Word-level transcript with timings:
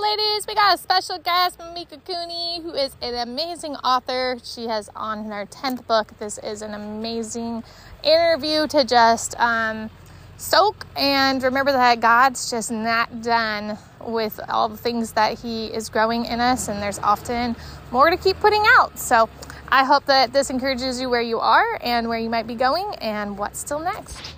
ladies? 0.00 0.46
We 0.46 0.54
got 0.54 0.74
a 0.74 0.78
special 0.78 1.18
guest, 1.18 1.58
Mimika 1.58 2.02
Cooney, 2.06 2.62
who 2.62 2.72
is 2.72 2.96
an 3.02 3.14
amazing 3.28 3.76
author. 3.76 4.38
She 4.42 4.66
has 4.66 4.88
on 4.96 5.26
her 5.26 5.44
10th 5.44 5.86
book. 5.86 6.18
This 6.18 6.38
is 6.38 6.62
an 6.62 6.72
amazing 6.72 7.62
interview 8.02 8.66
to 8.68 8.84
just 8.84 9.38
um, 9.38 9.90
soak 10.38 10.86
and 10.96 11.42
remember 11.42 11.72
that 11.72 12.00
God's 12.00 12.50
just 12.50 12.70
not 12.70 13.20
done 13.20 13.76
with 14.00 14.40
all 14.48 14.70
the 14.70 14.76
things 14.76 15.12
that 15.12 15.38
He 15.38 15.66
is 15.66 15.90
growing 15.90 16.24
in 16.24 16.40
us, 16.40 16.68
and 16.68 16.82
there's 16.82 16.98
often 17.00 17.54
more 17.90 18.08
to 18.08 18.16
keep 18.16 18.40
putting 18.40 18.62
out. 18.78 18.98
So 18.98 19.28
I 19.68 19.84
hope 19.84 20.06
that 20.06 20.32
this 20.32 20.48
encourages 20.48 20.98
you 20.98 21.10
where 21.10 21.20
you 21.20 21.40
are 21.40 21.78
and 21.82 22.08
where 22.08 22.18
you 22.18 22.30
might 22.30 22.46
be 22.46 22.54
going 22.54 22.94
and 23.02 23.36
what's 23.36 23.58
still 23.58 23.80
next. 23.80 24.34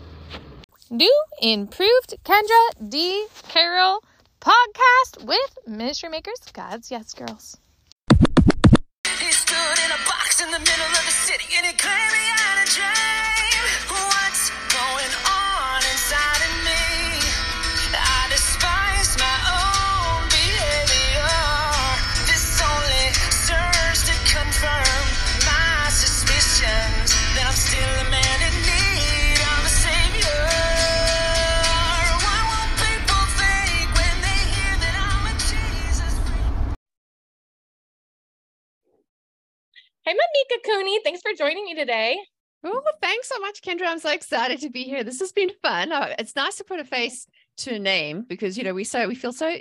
New 0.90 1.24
improved 1.40 2.16
Kendra 2.24 2.90
D. 2.90 3.26
Carroll 3.48 4.02
podcast 4.42 5.24
with 5.24 5.58
Ministry 5.68 6.08
Makers 6.08 6.40
God's 6.52 6.90
Yes 6.90 7.14
Girls. 7.14 7.56
He 8.10 9.30
stood 9.30 9.78
in 9.84 9.90
a 9.92 10.00
box 10.08 10.42
in 10.42 10.50
the 10.50 10.58
middle 10.58 10.92
of 10.98 11.04
the 11.06 11.12
city 11.12 11.46
and 11.56 11.66
he 11.66 11.72
claimed 11.74 12.12
Hey, 40.04 40.14
Mimika 40.14 40.64
Cooney, 40.64 41.00
thanks 41.04 41.20
for 41.22 41.32
joining 41.32 41.64
me 41.64 41.74
today. 41.74 42.18
Oh, 42.64 42.82
thanks 43.00 43.28
so 43.28 43.38
much, 43.38 43.62
Kendra. 43.62 43.86
I'm 43.86 43.98
so 44.00 44.10
excited 44.10 44.60
to 44.60 44.70
be 44.70 44.82
here. 44.82 45.04
This 45.04 45.20
has 45.20 45.32
been 45.32 45.50
fun. 45.62 45.92
Uh, 45.92 46.14
It's 46.18 46.34
nice 46.34 46.56
to 46.56 46.64
put 46.64 46.80
a 46.80 46.84
face 46.84 47.26
to 47.58 47.74
a 47.74 47.78
name 47.78 48.24
because 48.28 48.56
you 48.58 48.64
know 48.64 48.74
we 48.74 48.84
so 48.84 49.06
we 49.06 49.14
feel 49.14 49.32
so 49.32 49.58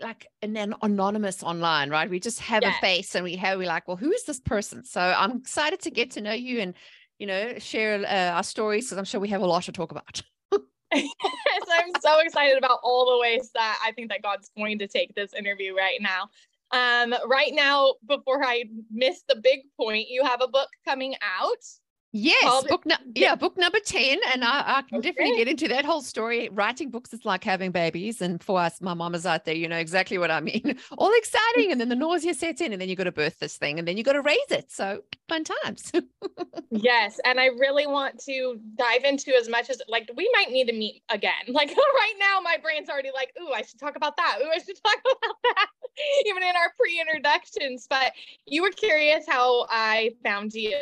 like 0.00 0.26
an 0.40 0.56
an 0.56 0.74
anonymous 0.82 1.42
online, 1.42 1.90
right? 1.90 2.08
We 2.08 2.20
just 2.20 2.40
have 2.40 2.62
Yes. 2.62 2.76
a 2.76 2.80
face 2.80 3.14
and 3.16 3.24
we 3.24 3.36
have 3.36 3.58
we 3.58 3.66
like, 3.66 3.88
well, 3.88 3.96
who 3.96 4.12
is 4.12 4.24
this 4.24 4.40
person? 4.40 4.84
So 4.84 5.00
I'm 5.00 5.38
excited 5.38 5.80
to 5.80 5.90
get 5.90 6.12
to 6.12 6.20
know 6.20 6.32
you 6.32 6.60
and 6.60 6.74
you 7.18 7.26
know 7.26 7.58
share 7.58 8.04
uh, 8.04 8.36
our 8.36 8.44
stories 8.44 8.86
because 8.86 8.98
I'm 8.98 9.04
sure 9.04 9.20
we 9.20 9.28
have 9.30 9.42
a 9.42 9.46
lot 9.46 9.64
to 9.64 9.72
talk 9.72 9.90
about. 9.90 10.22
yes, 10.94 11.08
I'm 11.70 11.92
so 12.00 12.18
excited 12.20 12.58
about 12.58 12.80
all 12.82 13.10
the 13.12 13.18
ways 13.18 13.50
that 13.54 13.78
I 13.84 13.92
think 13.92 14.10
that 14.10 14.22
God's 14.22 14.50
going 14.56 14.78
to 14.80 14.86
take 14.86 15.14
this 15.14 15.32
interview 15.32 15.74
right 15.74 15.98
now. 16.00 16.28
Um, 16.72 17.14
right 17.26 17.52
now, 17.52 17.94
before 18.06 18.42
I 18.44 18.64
miss 18.90 19.22
the 19.28 19.36
big 19.42 19.60
point, 19.78 20.08
you 20.08 20.24
have 20.24 20.40
a 20.40 20.48
book 20.48 20.68
coming 20.86 21.14
out. 21.22 21.62
Yes, 22.12 22.64
book 22.64 22.84
nu- 22.84 22.94
yeah, 23.14 23.34
book 23.34 23.56
number 23.56 23.78
10. 23.80 24.18
And 24.32 24.44
I, 24.44 24.62
I 24.78 24.82
can 24.82 25.00
definitely 25.00 25.36
get 25.36 25.48
into 25.48 25.66
that 25.68 25.86
whole 25.86 26.02
story. 26.02 26.50
Writing 26.50 26.90
books 26.90 27.14
is 27.14 27.24
like 27.24 27.42
having 27.42 27.70
babies. 27.70 28.20
And 28.20 28.42
for 28.42 28.60
us, 28.60 28.82
my 28.82 28.92
mamas 28.92 29.24
out 29.24 29.46
there, 29.46 29.54
you 29.54 29.66
know 29.66 29.78
exactly 29.78 30.18
what 30.18 30.30
I 30.30 30.40
mean. 30.40 30.78
All 30.98 31.12
exciting. 31.14 31.72
And 31.72 31.80
then 31.80 31.88
the 31.88 31.96
nausea 31.96 32.34
sets 32.34 32.60
in, 32.60 32.72
and 32.72 32.80
then 32.82 32.90
you 32.90 32.96
got 32.96 33.04
to 33.04 33.12
birth 33.12 33.38
this 33.38 33.56
thing, 33.56 33.78
and 33.78 33.88
then 33.88 33.96
you 33.96 34.04
got 34.04 34.12
to 34.12 34.20
raise 34.20 34.38
it. 34.50 34.70
So 34.70 35.02
fun 35.28 35.44
times. 35.44 35.92
Yes, 36.74 37.20
and 37.26 37.38
I 37.38 37.46
really 37.46 37.86
want 37.86 38.18
to 38.24 38.58
dive 38.76 39.04
into 39.04 39.36
as 39.36 39.46
much 39.46 39.68
as 39.68 39.82
like 39.88 40.10
we 40.16 40.30
might 40.34 40.50
need 40.50 40.68
to 40.68 40.72
meet 40.72 41.02
again. 41.10 41.32
Like 41.48 41.68
right 41.68 42.14
now, 42.18 42.40
my 42.42 42.56
brain's 42.62 42.88
already 42.88 43.10
like, 43.14 43.30
"Ooh, 43.40 43.52
I 43.52 43.60
should 43.60 43.78
talk 43.78 43.94
about 43.94 44.16
that. 44.16 44.38
Ooh, 44.42 44.48
I 44.48 44.58
should 44.58 44.76
talk 44.82 44.98
about 45.04 45.36
that." 45.42 45.66
Even 46.26 46.42
in 46.42 46.56
our 46.56 46.72
pre-introductions, 46.78 47.86
but 47.88 48.12
you 48.46 48.62
were 48.62 48.70
curious 48.70 49.26
how 49.28 49.66
I 49.68 50.12
found 50.24 50.54
you. 50.54 50.78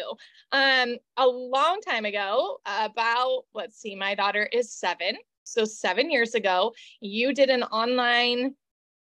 Um, 0.52 0.96
a 1.20 1.26
long 1.26 1.80
time 1.86 2.04
ago, 2.04 2.58
about 2.66 3.42
let's 3.54 3.78
see, 3.80 3.94
my 3.94 4.14
daughter 4.16 4.48
is 4.52 4.72
seven, 4.72 5.16
so 5.44 5.64
seven 5.64 6.10
years 6.10 6.34
ago, 6.34 6.72
you 7.00 7.32
did 7.32 7.50
an 7.50 7.62
online 7.64 8.54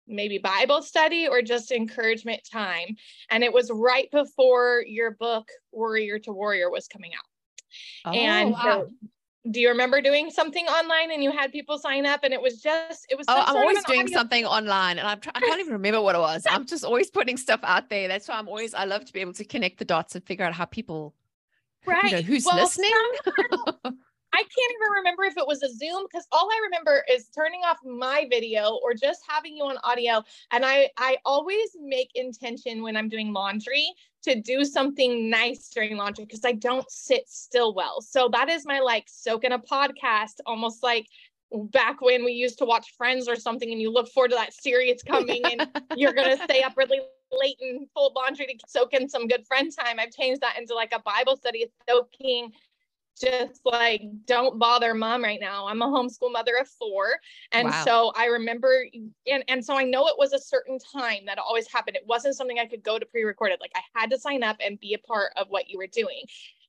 maybe 0.08 0.38
Bible 0.38 0.82
study 0.82 1.28
or 1.28 1.42
just 1.42 1.72
encouragement 1.72 2.42
time. 2.52 2.96
And 3.30 3.44
it 3.44 3.54
was 3.54 3.72
right 3.72 4.10
before 4.12 4.84
your 4.86 5.12
book, 5.12 5.48
Warrior 5.72 6.20
to 6.20 6.32
Warrior, 6.34 6.70
was 6.70 6.88
coming 6.88 7.12
out. 7.14 7.26
Oh, 8.06 8.12
and 8.12 8.50
Oh, 8.50 8.52
wow. 8.52 8.62
so, 8.62 8.90
do 9.50 9.60
you 9.62 9.70
remember 9.70 10.02
doing 10.02 10.30
something 10.30 10.66
online 10.68 11.12
and 11.12 11.24
you 11.24 11.32
had 11.32 11.52
people 11.52 11.78
sign 11.80 12.06
up 12.06 12.22
and 12.24 12.34
it 12.34 12.42
was 12.42 12.62
just, 12.62 13.08
it 13.10 13.18
was 13.18 13.26
Oh, 13.30 13.42
I'm 13.48 13.56
always 13.56 13.84
doing 13.86 14.02
audio- 14.02 14.18
something 14.18 14.46
online 14.46 15.00
and 15.00 15.08
I'm 15.08 15.20
I 15.34 15.40
can't 15.40 15.60
even 15.62 15.74
remember 15.74 16.02
what 16.02 16.16
it 16.16 16.20
was. 16.20 16.46
I'm 16.50 16.66
just 16.66 16.84
always 16.84 17.10
putting 17.10 17.38
stuff 17.38 17.62
out 17.64 17.90
there. 17.90 18.08
That's 18.08 18.28
why 18.28 18.36
I'm 18.38 18.48
always, 18.50 18.74
I 18.74 18.84
love 18.86 19.06
to 19.06 19.14
be 19.14 19.22
able 19.22 19.34
to 19.34 19.46
connect 19.46 19.80
the 19.80 19.86
dots 19.86 20.14
and 20.16 20.24
figure 20.26 20.46
out 20.46 20.54
how 20.54 20.66
people, 20.66 21.16
right. 21.86 22.03
you 22.06 22.12
know, 22.18 22.22
who's 22.22 22.46
Well, 22.46 22.56
listening. 22.56 22.92
I 24.34 24.38
can't 24.38 24.72
even 24.72 24.92
remember 24.97 25.24
if 25.24 25.38
it 25.38 25.46
was 25.46 25.62
a 25.62 25.69
Zoom 25.69 26.06
because 26.09 26.25
all 26.31 26.50
I 26.50 26.59
remember 26.64 27.03
is 27.12 27.28
turning 27.36 27.62
off 27.66 27.78
my 27.84 28.28
video 28.30 28.80
or 28.81 28.94
just 28.94 29.22
having 29.28 29.58
you 29.58 29.64
on 29.64 29.78
audio. 29.84 30.24
And 30.52 30.66
I 30.66 30.90
I 30.97 31.18
always 31.25 31.75
make 31.81 32.12
intention 32.16 32.81
when 32.81 32.96
I'm 32.96 33.09
doing 33.09 33.34
laundry 33.34 33.86
to 34.24 34.40
do 34.40 34.64
something 34.64 35.30
nice 35.30 35.70
during 35.70 35.97
laundry 35.97 36.25
because 36.25 36.46
I 36.46 36.53
don't 36.53 36.90
sit 36.90 37.28
still 37.28 37.74
well. 37.74 38.02
So 38.02 38.30
that 38.31 38.50
is 38.50 38.66
my 38.66 38.80
like 38.80 39.06
soak 39.08 39.44
in 39.44 39.52
a 39.52 39.59
podcast, 39.59 40.40
almost 40.46 40.81
like 40.81 41.08
back 41.52 42.00
when 42.02 42.24
we 42.24 42.31
used 42.31 42.58
to 42.59 42.66
watch 42.66 42.94
Friends 42.97 43.28
or 43.28 43.36
something, 43.36 43.70
and 43.70 43.81
you 43.81 43.91
look 43.91 44.08
forward 44.09 44.30
to 44.30 44.36
that 44.36 44.53
series 44.53 45.03
coming 45.08 45.41
and 45.44 45.68
you're 45.97 46.14
gonna 46.14 46.38
stay 46.38 46.64
up 46.64 46.74
really 46.78 47.02
late 47.31 47.58
and 47.62 47.88
fold 47.94 48.14
laundry 48.16 48.46
to 48.47 48.56
soak 48.68 48.94
in 48.94 49.09
some 49.09 49.28
good 49.28 49.46
friend 49.47 49.72
time. 49.75 50.00
I've 50.00 50.12
changed 50.12 50.42
that 50.42 50.58
into 50.58 50.74
like 50.74 50.94
a 50.94 51.00
Bible 51.00 51.38
study, 51.38 51.68
soaking 51.90 52.52
just 53.19 53.62
like 53.66 54.02
don't 54.25 54.58
bother 54.58 54.94
mom 54.94 55.24
right 55.24 55.40
now. 55.40 55.68
I'm 55.68 55.81
a 55.81 55.88
homeschool 55.88 56.31
mother 56.31 56.53
of 56.59 56.68
four. 56.68 57.20
And 57.52 57.70
Wow. 57.70 57.84
so 57.86 58.12
I 58.16 58.25
remember 58.25 58.86
and, 59.28 59.44
and 59.47 59.64
so 59.64 59.78
I 59.78 59.84
know 59.84 60.08
it 60.08 60.16
was 60.18 60.34
a 60.34 60.40
certain 60.40 60.80
time 60.80 61.25
that 61.25 61.38
always 61.38 61.68
happened. 61.72 61.97
It 61.97 62.08
wasn't 62.08 62.36
something 62.36 62.58
I 62.59 62.66
could 62.66 62.84
go 62.84 62.97
to 62.97 63.06
pre-recorded. 63.06 63.59
Like 63.62 63.74
I 63.75 63.81
had 64.00 64.09
to 64.12 64.20
sign 64.20 64.44
up 64.44 64.58
and 64.66 64.80
be 64.80 64.94
a 64.94 65.00
part 65.00 65.34
of 65.38 65.47
what 65.50 65.70
you 65.70 65.78
were 65.78 65.88
doing. 65.88 66.24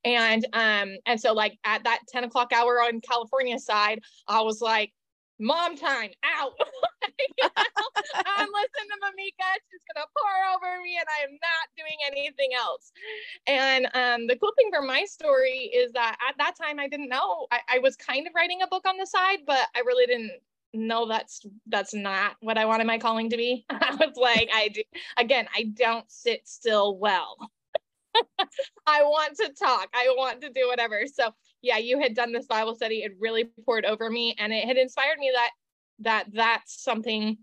And 0.05 0.45
um, 0.53 0.97
and 1.05 1.19
so 1.19 1.33
like 1.33 1.57
at 1.63 1.83
that 1.85 1.99
10 2.09 2.25
o'clock 2.25 2.51
hour 2.53 2.81
on 2.81 3.01
California 3.01 3.57
side, 3.57 4.01
I 4.27 4.41
was 4.41 4.61
like, 4.61 4.93
mom 5.39 5.77
time 5.77 6.11
out. 6.23 6.53
I'm 7.43 8.49
listening 8.49 8.89
to 8.89 8.97
Mimika. 9.01 9.49
She's 9.69 9.81
gonna 9.93 10.07
pour 10.17 10.55
over 10.55 10.81
me, 10.81 10.97
and 10.97 11.07
I 11.09 11.23
am 11.23 11.31
not 11.31 11.65
doing 11.77 11.97
anything 12.07 12.51
else. 12.55 12.91
And 13.47 13.87
um, 13.93 14.27
the 14.27 14.35
cool 14.37 14.53
thing 14.57 14.69
for 14.73 14.81
my 14.81 15.05
story 15.05 15.71
is 15.73 15.91
that 15.93 16.17
at 16.27 16.35
that 16.37 16.55
time 16.55 16.79
I 16.79 16.87
didn't 16.87 17.09
know. 17.09 17.47
I, 17.51 17.59
I 17.75 17.79
was 17.79 17.95
kind 17.95 18.27
of 18.27 18.33
writing 18.35 18.61
a 18.61 18.67
book 18.67 18.87
on 18.87 18.97
the 18.97 19.05
side, 19.05 19.39
but 19.45 19.67
I 19.75 19.79
really 19.79 20.05
didn't 20.05 20.31
know 20.73 21.07
that's 21.07 21.45
that's 21.67 21.93
not 21.93 22.35
what 22.39 22.57
I 22.57 22.65
wanted 22.65 22.87
my 22.87 22.97
calling 22.97 23.29
to 23.29 23.37
be. 23.37 23.65
I 23.69 23.95
was 23.99 24.15
like, 24.15 24.49
I 24.53 24.69
do 24.69 24.81
again, 25.17 25.47
I 25.55 25.63
don't 25.63 26.09
sit 26.09 26.47
still 26.47 26.97
well. 26.97 27.37
I 28.87 29.03
want 29.03 29.37
to 29.37 29.49
talk. 29.53 29.89
I 29.93 30.13
want 30.17 30.41
to 30.41 30.49
do 30.49 30.67
whatever. 30.67 31.03
So 31.11 31.33
yeah, 31.63 31.77
you 31.77 31.99
had 31.99 32.13
done 32.13 32.31
this 32.31 32.45
Bible 32.45 32.75
study. 32.75 32.97
It 33.03 33.13
really 33.19 33.45
poured 33.65 33.85
over 33.85 34.09
me, 34.09 34.35
and 34.37 34.53
it 34.53 34.65
had 34.65 34.77
inspired 34.77 35.17
me 35.17 35.31
that 35.33 35.49
that 35.99 36.25
that's 36.33 36.83
something 36.83 37.37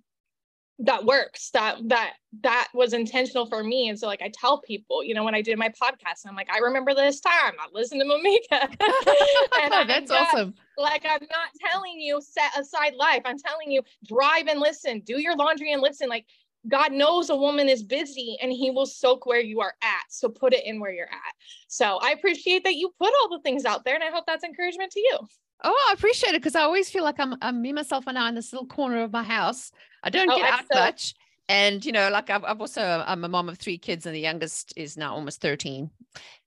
that 0.82 1.04
works 1.04 1.50
that 1.50 1.76
that 1.88 2.14
that 2.42 2.68
was 2.72 2.94
intentional 2.94 3.44
for 3.44 3.62
me 3.62 3.90
and 3.90 3.98
so 3.98 4.06
like 4.06 4.22
i 4.22 4.30
tell 4.32 4.62
people 4.62 5.04
you 5.04 5.12
know 5.12 5.22
when 5.22 5.34
i 5.34 5.42
did 5.42 5.58
my 5.58 5.68
podcast 5.68 6.22
i'm 6.26 6.34
like 6.34 6.48
i 6.50 6.58
remember 6.58 6.94
this 6.94 7.20
time 7.20 7.52
i 7.60 7.66
listened 7.74 8.00
to 8.00 8.06
mimika 8.06 8.62
and 9.62 9.74
I'm 9.74 9.86
That's 9.86 10.10
not- 10.10 10.28
awesome. 10.34 10.54
like 10.78 11.04
i'm 11.04 11.20
not 11.20 11.50
telling 11.70 12.00
you 12.00 12.20
set 12.22 12.58
aside 12.58 12.94
life 12.98 13.20
i'm 13.26 13.36
telling 13.38 13.70
you 13.70 13.82
drive 14.08 14.46
and 14.48 14.58
listen 14.58 15.00
do 15.00 15.20
your 15.20 15.36
laundry 15.36 15.70
and 15.72 15.82
listen 15.82 16.08
like 16.08 16.24
god 16.68 16.92
knows 16.92 17.30
a 17.30 17.36
woman 17.36 17.68
is 17.68 17.82
busy 17.82 18.36
and 18.42 18.52
he 18.52 18.70
will 18.70 18.86
soak 18.86 19.26
where 19.26 19.40
you 19.40 19.60
are 19.60 19.74
at 19.82 20.04
so 20.08 20.28
put 20.28 20.52
it 20.52 20.64
in 20.64 20.78
where 20.80 20.92
you're 20.92 21.06
at 21.06 21.34
so 21.68 21.98
i 22.02 22.10
appreciate 22.10 22.64
that 22.64 22.74
you 22.74 22.92
put 22.98 23.12
all 23.20 23.28
the 23.28 23.40
things 23.42 23.64
out 23.64 23.84
there 23.84 23.94
and 23.94 24.04
i 24.04 24.10
hope 24.10 24.24
that's 24.26 24.44
encouragement 24.44 24.90
to 24.90 25.00
you 25.00 25.18
Oh, 25.62 25.88
I 25.90 25.92
appreciate 25.92 26.30
it 26.34 26.40
because 26.40 26.54
I 26.54 26.62
always 26.62 26.88
feel 26.88 27.04
like 27.04 27.20
I'm, 27.20 27.34
I'm 27.42 27.60
me, 27.60 27.72
myself, 27.72 28.06
and 28.06 28.18
I 28.18 28.28
in 28.28 28.34
this 28.34 28.52
little 28.52 28.66
corner 28.66 29.02
of 29.02 29.12
my 29.12 29.22
house. 29.22 29.72
I 30.02 30.10
don't 30.10 30.30
Oh, 30.30 30.36
get 30.36 30.52
out 30.52 30.64
much. 30.72 31.14
And, 31.48 31.84
you 31.84 31.92
know, 31.92 32.08
like 32.10 32.30
I've, 32.30 32.44
I've 32.44 32.60
also, 32.60 33.04
I'm 33.06 33.24
a 33.24 33.28
mom 33.28 33.48
of 33.48 33.58
three 33.58 33.76
kids 33.76 34.06
and 34.06 34.14
the 34.14 34.20
youngest 34.20 34.72
is 34.76 34.96
now 34.96 35.14
almost 35.14 35.40
13. 35.40 35.90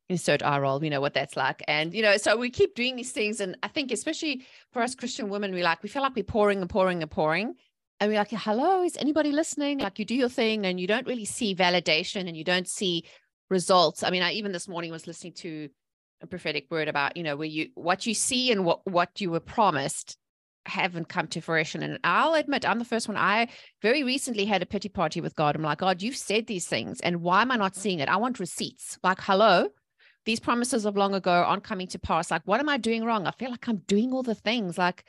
Insert 0.10 0.44
eye 0.44 0.60
roll, 0.60 0.84
you 0.84 0.90
know 0.90 1.02
what 1.02 1.14
that's 1.14 1.38
like. 1.38 1.62
And, 1.68 1.94
you 1.94 2.02
know, 2.02 2.18
so 2.18 2.36
we 2.38 2.50
keep 2.50 2.76
doing 2.76 2.96
these 2.96 3.12
things. 3.12 3.40
And 3.40 3.56
I 3.64 3.68
think, 3.68 3.92
especially 3.92 4.46
for 4.72 4.82
us 4.82 4.96
Christian 4.96 5.30
women, 5.30 5.54
we 5.54 5.64
like, 5.64 5.84
we 5.84 5.90
feel 5.90 6.02
like 6.02 6.16
we're 6.16 6.24
pouring 6.24 6.62
and 6.62 6.70
pouring 6.70 7.02
and 7.02 7.12
pouring. 7.12 7.56
And 8.04 8.12
we're 8.12 8.18
like, 8.18 8.32
hello, 8.32 8.84
is 8.84 8.98
anybody 8.98 9.32
listening? 9.32 9.80
Like 9.80 9.98
you 9.98 10.04
do 10.04 10.14
your 10.14 10.28
thing 10.28 10.66
and 10.66 10.78
you 10.78 10.88
don't 10.88 11.08
really 11.08 11.24
see 11.24 11.56
validation 11.56 12.28
and 12.28 12.36
you 12.36 12.44
don't 12.44 12.68
see 12.68 13.06
results. 13.50 14.04
I 14.04 14.10
mean, 14.10 14.22
I 14.22 14.34
even 14.34 14.52
this 14.52 14.68
morning 14.68 14.92
was 14.92 15.08
listening 15.08 15.32
to 15.36 15.70
a 16.20 16.28
prophetic 16.28 16.70
word 16.70 16.90
about, 16.90 17.16
you 17.16 17.24
know, 17.24 17.38
where 17.38 17.48
you 17.48 17.70
what 17.76 18.06
you 18.06 18.14
see 18.14 18.52
and 18.52 18.66
what 18.66 18.86
what 18.86 19.22
you 19.22 19.32
were 19.32 19.40
promised 19.40 20.18
haven't 20.66 21.08
come 21.08 21.28
to 21.28 21.40
fruition. 21.40 21.82
And 21.82 21.98
I'll 22.04 22.34
admit, 22.34 22.68
I'm 22.68 22.80
the 22.80 22.84
first 22.84 23.08
one. 23.08 23.16
I 23.16 23.48
very 23.82 24.04
recently 24.04 24.44
had 24.44 24.62
a 24.62 24.66
pity 24.66 24.90
party 24.90 25.22
with 25.22 25.34
God. 25.38 25.56
I'm 25.56 25.62
like, 25.62 25.78
God, 25.78 26.02
you've 26.02 26.18
said 26.18 26.46
these 26.46 26.68
things, 26.68 27.00
and 27.00 27.22
why 27.22 27.42
am 27.42 27.52
I 27.52 27.56
not 27.56 27.74
seeing 27.74 28.00
it? 28.00 28.10
I 28.10 28.18
want 28.18 28.38
receipts. 28.38 29.00
Like, 29.02 29.22
hello, 29.22 29.70
these 30.26 30.42
promises 30.42 30.84
of 30.84 30.98
long 30.98 31.14
ago 31.16 31.32
aren't 31.32 31.64
coming 31.64 31.88
to 31.88 32.00
pass. 32.00 32.32
Like, 32.32 32.42
what 32.44 32.60
am 32.60 32.68
I 32.68 32.76
doing 32.76 33.06
wrong? 33.06 33.28
I 33.28 33.32
feel 33.32 33.50
like 33.50 33.66
I'm 33.70 33.78
doing 33.88 34.12
all 34.12 34.24
the 34.24 34.36
things. 34.36 34.78
Like, 34.78 35.06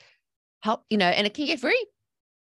help, 0.60 0.84
you 0.90 0.96
know, 0.96 1.08
and 1.08 1.26
it 1.26 1.34
can 1.34 1.46
get 1.46 1.58
very, 1.58 1.74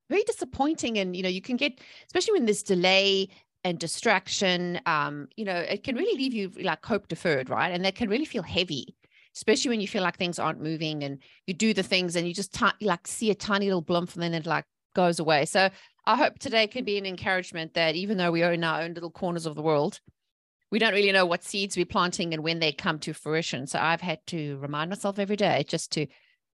very 0.09 0.23
disappointing. 0.23 0.97
And, 0.97 1.15
you 1.15 1.23
know, 1.23 1.29
you 1.29 1.41
can 1.41 1.57
get, 1.57 1.79
especially 2.07 2.33
when 2.33 2.45
there's 2.45 2.63
delay 2.63 3.29
and 3.63 3.77
distraction, 3.79 4.79
um, 4.85 5.27
you 5.35 5.45
know, 5.45 5.55
it 5.55 5.83
can 5.83 5.95
really 5.95 6.17
leave 6.17 6.33
you 6.33 6.51
like 6.63 6.85
hope 6.85 7.07
deferred, 7.07 7.49
right? 7.49 7.69
And 7.69 7.85
that 7.85 7.95
can 7.95 8.09
really 8.09 8.25
feel 8.25 8.43
heavy 8.43 8.95
especially 9.35 9.69
when 9.69 9.79
you 9.79 9.87
feel 9.87 10.03
like 10.03 10.17
things 10.17 10.39
aren't 10.39 10.61
moving 10.61 11.03
and 11.03 11.19
you 11.47 11.53
do 11.53 11.73
the 11.73 11.83
things 11.83 12.15
and 12.15 12.27
you 12.27 12.33
just 12.33 12.53
t- 12.53 12.65
like 12.81 13.07
see 13.07 13.31
a 13.31 13.35
tiny 13.35 13.67
little 13.67 13.81
blimp 13.81 14.13
and 14.13 14.23
then 14.23 14.33
it 14.33 14.45
like 14.45 14.65
goes 14.95 15.19
away. 15.19 15.45
So 15.45 15.69
I 16.05 16.15
hope 16.15 16.39
today 16.39 16.67
can 16.67 16.83
be 16.83 16.97
an 16.97 17.05
encouragement 17.05 17.73
that 17.75 17.95
even 17.95 18.17
though 18.17 18.31
we 18.31 18.43
are 18.43 18.53
in 18.53 18.63
our 18.63 18.81
own 18.81 18.93
little 18.93 19.11
corners 19.11 19.45
of 19.45 19.55
the 19.55 19.61
world, 19.61 19.99
we 20.71 20.79
don't 20.79 20.93
really 20.93 21.11
know 21.11 21.25
what 21.25 21.43
seeds 21.43 21.77
we're 21.77 21.85
planting 21.85 22.33
and 22.33 22.43
when 22.43 22.59
they 22.59 22.71
come 22.71 22.99
to 22.99 23.13
fruition. 23.13 23.67
So 23.67 23.79
I've 23.79 24.01
had 24.01 24.19
to 24.27 24.57
remind 24.57 24.89
myself 24.89 25.19
every 25.19 25.35
day 25.35 25.63
just 25.67 25.91
to 25.93 26.07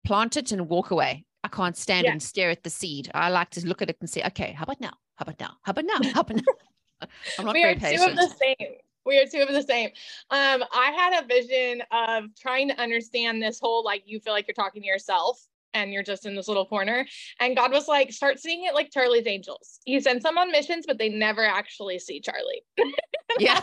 plant 0.06 0.38
it 0.38 0.52
and 0.52 0.68
walk 0.70 0.92
away. 0.92 1.26
I 1.44 1.48
can't 1.50 1.76
stand 1.78 2.06
yeah. 2.06 2.12
and 2.12 2.24
stare 2.24 2.50
at 2.50 2.64
the 2.64 2.70
seed. 2.70 3.12
I 3.14 3.30
like 3.30 3.50
to 3.52 3.68
look 3.68 3.82
at 3.82 3.90
it 3.90 3.98
and 4.00 4.10
say, 4.10 4.24
okay, 4.28 4.54
how 4.54 4.64
about 4.64 4.80
now? 4.80 4.94
How 5.16 5.24
about 5.24 5.40
now? 5.40 5.52
How 5.64 5.72
about 5.72 5.86
now? 5.86 6.12
How 6.14 6.22
about 6.22 6.38
now? 6.38 6.54
I'm 7.40 7.46
not 7.46 7.54
we 7.54 7.62
very 7.62 7.76
are 7.76 7.80
patient. 7.80 8.02
Two 8.02 8.10
of 8.10 8.16
the 8.16 8.36
same 8.36 8.76
we 9.06 9.20
are 9.20 9.26
two 9.26 9.42
of 9.42 9.50
the 9.50 9.64
same. 9.64 9.90
Um, 10.30 10.64
I 10.74 10.92
had 10.92 11.24
a 11.24 11.28
vision 11.28 11.84
of 11.92 12.26
trying 12.40 12.70
to 12.70 12.82
understand 12.82 13.42
this 13.42 13.60
whole 13.60 13.84
like 13.84 14.04
you 14.06 14.20
feel 14.20 14.34
like 14.34 14.48
you're 14.48 14.54
talking 14.54 14.82
to 14.82 14.88
yourself 14.88 15.46
and 15.74 15.92
you're 15.92 16.04
just 16.04 16.26
in 16.26 16.36
this 16.36 16.48
little 16.48 16.66
corner. 16.66 17.06
And 17.40 17.56
God 17.56 17.72
was 17.72 17.88
like, 17.88 18.12
start 18.12 18.40
seeing 18.40 18.66
it 18.66 18.74
like 18.74 18.92
Charlie's 18.92 19.28
Angels. 19.28 19.80
He 19.86 20.00
sends 20.00 20.24
them 20.24 20.38
on 20.38 20.52
missions, 20.52 20.86
but 20.86 20.98
they 20.98 21.10
never 21.10 21.46
actually 21.46 22.00
see 22.00 22.20
Charlie. 22.20 22.64
yeah. 23.40 23.62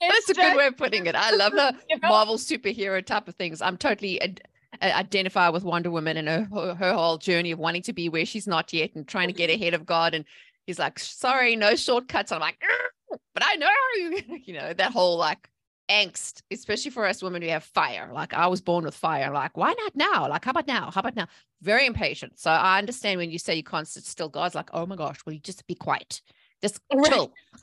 That's 0.00 0.30
a 0.30 0.34
just, 0.34 0.40
good 0.40 0.56
way 0.56 0.66
of 0.66 0.76
putting 0.76 1.06
it. 1.06 1.14
I 1.14 1.30
love 1.34 1.52
the 1.52 1.74
you 1.90 1.98
know? 1.98 2.08
Marvel 2.08 2.36
superhero 2.36 3.04
type 3.04 3.28
of 3.28 3.34
things. 3.36 3.62
I'm 3.62 3.76
totally 3.76 4.20
ad- 4.20 4.42
identify 4.82 5.48
with 5.48 5.64
Wonder 5.64 5.90
Woman 5.90 6.16
and 6.16 6.28
her, 6.28 6.74
her 6.74 6.92
whole 6.92 7.18
journey 7.18 7.50
of 7.52 7.58
wanting 7.58 7.82
to 7.82 7.92
be 7.92 8.08
where 8.08 8.26
she's 8.26 8.46
not 8.46 8.72
yet 8.72 8.94
and 8.94 9.06
trying 9.06 9.28
to 9.28 9.34
get 9.34 9.50
ahead 9.50 9.74
of 9.74 9.86
God. 9.86 10.14
And 10.14 10.24
he's 10.66 10.78
like, 10.78 10.98
sorry, 10.98 11.56
no 11.56 11.76
shortcuts. 11.76 12.32
I'm 12.32 12.40
like, 12.40 12.60
but 13.08 13.42
I 13.44 13.54
know, 13.56 14.36
you 14.44 14.54
know, 14.54 14.72
that 14.72 14.92
whole 14.92 15.16
like 15.16 15.48
angst, 15.90 16.42
especially 16.50 16.90
for 16.90 17.06
us 17.06 17.22
women 17.22 17.42
who 17.42 17.48
have 17.48 17.64
fire. 17.64 18.10
Like 18.12 18.34
I 18.34 18.46
was 18.46 18.60
born 18.60 18.84
with 18.84 18.94
fire. 18.94 19.30
Like, 19.32 19.56
why 19.56 19.74
not 19.78 19.94
now? 19.94 20.28
Like, 20.28 20.44
how 20.44 20.50
about 20.50 20.66
now? 20.66 20.90
How 20.90 21.00
about 21.00 21.16
now? 21.16 21.26
Very 21.62 21.86
impatient. 21.86 22.38
So 22.38 22.50
I 22.50 22.78
understand 22.78 23.18
when 23.18 23.30
you 23.30 23.38
say 23.38 23.54
you 23.54 23.62
can't 23.62 23.88
sit 23.88 24.04
still. 24.04 24.28
God's 24.28 24.54
like, 24.54 24.70
oh 24.72 24.86
my 24.86 24.96
gosh, 24.96 25.18
will 25.24 25.32
you 25.32 25.40
just 25.40 25.66
be 25.66 25.74
quiet? 25.74 26.20
Just 26.62 26.80
chill. 27.04 27.32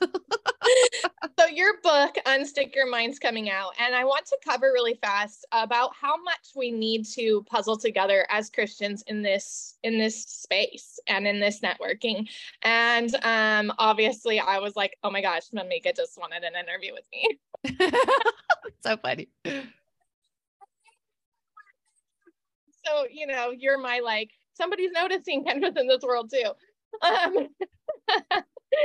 so 1.38 1.46
your 1.46 1.80
book, 1.82 2.16
Unstick 2.26 2.74
Your 2.74 2.88
Mind's 2.88 3.18
coming 3.18 3.50
out. 3.50 3.72
And 3.78 3.94
I 3.94 4.04
want 4.04 4.26
to 4.26 4.38
cover 4.44 4.72
really 4.72 4.98
fast 5.02 5.46
about 5.52 5.92
how 6.00 6.16
much 6.22 6.50
we 6.54 6.70
need 6.70 7.04
to 7.14 7.42
puzzle 7.44 7.76
together 7.76 8.26
as 8.30 8.50
Christians 8.50 9.02
in 9.06 9.22
this 9.22 9.76
in 9.82 9.98
this 9.98 10.22
space 10.22 10.98
and 11.08 11.26
in 11.26 11.40
this 11.40 11.60
networking. 11.60 12.28
And 12.62 13.14
um, 13.22 13.72
obviously 13.78 14.40
I 14.40 14.58
was 14.58 14.76
like, 14.76 14.96
oh 15.02 15.10
my 15.10 15.20
gosh, 15.20 15.50
Mimika 15.54 15.94
just 15.96 16.18
wanted 16.18 16.44
an 16.44 16.54
interview 16.56 16.92
with 16.92 17.04
me. 17.12 17.38
so 18.82 18.96
funny. 18.96 19.28
So, 22.86 23.06
you 23.10 23.26
know, 23.26 23.50
you're 23.50 23.78
my 23.78 24.00
like, 24.00 24.30
somebody's 24.54 24.92
noticing 24.92 25.44
Kendra 25.44 25.76
in 25.76 25.88
this 25.88 26.02
world 26.02 26.30
too. 26.30 26.52
Um, 27.02 27.48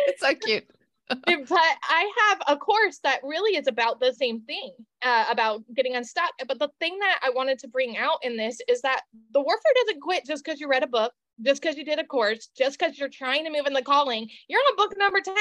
it's 0.07 0.21
so 0.21 0.33
cute. 0.35 0.65
but 1.09 1.25
I 1.27 2.11
have 2.29 2.41
a 2.47 2.55
course 2.55 2.99
that 3.03 3.21
really 3.23 3.57
is 3.57 3.67
about 3.67 3.99
the 3.99 4.13
same 4.13 4.41
thing, 4.41 4.73
uh, 5.01 5.25
about 5.29 5.63
getting 5.75 5.95
unstuck. 5.95 6.31
But 6.47 6.59
the 6.59 6.69
thing 6.79 6.99
that 6.99 7.19
I 7.23 7.31
wanted 7.31 7.57
to 7.59 7.67
bring 7.67 7.97
out 7.97 8.19
in 8.21 8.37
this 8.37 8.59
is 8.67 8.81
that 8.81 9.01
the 9.33 9.41
warfare 9.41 9.71
doesn't 9.85 10.01
quit 10.01 10.25
just 10.27 10.45
because 10.45 10.59
you 10.59 10.69
read 10.69 10.83
a 10.83 10.87
book, 10.87 11.11
just 11.41 11.61
because 11.61 11.77
you 11.77 11.85
did 11.85 11.97
a 11.97 12.05
course, 12.05 12.49
just 12.55 12.77
because 12.77 12.99
you're 12.99 13.09
trying 13.09 13.43
to 13.45 13.51
move 13.51 13.65
in 13.65 13.73
the 13.73 13.81
calling. 13.81 14.29
You're 14.47 14.59
on 14.59 14.75
book 14.75 14.93
number 14.99 15.19
10. 15.19 15.35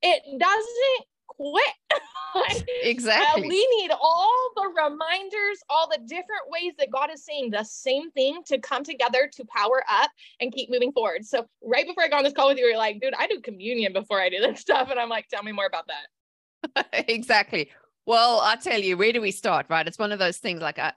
It 0.00 0.22
doesn't 0.38 1.04
quit. 1.28 2.64
exactly. 2.82 3.44
Uh, 3.44 3.48
we 3.48 3.80
need 3.80 3.90
all 3.90 4.50
the 4.56 4.68
reminders, 4.68 5.62
all 5.68 5.88
the 5.88 5.98
different 5.98 6.48
ways 6.48 6.74
that 6.78 6.90
God 6.90 7.10
is 7.12 7.24
saying 7.24 7.50
the 7.50 7.64
same 7.64 8.10
thing 8.10 8.42
to 8.46 8.58
come 8.58 8.84
together 8.84 9.30
to 9.32 9.44
power 9.44 9.82
up 9.90 10.10
and 10.40 10.52
keep 10.52 10.70
moving 10.70 10.92
forward. 10.92 11.24
So, 11.24 11.46
right 11.62 11.86
before 11.86 12.04
I 12.04 12.08
got 12.08 12.18
on 12.18 12.24
this 12.24 12.32
call 12.32 12.48
with 12.48 12.58
you, 12.58 12.66
you're 12.66 12.76
like, 12.76 13.00
dude, 13.00 13.14
I 13.18 13.26
do 13.26 13.40
communion 13.40 13.92
before 13.92 14.20
I 14.20 14.28
do 14.28 14.40
this 14.40 14.60
stuff. 14.68 14.90
And 14.90 14.98
I'm 14.98 15.08
like, 15.08 15.28
tell 15.28 15.42
me 15.42 15.52
more 15.52 15.66
about 15.66 15.86
that. 15.86 16.86
exactly. 17.08 17.70
Well, 18.06 18.40
I 18.40 18.56
tell 18.56 18.80
you, 18.80 18.96
where 18.96 19.12
do 19.12 19.20
we 19.20 19.30
start? 19.30 19.66
Right. 19.68 19.86
It's 19.86 19.98
one 19.98 20.12
of 20.12 20.18
those 20.18 20.38
things 20.38 20.60
like, 20.60 20.78
I, 20.78 20.88
uh, 20.88 20.92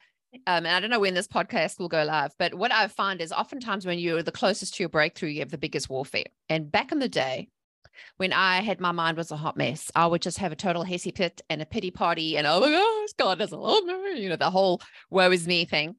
um, 0.48 0.66
and 0.66 0.70
I 0.70 0.80
don't 0.80 0.90
know 0.90 1.00
when 1.02 1.14
this 1.14 1.28
podcast 1.28 1.78
will 1.78 1.90
go 1.90 2.06
live, 2.06 2.34
but 2.40 2.54
what 2.54 2.72
I 2.72 2.88
find 2.88 3.20
is 3.20 3.34
oftentimes 3.34 3.86
when 3.86 4.00
you're 4.00 4.24
the 4.24 4.32
closest 4.32 4.76
to 4.76 4.84
your 4.84 4.90
breakthrough, 4.90 5.30
you 5.30 5.42
have 5.42 5.52
the 5.52 5.58
biggest 5.58 5.90
warfare. 5.90 6.24
And 6.48 6.72
back 6.72 6.94
in 6.94 7.00
the 7.00 7.10
day, 7.10 7.50
when 8.18 8.34
I 8.34 8.62
had 8.62 8.80
my 8.80 8.92
mind 8.92 9.18
was 9.18 9.32
a 9.32 9.38
hot 9.38 9.58
mess, 9.58 9.92
I 9.96 10.08
would 10.08 10.22
just 10.22 10.38
have 10.40 10.52
a 10.52 10.56
total 10.56 10.84
hissy 10.84 11.16
fit 11.16 11.42
and 11.50 11.62
a 11.62 11.66
pity 11.66 11.92
party 11.92 12.38
and 12.38 12.48
oh 12.48 12.60
my 12.60 12.72
gosh, 12.72 13.14
God 13.18 13.40
doesn't 13.40 13.60
love 13.60 13.84
me, 13.86 14.22
you 14.22 14.30
know, 14.30 14.36
the 14.36 14.52
whole 14.52 14.82
woe 15.10 15.32
is 15.32 15.48
me 15.48 15.66
thing. 15.66 15.96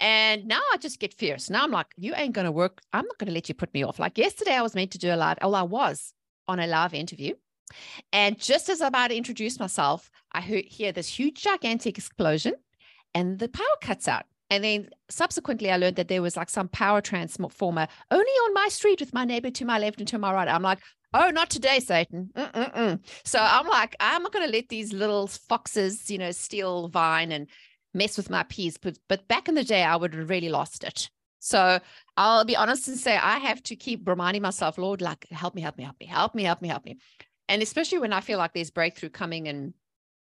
And 0.00 0.46
now 0.46 0.60
I 0.72 0.76
just 0.76 0.98
get 0.98 1.14
fierce. 1.14 1.48
Now 1.48 1.62
I'm 1.62 1.70
like, 1.70 1.86
you 1.96 2.14
ain't 2.16 2.34
to 2.34 2.52
work. 2.52 2.80
I'm 2.92 3.06
not 3.06 3.18
to 3.20 3.30
let 3.30 3.48
you 3.48 3.54
put 3.54 3.72
me 3.72 3.84
off. 3.84 3.98
Like 3.98 4.18
yesterday, 4.18 4.54
I 4.54 4.62
was 4.62 4.74
meant 4.74 4.90
to 4.92 4.98
do 4.98 5.14
a 5.14 5.16
live, 5.16 5.38
well, 5.40 5.54
I 5.54 5.62
was 5.62 6.12
on 6.48 6.58
a 6.58 6.66
live 6.66 6.94
interview. 6.94 7.34
And 8.12 8.38
just 8.38 8.68
as 8.68 8.80
I'm 8.80 8.88
about 8.88 9.08
to 9.08 9.16
introduce 9.16 9.58
myself, 9.58 10.10
I 10.32 10.40
hear 10.40 10.92
this 10.92 11.08
huge, 11.08 11.42
gigantic 11.42 11.96
explosion 11.96 12.54
and 13.14 13.38
the 13.38 13.48
power 13.48 13.64
cuts 13.80 14.08
out. 14.08 14.24
And 14.50 14.62
then 14.62 14.90
subsequently, 15.08 15.70
I 15.70 15.78
learned 15.78 15.96
that 15.96 16.08
there 16.08 16.22
was 16.22 16.36
like 16.36 16.50
some 16.50 16.68
power 16.68 17.00
transformer 17.00 17.88
only 18.10 18.24
on 18.24 18.54
my 18.54 18.68
street 18.68 19.00
with 19.00 19.14
my 19.14 19.24
neighbor 19.24 19.50
to 19.50 19.64
my 19.64 19.78
left 19.78 19.98
and 20.00 20.08
to 20.08 20.18
my 20.18 20.32
right. 20.32 20.48
I'm 20.48 20.62
like, 20.62 20.80
oh, 21.14 21.30
not 21.30 21.48
today, 21.48 21.80
Satan. 21.80 22.30
Mm-mm-mm. 22.36 23.00
So 23.24 23.38
I'm 23.40 23.66
like, 23.66 23.96
I'm 24.00 24.22
not 24.22 24.32
going 24.32 24.46
to 24.46 24.52
let 24.52 24.68
these 24.68 24.92
little 24.92 25.28
foxes, 25.28 26.10
you 26.10 26.18
know, 26.18 26.32
steal 26.32 26.88
vine 26.88 27.32
and 27.32 27.48
mess 27.94 28.16
with 28.16 28.28
my 28.28 28.42
peas. 28.42 28.76
But, 28.76 28.98
but 29.08 29.26
back 29.28 29.48
in 29.48 29.54
the 29.54 29.64
day, 29.64 29.82
I 29.82 29.96
would 29.96 30.14
have 30.14 30.28
really 30.28 30.48
lost 30.50 30.84
it. 30.84 31.08
So 31.38 31.78
I'll 32.16 32.44
be 32.44 32.56
honest 32.56 32.88
and 32.88 32.96
say 32.96 33.16
I 33.16 33.38
have 33.38 33.62
to 33.64 33.76
keep 33.76 34.08
reminding 34.08 34.42
myself, 34.42 34.76
Lord, 34.76 35.00
like, 35.00 35.26
help 35.30 35.54
me, 35.54 35.62
help 35.62 35.78
me, 35.78 35.84
help 35.84 35.96
me, 36.00 36.06
help 36.06 36.34
me, 36.34 36.42
help 36.42 36.62
me, 36.62 36.68
help 36.68 36.84
me. 36.84 36.98
And 37.48 37.62
especially 37.62 37.98
when 37.98 38.12
I 38.12 38.20
feel 38.20 38.38
like 38.38 38.54
there's 38.54 38.70
breakthrough 38.70 39.10
coming 39.10 39.48
and 39.48 39.74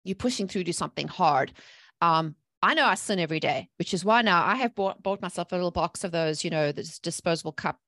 you're 0.03 0.15
pushing 0.15 0.48
through 0.48 0.65
to 0.65 0.74
something 0.74 1.07
hard. 1.07 1.53
Um, 2.01 2.36
I 2.63 2.74
know 2.74 2.86
I 2.86 2.95
sin 2.95 3.19
every 3.19 3.39
day, 3.39 3.69
which 3.77 3.93
is 3.93 4.05
why 4.05 4.21
now 4.21 4.43
I 4.45 4.55
have 4.55 4.75
bought, 4.75 5.01
bought 5.01 5.21
myself 5.21 5.51
a 5.51 5.55
little 5.55 5.71
box 5.71 6.03
of 6.03 6.12
those, 6.12 6.43
you 6.43 6.50
know, 6.50 6.71
this 6.71 7.00
disposable 7.00 7.51
cup 7.51 7.79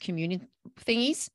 communion 0.00 0.48
thingies. 0.80 1.28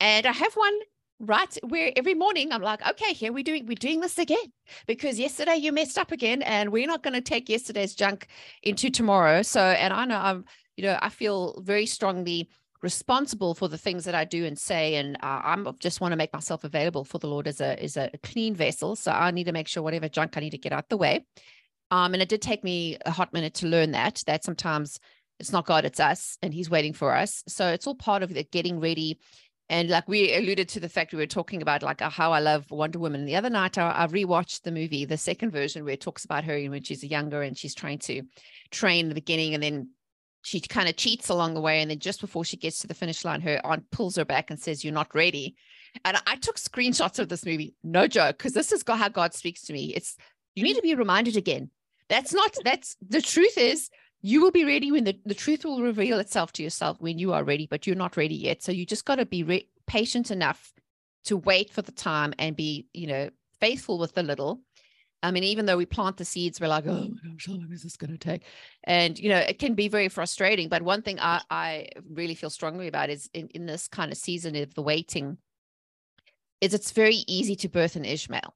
And 0.00 0.26
I 0.26 0.32
have 0.32 0.54
one 0.54 0.74
right 1.18 1.56
where 1.68 1.92
every 1.96 2.14
morning 2.14 2.52
I'm 2.52 2.62
like, 2.62 2.86
okay, 2.86 3.12
here 3.12 3.32
we 3.32 3.42
doing 3.42 3.66
we're 3.66 3.74
doing 3.74 4.00
this 4.00 4.18
again 4.18 4.52
because 4.86 5.18
yesterday 5.18 5.56
you 5.56 5.72
messed 5.72 5.98
up 5.98 6.12
again, 6.12 6.42
and 6.42 6.70
we're 6.70 6.86
not 6.86 7.02
going 7.02 7.14
to 7.14 7.20
take 7.20 7.48
yesterday's 7.48 7.94
junk 7.94 8.26
into 8.62 8.90
tomorrow. 8.90 9.42
So, 9.42 9.60
and 9.60 9.92
I 9.92 10.04
know 10.04 10.18
I'm, 10.18 10.44
you 10.76 10.84
know, 10.84 10.98
I 11.00 11.08
feel 11.08 11.60
very 11.62 11.86
strongly 11.86 12.48
responsible 12.82 13.54
for 13.54 13.68
the 13.68 13.78
things 13.78 14.04
that 14.04 14.14
I 14.14 14.24
do 14.24 14.44
and 14.44 14.58
say, 14.58 14.96
and 14.96 15.16
uh, 15.22 15.40
I'm 15.42 15.68
just 15.80 16.00
want 16.00 16.12
to 16.12 16.16
make 16.16 16.32
myself 16.32 16.64
available 16.64 17.04
for 17.04 17.18
the 17.18 17.28
Lord 17.28 17.48
as 17.48 17.60
a 17.60 17.82
as 17.82 17.96
a 17.96 18.10
clean 18.22 18.54
vessel. 18.54 18.96
So 18.96 19.10
I 19.10 19.30
need 19.30 19.44
to 19.44 19.52
make 19.52 19.68
sure 19.68 19.82
whatever 19.82 20.08
junk 20.08 20.36
I 20.36 20.40
need 20.40 20.50
to 20.50 20.58
get 20.58 20.72
out 20.72 20.88
the 20.88 20.96
way. 20.96 21.24
Um, 21.90 22.14
and 22.14 22.22
it 22.22 22.28
did 22.28 22.42
take 22.42 22.64
me 22.64 22.98
a 23.06 23.10
hot 23.10 23.32
minute 23.32 23.54
to 23.54 23.66
learn 23.66 23.92
that 23.92 24.22
that 24.26 24.44
sometimes 24.44 24.98
it's 25.38 25.52
not 25.52 25.66
God, 25.66 25.84
it's 25.84 26.00
us, 26.00 26.38
and 26.42 26.52
He's 26.52 26.70
waiting 26.70 26.92
for 26.92 27.14
us. 27.14 27.42
So 27.46 27.68
it's 27.68 27.86
all 27.86 27.94
part 27.94 28.22
of 28.22 28.32
the 28.32 28.44
getting 28.44 28.80
ready 28.80 29.18
and 29.68 29.88
like 29.88 30.08
we 30.08 30.34
alluded 30.34 30.68
to 30.70 30.80
the 30.80 30.88
fact 30.88 31.12
we 31.12 31.18
were 31.18 31.26
talking 31.26 31.60
about 31.60 31.82
like 31.82 32.00
how 32.00 32.32
I 32.32 32.38
love 32.38 32.70
Wonder 32.70 32.98
Woman. 32.98 33.24
The 33.24 33.36
other 33.36 33.50
night 33.50 33.78
I, 33.78 33.90
I 33.90 34.06
rewatched 34.06 34.62
the 34.62 34.70
movie, 34.70 35.04
the 35.04 35.16
second 35.16 35.50
version 35.50 35.84
where 35.84 35.94
it 35.94 36.00
talks 36.00 36.24
about 36.24 36.44
her 36.44 36.58
when 36.70 36.82
she's 36.84 37.02
younger 37.02 37.42
and 37.42 37.58
she's 37.58 37.74
trying 37.74 37.98
to 38.00 38.22
train 38.70 39.06
in 39.06 39.08
the 39.08 39.14
beginning 39.14 39.54
and 39.54 39.62
then 39.62 39.90
she 40.42 40.60
kind 40.60 40.88
of 40.88 40.94
cheats 40.96 41.28
along 41.28 41.54
the 41.54 41.60
way. 41.60 41.80
And 41.80 41.90
then 41.90 41.98
just 41.98 42.20
before 42.20 42.44
she 42.44 42.56
gets 42.56 42.78
to 42.80 42.86
the 42.86 42.94
finish 42.94 43.24
line, 43.24 43.40
her 43.40 43.60
aunt 43.64 43.90
pulls 43.90 44.14
her 44.14 44.24
back 44.24 44.50
and 44.50 44.60
says, 44.60 44.84
You're 44.84 44.94
not 44.94 45.14
ready. 45.14 45.56
And 46.04 46.16
I 46.26 46.36
took 46.36 46.58
screenshots 46.58 47.18
of 47.18 47.28
this 47.28 47.44
movie, 47.44 47.74
no 47.82 48.06
joke, 48.06 48.38
because 48.38 48.52
this 48.52 48.70
is 48.70 48.84
how 48.86 49.08
God 49.08 49.34
speaks 49.34 49.62
to 49.62 49.72
me. 49.72 49.92
It's 49.94 50.16
you 50.54 50.62
need 50.62 50.72
mm-hmm. 50.72 50.76
to 50.76 50.82
be 50.82 50.94
reminded 50.94 51.36
again. 51.36 51.70
That's 52.08 52.32
not, 52.32 52.54
that's 52.62 52.96
the 53.06 53.20
truth 53.20 53.58
is 53.58 53.90
you 54.26 54.40
will 54.42 54.50
be 54.50 54.64
ready 54.64 54.90
when 54.90 55.04
the, 55.04 55.16
the 55.24 55.34
truth 55.34 55.64
will 55.64 55.82
reveal 55.82 56.18
itself 56.18 56.50
to 56.50 56.60
yourself 56.60 57.00
when 57.00 57.16
you 57.16 57.32
are 57.32 57.44
ready, 57.44 57.68
but 57.70 57.86
you're 57.86 57.94
not 57.94 58.16
ready 58.16 58.34
yet. 58.34 58.60
So 58.60 58.72
you 58.72 58.84
just 58.84 59.04
got 59.04 59.16
to 59.16 59.24
be 59.24 59.44
re- 59.44 59.68
patient 59.86 60.32
enough 60.32 60.72
to 61.26 61.36
wait 61.36 61.70
for 61.70 61.80
the 61.80 61.92
time 61.92 62.34
and 62.36 62.56
be, 62.56 62.88
you 62.92 63.06
know, 63.06 63.30
faithful 63.60 63.98
with 63.98 64.14
the 64.14 64.24
little. 64.24 64.62
I 65.22 65.30
mean, 65.30 65.44
even 65.44 65.66
though 65.66 65.76
we 65.76 65.86
plant 65.86 66.16
the 66.16 66.24
seeds, 66.24 66.60
we're 66.60 66.66
like, 66.66 66.88
oh 66.88 67.08
my 67.08 67.30
gosh, 67.30 67.46
how 67.46 67.52
long 67.52 67.70
is 67.72 67.84
this 67.84 67.96
going 67.96 68.10
to 68.10 68.18
take? 68.18 68.42
And, 68.82 69.16
you 69.16 69.28
know, 69.28 69.38
it 69.38 69.60
can 69.60 69.74
be 69.74 69.86
very 69.86 70.08
frustrating. 70.08 70.68
But 70.68 70.82
one 70.82 71.02
thing 71.02 71.20
I, 71.20 71.42
I 71.48 71.88
really 72.10 72.34
feel 72.34 72.50
strongly 72.50 72.88
about 72.88 73.10
is 73.10 73.30
in, 73.32 73.46
in 73.54 73.66
this 73.66 73.86
kind 73.86 74.10
of 74.10 74.18
season 74.18 74.56
of 74.56 74.74
the 74.74 74.82
waiting, 74.82 75.38
is 76.60 76.74
it's 76.74 76.90
very 76.90 77.22
easy 77.28 77.54
to 77.54 77.68
birth 77.68 77.94
an 77.94 78.04
Ishmael. 78.04 78.54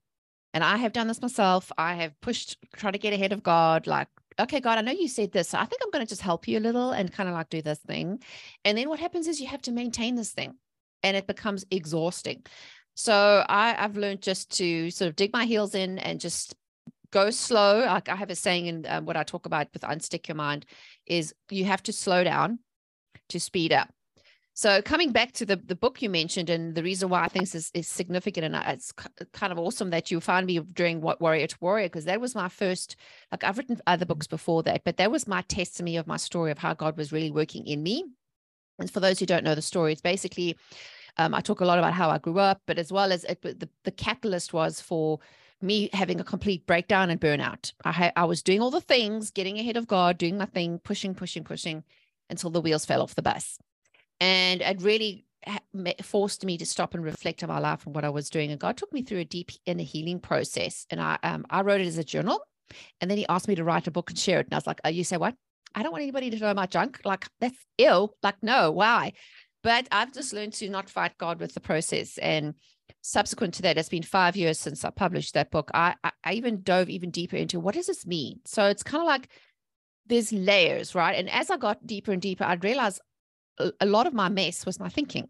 And 0.53 0.65
I 0.65 0.79
have 0.79 0.93
done 0.93 1.07
this 1.07 1.23
myself. 1.23 1.71
I 1.79 1.95
have 1.95 2.21
pushed, 2.21 2.57
try 2.75 2.91
to 2.91 2.99
get 2.99 3.13
ahead 3.13 3.33
of 3.33 3.45
God, 3.45 3.87
like, 3.87 4.09
okay, 4.41 4.61
God, 4.61 4.79
I 4.79 4.83
know 4.83 4.93
you 4.93 5.09
said 5.09 5.33
this. 5.33 5.49
So 5.51 5.59
I 5.59 5.65
think 5.65 5.83
I'm 5.83 5.91
going 5.91 6.05
to 6.05 6.09
just 6.09 6.23
help 6.23 6.49
you 6.49 6.59
a 6.59 6.61
little 6.61 6.93
and 6.93 7.13
kind 7.13 7.29
of 7.29 7.35
like 7.35 7.51
do 7.51 7.63
this 7.63 7.79
thing. 7.79 8.23
And 8.65 8.77
then 8.77 8.89
what 8.89 9.01
happens 9.01 9.27
is 9.27 9.41
you 9.41 9.47
have 9.49 9.63
to 9.63 9.73
maintain 9.73 10.15
this 10.15 10.33
thing 10.33 10.55
and 11.03 11.17
it 11.17 11.27
becomes 11.27 11.65
exhausting. 11.71 12.45
So 12.95 13.45
I, 13.49 13.83
I've 13.83 13.97
learned 13.97 14.23
just 14.23 14.57
to 14.59 14.91
sort 14.91 15.09
of 15.09 15.17
dig 15.17 15.33
my 15.33 15.45
heels 15.45 15.75
in 15.75 15.99
and 15.99 16.21
just 16.21 16.55
go 17.11 17.31
slow. 17.31 17.81
Like 17.81 18.09
I 18.09 18.17
have 18.17 18.31
a 18.31 18.35
saying 18.35 18.67
in 18.67 18.87
um, 18.89 19.07
what 19.07 19.17
I 19.17 19.23
talk 19.23 19.47
about 19.47 19.69
with 19.73 19.83
unstick 19.83 20.29
your 20.29 20.37
mind 20.37 20.67
is 21.07 21.35
you 21.51 21.65
have 21.65 21.83
to 21.85 21.93
slow 21.93 22.25
down 22.25 22.59
to 23.31 23.41
speed 23.41 23.73
up. 23.73 23.89
So 24.61 24.83
coming 24.83 25.11
back 25.11 25.33
to 25.33 25.47
the, 25.47 25.57
the 25.57 25.75
book 25.75 26.03
you 26.03 26.11
mentioned 26.11 26.51
and 26.51 26.75
the 26.75 26.83
reason 26.83 27.09
why 27.09 27.23
I 27.23 27.29
think 27.29 27.45
this 27.45 27.55
is, 27.55 27.71
is 27.73 27.89
significant 27.89 28.45
and 28.45 28.55
it's 28.69 28.93
kind 29.33 29.55
of 29.55 29.59
awesome 29.59 29.89
that 29.89 30.11
you 30.11 30.21
find 30.21 30.47
me 30.47 30.59
doing 30.59 31.01
what 31.01 31.19
warrior 31.19 31.47
to 31.47 31.57
warrior 31.63 31.87
because 31.87 32.05
that 32.05 32.21
was 32.21 32.35
my 32.35 32.51
first 32.51 32.97
like 33.33 33.43
I've 33.43 33.57
written 33.57 33.81
other 33.87 34.05
books 34.05 34.27
before 34.27 34.63
that 34.65 34.85
but 34.85 34.99
that 34.99 35.11
was 35.11 35.27
my 35.27 35.41
testimony 35.41 35.97
of 35.97 36.07
my 36.07 36.19
story 36.19 36.51
of 36.51 36.59
how 36.59 36.75
God 36.75 36.99
was 36.99 37.11
really 37.11 37.31
working 37.31 37.67
in 37.67 37.83
me. 37.83 38.05
And 38.79 38.91
for 38.91 39.01
those 39.01 39.19
who 39.19 39.25
don't 39.25 39.45
know 39.45 39.55
the 39.55 39.63
story, 39.63 39.93
it's 39.93 40.03
basically 40.03 40.59
um, 41.17 41.35
I 41.35 41.41
talk 41.41 41.63
a 41.63 41.65
lot 41.65 41.79
about 41.79 41.95
how 41.95 42.11
I 42.11 42.19
grew 42.19 42.39
up, 42.39 42.61
but 42.67 42.79
as 42.79 42.93
well 42.93 43.13
as 43.13 43.25
it, 43.25 43.41
the, 43.41 43.67
the 43.85 43.91
catalyst 43.91 44.53
was 44.53 44.79
for 44.79 45.21
me 45.63 45.89
having 45.95 46.21
a 46.21 46.25
complete 46.25 46.67
breakdown 46.67 47.09
and 47.09 47.19
burnout. 47.19 47.73
I, 47.87 47.93
ha- 47.93 48.13
I 48.15 48.27
was 48.27 48.43
doing 48.43 48.61
all 48.61 48.71
the 48.71 48.83
things, 48.83 49.31
getting 49.31 49.59
ahead 49.59 49.79
of 49.79 49.87
God, 49.87 50.19
doing 50.19 50.37
my 50.37 50.45
thing, 50.45 50.81
pushing, 50.81 51.15
pushing, 51.15 51.45
pushing 51.45 51.83
until 52.29 52.51
the 52.51 52.61
wheels 52.61 52.85
fell 52.85 53.01
off 53.01 53.15
the 53.15 53.23
bus. 53.23 53.59
And 54.21 54.61
it 54.61 54.83
really 54.83 55.27
forced 56.03 56.45
me 56.45 56.59
to 56.59 56.67
stop 56.67 56.95
and 56.95 57.03
reflect 57.03 57.43
on 57.43 57.49
my 57.49 57.59
life 57.59 57.87
and 57.87 57.95
what 57.95 58.05
I 58.05 58.11
was 58.11 58.29
doing. 58.29 58.51
And 58.51 58.61
God 58.61 58.77
took 58.77 58.93
me 58.93 59.03
through 59.03 59.21
a 59.21 59.25
deep 59.25 59.51
inner 59.65 59.83
healing 59.83 60.21
process. 60.21 60.87
And 60.91 61.01
I, 61.01 61.19
um, 61.23 61.47
I 61.49 61.63
wrote 61.63 61.81
it 61.81 61.87
as 61.87 61.99
a 61.99 62.05
journal. 62.05 62.41
And 63.01 63.11
then 63.11 63.19
he 63.19 63.27
asked 63.29 63.49
me 63.49 63.55
to 63.55 63.65
write 63.65 63.87
a 63.87 63.91
book 63.91 64.11
and 64.11 64.19
share 64.19 64.41
it. 64.41 64.47
And 64.47 64.55
I 64.55 64.59
was 64.59 64.67
like, 64.67 64.81
oh, 64.85 64.91
you 64.91 65.05
say 65.05 65.17
what? 65.17 65.35
I 65.75 65.83
don't 65.83 65.93
want 65.93 66.03
anybody 66.03 66.31
to 66.31 66.39
know 66.39 66.55
my 66.55 66.67
junk. 66.67 67.01
Like, 67.05 67.27
that's 67.41 67.57
ill. 67.79 68.15
Like, 68.23 68.37
no, 68.43 68.71
why? 68.71 69.13
But 69.63 69.89
I've 69.91 70.13
just 70.13 70.33
learned 70.33 70.53
to 70.55 70.69
not 70.69 70.91
fight 70.91 71.17
God 71.19 71.41
with 71.41 71.55
the 71.55 71.61
process. 71.61 72.19
And 72.19 72.55
subsequent 73.03 73.55
to 73.55 73.63
that, 73.63 73.79
it's 73.79 73.89
been 73.89 74.03
five 74.03 74.37
years 74.37 74.59
since 74.59 74.85
I 74.85 74.91
published 74.91 75.35
that 75.35 75.51
book. 75.51 75.71
I, 75.75 75.95
I 76.25 76.33
even 76.33 76.63
dove 76.63 76.91
even 76.91 77.11
deeper 77.11 77.37
into 77.37 77.61
what 77.61 77.75
does 77.75 77.87
this 77.87 78.07
mean? 78.07 78.41
So 78.45 78.67
it's 78.67 78.83
kind 78.83 79.03
of 79.03 79.07
like 79.07 79.29
there's 80.07 80.33
layers, 80.33 80.95
right? 80.95 81.17
And 81.17 81.31
as 81.31 81.51
I 81.51 81.57
got 81.57 81.87
deeper 81.87 82.13
and 82.13 82.23
deeper, 82.23 82.45
I'd 82.45 82.65
realize 82.65 83.01
a, 83.81 83.87
lot 83.87 84.07
of 84.07 84.15
my 84.15 84.29
mess 84.29 84.65
was 84.67 84.81
my 84.81 84.89
thinking. 84.89 85.29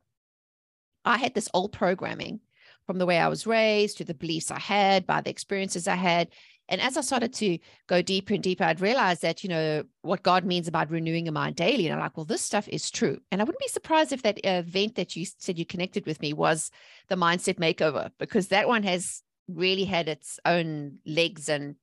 I 1.04 1.18
had 1.18 1.34
this 1.34 1.48
old 1.54 1.72
programming 1.72 2.40
from 2.86 2.98
the 2.98 3.06
way 3.06 3.18
I 3.18 3.28
was 3.28 3.46
raised 3.46 3.98
to 3.98 4.04
the 4.04 4.14
beliefs 4.14 4.50
I 4.50 4.58
had, 4.58 5.06
by 5.06 5.20
the 5.20 5.30
experiences 5.30 5.88
I 5.88 5.94
had. 5.94 6.28
And 6.68 6.80
as 6.80 6.96
I 6.96 7.00
started 7.00 7.32
to 7.34 7.58
go 7.88 8.00
deeper 8.00 8.34
and 8.34 8.42
deeper, 8.42 8.64
I'd 8.64 8.80
realized 8.80 9.22
that, 9.22 9.42
you 9.42 9.48
know, 9.48 9.84
what 10.02 10.22
God 10.22 10.44
means 10.44 10.68
about 10.68 10.90
renewing 10.90 11.26
your 11.26 11.32
mind 11.32 11.56
daily. 11.56 11.86
And 11.86 11.94
I'm 11.94 12.00
like, 12.00 12.16
well, 12.16 12.24
this 12.24 12.42
stuff 12.42 12.68
is 12.68 12.90
true. 12.90 13.18
And 13.30 13.40
I 13.40 13.44
wouldn't 13.44 13.60
be 13.60 13.68
surprised 13.68 14.12
if 14.12 14.22
that 14.22 14.38
event 14.44 14.94
that 14.94 15.16
you 15.16 15.26
said 15.38 15.58
you 15.58 15.66
connected 15.66 16.06
with 16.06 16.20
me 16.20 16.32
was 16.32 16.70
the 17.08 17.16
mindset 17.16 17.58
makeover, 17.58 18.10
because 18.18 18.48
that 18.48 18.68
one 18.68 18.84
has 18.84 19.22
really 19.48 19.84
had 19.84 20.08
its 20.08 20.38
own 20.44 20.98
legs 21.04 21.48
and 21.48 21.74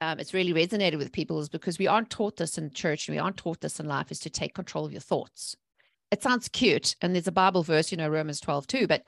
um, 0.00 0.18
it's 0.18 0.32
really 0.32 0.54
resonated 0.54 0.96
with 0.96 1.12
people 1.12 1.40
is 1.40 1.50
because 1.50 1.78
we 1.78 1.86
aren't 1.86 2.08
taught 2.08 2.36
this 2.36 2.56
in 2.56 2.70
church 2.70 3.06
and 3.06 3.14
we 3.14 3.20
aren't 3.20 3.36
taught 3.36 3.60
this 3.60 3.80
in 3.80 3.86
life 3.86 4.10
is 4.10 4.20
to 4.20 4.30
take 4.30 4.54
control 4.54 4.86
of 4.86 4.92
your 4.92 5.00
thoughts. 5.00 5.56
It 6.10 6.22
sounds 6.22 6.48
cute. 6.48 6.96
And 7.00 7.14
there's 7.14 7.28
a 7.28 7.32
Bible 7.32 7.62
verse, 7.62 7.90
you 7.90 7.98
know, 7.98 8.08
Romans 8.08 8.40
12 8.40 8.66
too, 8.66 8.86
but 8.86 9.04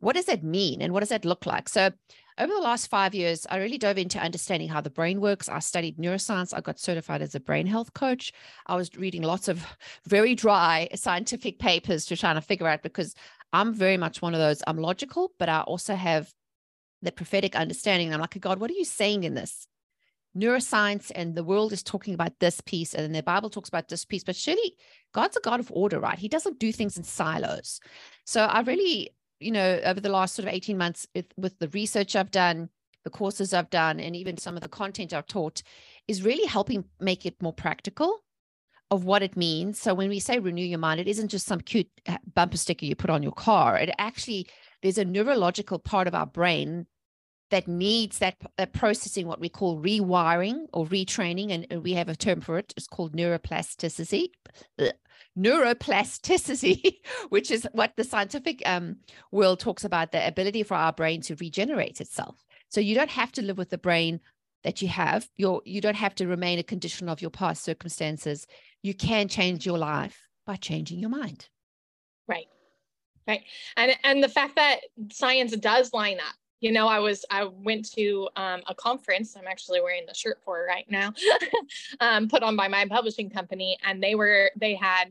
what 0.00 0.16
does 0.16 0.24
that 0.26 0.42
mean 0.42 0.82
and 0.82 0.92
what 0.92 1.00
does 1.00 1.10
that 1.10 1.24
look 1.24 1.46
like? 1.46 1.68
So 1.68 1.90
over 2.38 2.52
the 2.52 2.60
last 2.60 2.88
five 2.88 3.14
years, 3.14 3.46
I 3.50 3.58
really 3.58 3.76
dove 3.76 3.98
into 3.98 4.18
understanding 4.18 4.68
how 4.68 4.80
the 4.80 4.88
brain 4.88 5.20
works. 5.20 5.48
I 5.48 5.58
studied 5.58 5.98
neuroscience. 5.98 6.54
I 6.56 6.62
got 6.62 6.78
certified 6.78 7.20
as 7.20 7.34
a 7.34 7.40
brain 7.40 7.66
health 7.66 7.92
coach. 7.92 8.32
I 8.66 8.76
was 8.76 8.90
reading 8.96 9.22
lots 9.22 9.46
of 9.46 9.64
very 10.06 10.34
dry 10.34 10.88
scientific 10.94 11.58
papers 11.58 12.06
to 12.06 12.16
try 12.16 12.32
to 12.32 12.40
figure 12.40 12.66
out 12.66 12.82
because 12.82 13.14
I'm 13.52 13.74
very 13.74 13.98
much 13.98 14.22
one 14.22 14.32
of 14.32 14.40
those. 14.40 14.62
I'm 14.66 14.78
logical, 14.78 15.32
but 15.38 15.50
I 15.50 15.60
also 15.60 15.94
have 15.94 16.32
the 17.02 17.12
prophetic 17.12 17.54
understanding. 17.54 18.12
I'm 18.12 18.20
like, 18.20 18.40
God, 18.40 18.58
what 18.58 18.70
are 18.70 18.74
you 18.74 18.84
saying 18.84 19.24
in 19.24 19.34
this? 19.34 19.66
Neuroscience 20.36 21.10
and 21.14 21.34
the 21.34 21.44
world 21.44 21.72
is 21.72 21.82
talking 21.82 22.14
about 22.14 22.38
this 22.38 22.60
piece, 22.60 22.94
and 22.94 23.14
the 23.14 23.22
Bible 23.22 23.50
talks 23.50 23.68
about 23.68 23.88
this 23.88 24.04
piece. 24.04 24.24
But 24.24 24.36
surely 24.36 24.76
God's 25.12 25.36
a 25.36 25.40
God 25.40 25.60
of 25.60 25.72
order, 25.72 25.98
right? 25.98 26.18
He 26.18 26.28
doesn't 26.28 26.60
do 26.60 26.72
things 26.72 26.96
in 26.96 27.02
silos. 27.02 27.80
So 28.24 28.42
I 28.42 28.60
really 28.60 29.10
you 29.40 29.50
know, 29.50 29.80
over 29.84 30.00
the 30.00 30.10
last 30.10 30.34
sort 30.34 30.46
of 30.46 30.54
18 30.54 30.78
months 30.78 31.06
with, 31.14 31.26
with 31.36 31.58
the 31.58 31.68
research 31.68 32.14
I've 32.14 32.30
done, 32.30 32.68
the 33.04 33.10
courses 33.10 33.54
I've 33.54 33.70
done, 33.70 33.98
and 33.98 34.14
even 34.14 34.36
some 34.36 34.54
of 34.54 34.62
the 34.62 34.68
content 34.68 35.14
I've 35.14 35.26
taught 35.26 35.62
is 36.06 36.22
really 36.22 36.46
helping 36.46 36.84
make 37.00 37.24
it 37.24 37.42
more 37.42 37.52
practical 37.52 38.18
of 38.90 39.04
what 39.04 39.22
it 39.22 39.36
means. 39.36 39.80
So 39.80 39.94
when 39.94 40.10
we 40.10 40.20
say 40.20 40.38
renew 40.38 40.64
your 40.64 40.78
mind, 40.78 41.00
it 41.00 41.08
isn't 41.08 41.28
just 41.28 41.46
some 41.46 41.60
cute 41.60 41.88
uh, 42.06 42.18
bumper 42.34 42.58
sticker 42.58 42.84
you 42.84 42.94
put 42.94 43.10
on 43.10 43.22
your 43.22 43.32
car. 43.32 43.78
It 43.78 43.90
actually, 43.98 44.46
there's 44.82 44.98
a 44.98 45.04
neurological 45.04 45.78
part 45.78 46.06
of 46.06 46.14
our 46.14 46.26
brain 46.26 46.86
that 47.50 47.68
needs 47.68 48.18
that, 48.18 48.36
that 48.56 48.68
uh, 48.68 48.78
processing, 48.78 49.26
what 49.26 49.40
we 49.40 49.48
call 49.48 49.80
rewiring 49.80 50.66
or 50.72 50.86
retraining. 50.86 51.50
And 51.52 51.66
uh, 51.72 51.80
we 51.80 51.92
have 51.94 52.08
a 52.08 52.16
term 52.16 52.40
for 52.40 52.58
it. 52.58 52.72
It's 52.76 52.86
called 52.86 53.16
neuroplasticity 53.16 54.28
uh, 54.78 54.86
neuroplasticity, 55.38 56.96
which 57.28 57.50
is 57.50 57.66
what 57.72 57.92
the 57.96 58.04
scientific 58.04 58.62
um, 58.66 58.96
world 59.30 59.60
talks 59.60 59.84
about 59.84 60.12
the 60.12 60.26
ability 60.26 60.62
for 60.62 60.74
our 60.74 60.92
brain 60.92 61.20
to 61.22 61.36
regenerate 61.36 62.00
itself. 62.00 62.44
So 62.68 62.80
you 62.80 62.94
don't 62.94 63.10
have 63.10 63.32
to 63.32 63.42
live 63.42 63.58
with 63.58 63.70
the 63.70 63.78
brain 63.78 64.20
that 64.64 64.82
you 64.82 64.88
have. 64.88 65.28
You're, 65.36 65.62
you 65.64 65.80
don't 65.80 65.96
have 65.96 66.14
to 66.16 66.26
remain 66.26 66.58
a 66.58 66.64
condition 66.64 67.08
of 67.08 67.20
your 67.20 67.30
past 67.30 67.62
circumstances. 67.64 68.46
You 68.82 68.94
can 68.94 69.28
change 69.28 69.66
your 69.66 69.78
life 69.78 70.28
by 70.46 70.56
changing 70.56 71.00
your 71.00 71.10
mind. 71.10 71.48
Right. 72.28 72.46
Right. 73.26 73.42
And 73.76 73.92
and 74.02 74.24
the 74.24 74.28
fact 74.28 74.56
that 74.56 74.80
science 75.12 75.54
does 75.56 75.92
line 75.92 76.18
up 76.18 76.34
you 76.60 76.72
know, 76.72 76.86
I 76.86 76.98
was 76.98 77.24
I 77.30 77.44
went 77.44 77.90
to 77.92 78.28
um, 78.36 78.62
a 78.66 78.74
conference. 78.74 79.36
I'm 79.36 79.46
actually 79.46 79.80
wearing 79.80 80.04
the 80.06 80.14
shirt 80.14 80.38
for 80.44 80.64
right 80.66 80.86
now, 80.90 81.12
um, 82.00 82.28
put 82.28 82.42
on 82.42 82.56
by 82.56 82.68
my 82.68 82.86
publishing 82.86 83.30
company, 83.30 83.78
and 83.84 84.02
they 84.02 84.14
were 84.14 84.50
they 84.56 84.74
had 84.74 85.10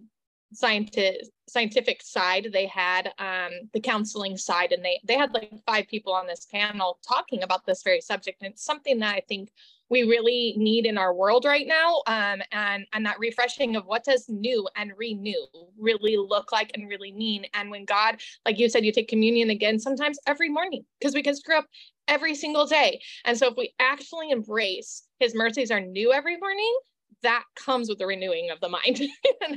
scientific 0.53 1.21
scientific 1.47 2.01
side 2.01 2.47
they 2.53 2.67
had 2.67 3.11
um, 3.17 3.51
the 3.73 3.79
counseling 3.79 4.37
side 4.37 4.71
and 4.71 4.83
they 4.83 4.99
they 5.03 5.15
had 5.15 5.33
like 5.33 5.51
five 5.65 5.87
people 5.87 6.13
on 6.13 6.27
this 6.27 6.45
panel 6.45 6.99
talking 7.07 7.43
about 7.43 7.65
this 7.65 7.83
very 7.83 8.01
subject 8.01 8.41
and 8.41 8.53
it's 8.53 8.63
something 8.63 8.99
that 8.99 9.15
i 9.15 9.21
think 9.27 9.51
we 9.89 10.03
really 10.03 10.53
need 10.57 10.85
in 10.85 10.97
our 10.97 11.13
world 11.13 11.45
right 11.45 11.67
now 11.67 12.01
um, 12.07 12.41
and 12.51 12.85
and 12.93 13.05
that 13.05 13.19
refreshing 13.19 13.75
of 13.75 13.85
what 13.85 14.03
does 14.03 14.25
new 14.29 14.67
and 14.75 14.91
renew 14.97 15.45
really 15.77 16.17
look 16.17 16.51
like 16.51 16.71
and 16.73 16.87
really 16.87 17.11
mean. 17.11 17.45
And 17.53 17.71
when 17.71 17.85
god 17.85 18.21
like 18.45 18.59
you 18.59 18.69
said 18.69 18.85
you 18.85 18.91
take 18.91 19.07
communion 19.07 19.49
again 19.49 19.79
sometimes 19.79 20.19
every 20.27 20.49
morning 20.49 20.85
because 20.99 21.13
we 21.13 21.23
can 21.23 21.35
screw 21.35 21.57
up 21.57 21.65
every 22.07 22.35
single 22.35 22.65
day. 22.65 23.01
And 23.25 23.37
so 23.37 23.47
if 23.47 23.57
we 23.57 23.73
actually 23.79 24.31
embrace 24.31 25.03
his 25.19 25.35
mercies 25.35 25.71
are 25.71 25.81
new 25.81 26.11
every 26.13 26.37
morning 26.37 26.77
that 27.21 27.43
comes 27.55 27.89
with 27.89 27.99
the 27.99 28.07
renewing 28.07 28.49
of 28.49 28.59
the 28.61 28.69
mind 28.69 28.99
you 28.99 29.09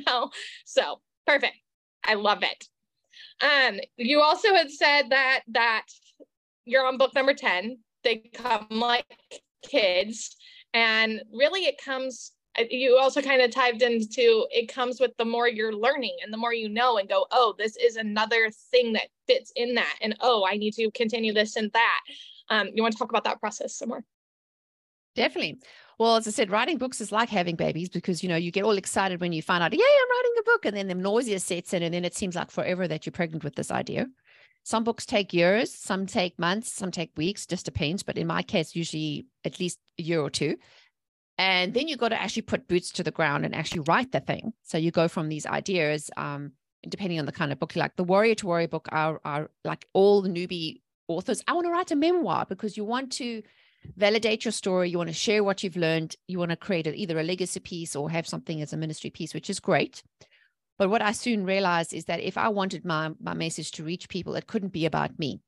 know? 0.07 0.31
So 0.65 1.01
perfect. 1.27 1.57
I 2.05 2.15
love 2.15 2.43
it. 2.43 2.69
Um 3.41 3.81
you 3.97 4.21
also 4.21 4.55
had 4.55 4.71
said 4.71 5.11
that 5.11 5.43
that 5.49 5.87
you're 6.65 6.87
on 6.87 6.97
book 6.97 7.15
number 7.15 7.35
10 7.35 7.79
they 8.05 8.17
come 8.17 8.67
like 8.71 9.05
kids. 9.62 10.37
And 10.75 11.23
really, 11.33 11.66
it 11.66 11.83
comes, 11.83 12.33
you 12.71 12.99
also 12.99 13.21
kind 13.23 13.42
of 13.42 13.50
dived 13.50 13.83
into 13.83 14.47
it 14.50 14.73
comes 14.73 15.00
with 15.00 15.12
the 15.19 15.25
more 15.25 15.49
you're 15.49 15.75
learning 15.75 16.16
and 16.23 16.33
the 16.33 16.38
more 16.38 16.54
you 16.54 16.69
know 16.69 16.99
and 16.99 17.09
go, 17.09 17.26
oh, 17.31 17.54
this 17.59 17.76
is 17.76 17.97
another 17.97 18.50
thing 18.71 18.92
that 18.95 19.09
fits 19.26 19.52
in 19.57 19.75
that. 19.75 19.97
And 20.00 20.16
oh, 20.21 20.47
I 20.49 20.57
need 20.57 20.75
to 20.75 20.90
continue 20.92 21.33
this 21.33 21.57
and 21.57 21.71
that. 21.73 22.00
Um, 22.49 22.69
you 22.75 22.83
want 22.83 22.92
to 22.92 22.99
talk 22.99 23.11
about 23.11 23.25
that 23.25 23.40
process 23.40 23.76
some 23.76 23.90
more? 23.90 24.04
Definitely. 25.14 25.59
Well, 25.99 26.16
as 26.16 26.26
I 26.26 26.31
said, 26.31 26.50
writing 26.50 26.78
books 26.78 27.00
is 27.00 27.12
like 27.12 27.28
having 27.28 27.54
babies 27.54 27.88
because 27.88 28.23
you 28.23 28.28
know 28.28 28.37
you 28.37 28.50
get 28.50 28.64
all 28.64 28.76
excited 28.78 29.21
when 29.21 29.33
you 29.33 29.42
find 29.42 29.62
out, 29.62 29.73
yeah, 29.73 29.85
I'm 29.85 30.11
writing 30.11 30.33
a 30.38 30.42
book, 30.42 30.64
and 30.64 30.76
then 30.76 30.88
the 30.88 30.95
nausea 30.95 31.38
sets 31.38 31.75
in, 31.75 31.83
and 31.83 31.95
then 31.95 32.04
it 32.04 32.14
seems 32.14 32.35
like 32.35 32.50
forever 32.50 32.88
that 32.88 33.04
you're 33.04 33.12
pregnant 33.12 33.45
with 33.45 33.54
this 33.54 33.71
idea. 33.71 34.07
Some 34.64 34.85
books 34.85 35.04
take 35.04 35.33
years, 35.33 35.73
some 35.73 36.07
take 36.07 36.38
months, 36.38 36.73
some 36.73 36.90
take 36.90 37.11
weeks, 37.16 37.47
just 37.47 37.64
depends. 37.64 38.02
But 38.02 38.16
in 38.16 38.26
my 38.26 38.42
case, 38.42 38.76
usually 38.76 39.26
at 39.45 39.59
least 39.59 39.78
a 39.99 40.02
year 40.02 40.21
or 40.21 40.31
two. 40.31 40.57
And 41.38 41.75
then 41.75 41.88
you 41.88 41.97
got 41.97 42.11
to 42.11 42.21
actually 42.21 42.42
put 42.42 42.69
boots 42.69 42.92
to 42.92 43.02
the 43.02 43.11
ground 43.11 43.45
and 43.45 43.54
actually 43.54 43.81
write 43.81 44.12
the 44.12 44.21
thing. 44.21 44.52
So 44.62 44.78
you 44.78 44.90
go 44.90 45.09
from 45.09 45.28
these 45.28 45.47
ideas, 45.47 46.11
um, 46.16 46.52
depending 46.88 47.19
on 47.19 47.26
the 47.26 47.33
kind 47.33 47.52
of 47.52 47.59
book, 47.59 47.75
you 47.75 47.81
like 47.81 47.97
the 47.97 48.04
Warrior 48.04 48.35
to 48.37 48.47
Warrior 48.47 48.69
book 48.69 48.88
are, 48.92 49.21
are 49.25 49.50
like 49.64 49.87
all 49.92 50.23
the 50.23 50.28
newbie 50.28 50.83
authors. 51.09 51.42
I 51.49 51.54
want 51.54 51.66
to 51.66 51.73
write 51.73 51.90
a 51.90 51.97
memoir 51.97 52.47
because 52.49 52.76
you 52.76 52.85
want 52.85 53.12
to 53.12 53.42
validate 53.97 54.45
your 54.45 54.52
story. 54.52 54.90
You 54.90 54.99
want 54.99 55.11
to 55.11 55.14
share 55.14 55.42
what 55.42 55.62
you've 55.62 55.76
learned. 55.76 56.16
You 56.28 56.38
want 56.38 56.50
to 56.50 56.57
create 56.57 56.87
either 56.87 57.19
a 57.19 57.25
legacy 57.25 57.61
piece 57.61 57.97
or 57.97 58.11
have 58.11 58.28
something 58.28 58.61
as 58.62 58.73
a 58.73 58.76
ministry 58.76 59.11
piece, 59.11 59.35
which 59.35 59.50
is 59.50 59.59
great. 59.59 60.02
But 60.83 60.91
what 60.91 61.01
I 61.01 61.12
soon 61.12 61.45
realized 61.45 61.95
is 61.95 62.07
that 62.07 62.19
if 62.19 62.37
I 62.37 62.49
wanted 62.49 62.85
my, 62.85 63.12
my 63.21 63.35
message 63.35 63.71
to 63.73 63.85
reach 63.85 64.09
people, 64.09 64.35
it 64.35 64.49
couldn't 64.49 64.73
be 64.73 64.85
about 64.85 65.17
me. 65.17 65.41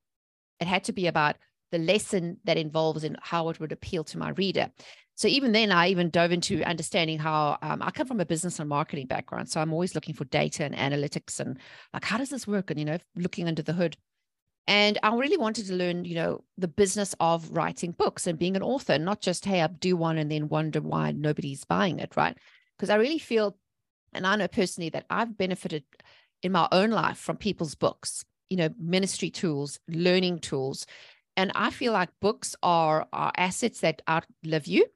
It 0.60 0.68
had 0.68 0.84
to 0.84 0.92
be 0.92 1.08
about 1.08 1.34
the 1.72 1.78
lesson 1.78 2.36
that 2.44 2.56
involves 2.56 3.02
in 3.02 3.16
how 3.20 3.48
it 3.48 3.58
would 3.58 3.72
appeal 3.72 4.04
to 4.04 4.18
my 4.18 4.28
reader. 4.28 4.70
So 5.16 5.26
even 5.26 5.50
then, 5.50 5.72
I 5.72 5.88
even 5.88 6.10
dove 6.10 6.30
into 6.30 6.62
understanding 6.62 7.18
how 7.18 7.58
um, 7.62 7.82
I 7.82 7.90
come 7.90 8.06
from 8.06 8.20
a 8.20 8.24
business 8.24 8.60
and 8.60 8.68
marketing 8.68 9.08
background. 9.08 9.48
So 9.48 9.60
I'm 9.60 9.72
always 9.72 9.96
looking 9.96 10.14
for 10.14 10.24
data 10.26 10.62
and 10.62 10.76
analytics 10.76 11.40
and 11.40 11.58
like, 11.92 12.04
how 12.04 12.16
does 12.16 12.30
this 12.30 12.46
work? 12.46 12.70
And, 12.70 12.78
you 12.78 12.86
know, 12.86 12.98
looking 13.16 13.48
under 13.48 13.62
the 13.62 13.72
hood. 13.72 13.96
And 14.68 15.00
I 15.02 15.16
really 15.16 15.36
wanted 15.36 15.66
to 15.66 15.74
learn, 15.74 16.04
you 16.04 16.14
know, 16.14 16.44
the 16.58 16.68
business 16.68 17.12
of 17.18 17.50
writing 17.50 17.90
books 17.90 18.28
and 18.28 18.38
being 18.38 18.54
an 18.54 18.62
author, 18.62 19.00
not 19.00 19.20
just, 19.20 19.46
hey, 19.46 19.62
I 19.62 19.66
do 19.66 19.96
one 19.96 20.16
and 20.16 20.30
then 20.30 20.48
wonder 20.48 20.80
why 20.80 21.10
nobody's 21.10 21.64
buying 21.64 21.98
it, 21.98 22.16
right? 22.16 22.38
Because 22.76 22.88
I 22.88 22.94
really 22.94 23.18
feel, 23.18 23.56
and 24.14 24.26
I 24.26 24.36
know 24.36 24.48
personally 24.48 24.90
that 24.90 25.06
I've 25.10 25.36
benefited 25.36 25.84
in 26.42 26.52
my 26.52 26.68
own 26.72 26.90
life 26.90 27.18
from 27.18 27.36
people's 27.36 27.74
books, 27.74 28.24
you 28.50 28.56
know, 28.56 28.68
ministry 28.78 29.30
tools, 29.30 29.80
learning 29.88 30.40
tools. 30.40 30.86
And 31.36 31.50
I 31.54 31.70
feel 31.70 31.92
like 31.92 32.10
books 32.20 32.54
are, 32.62 33.06
are 33.12 33.32
assets 33.36 33.80
that 33.80 34.02
outlive 34.08 34.66
you 34.66 34.86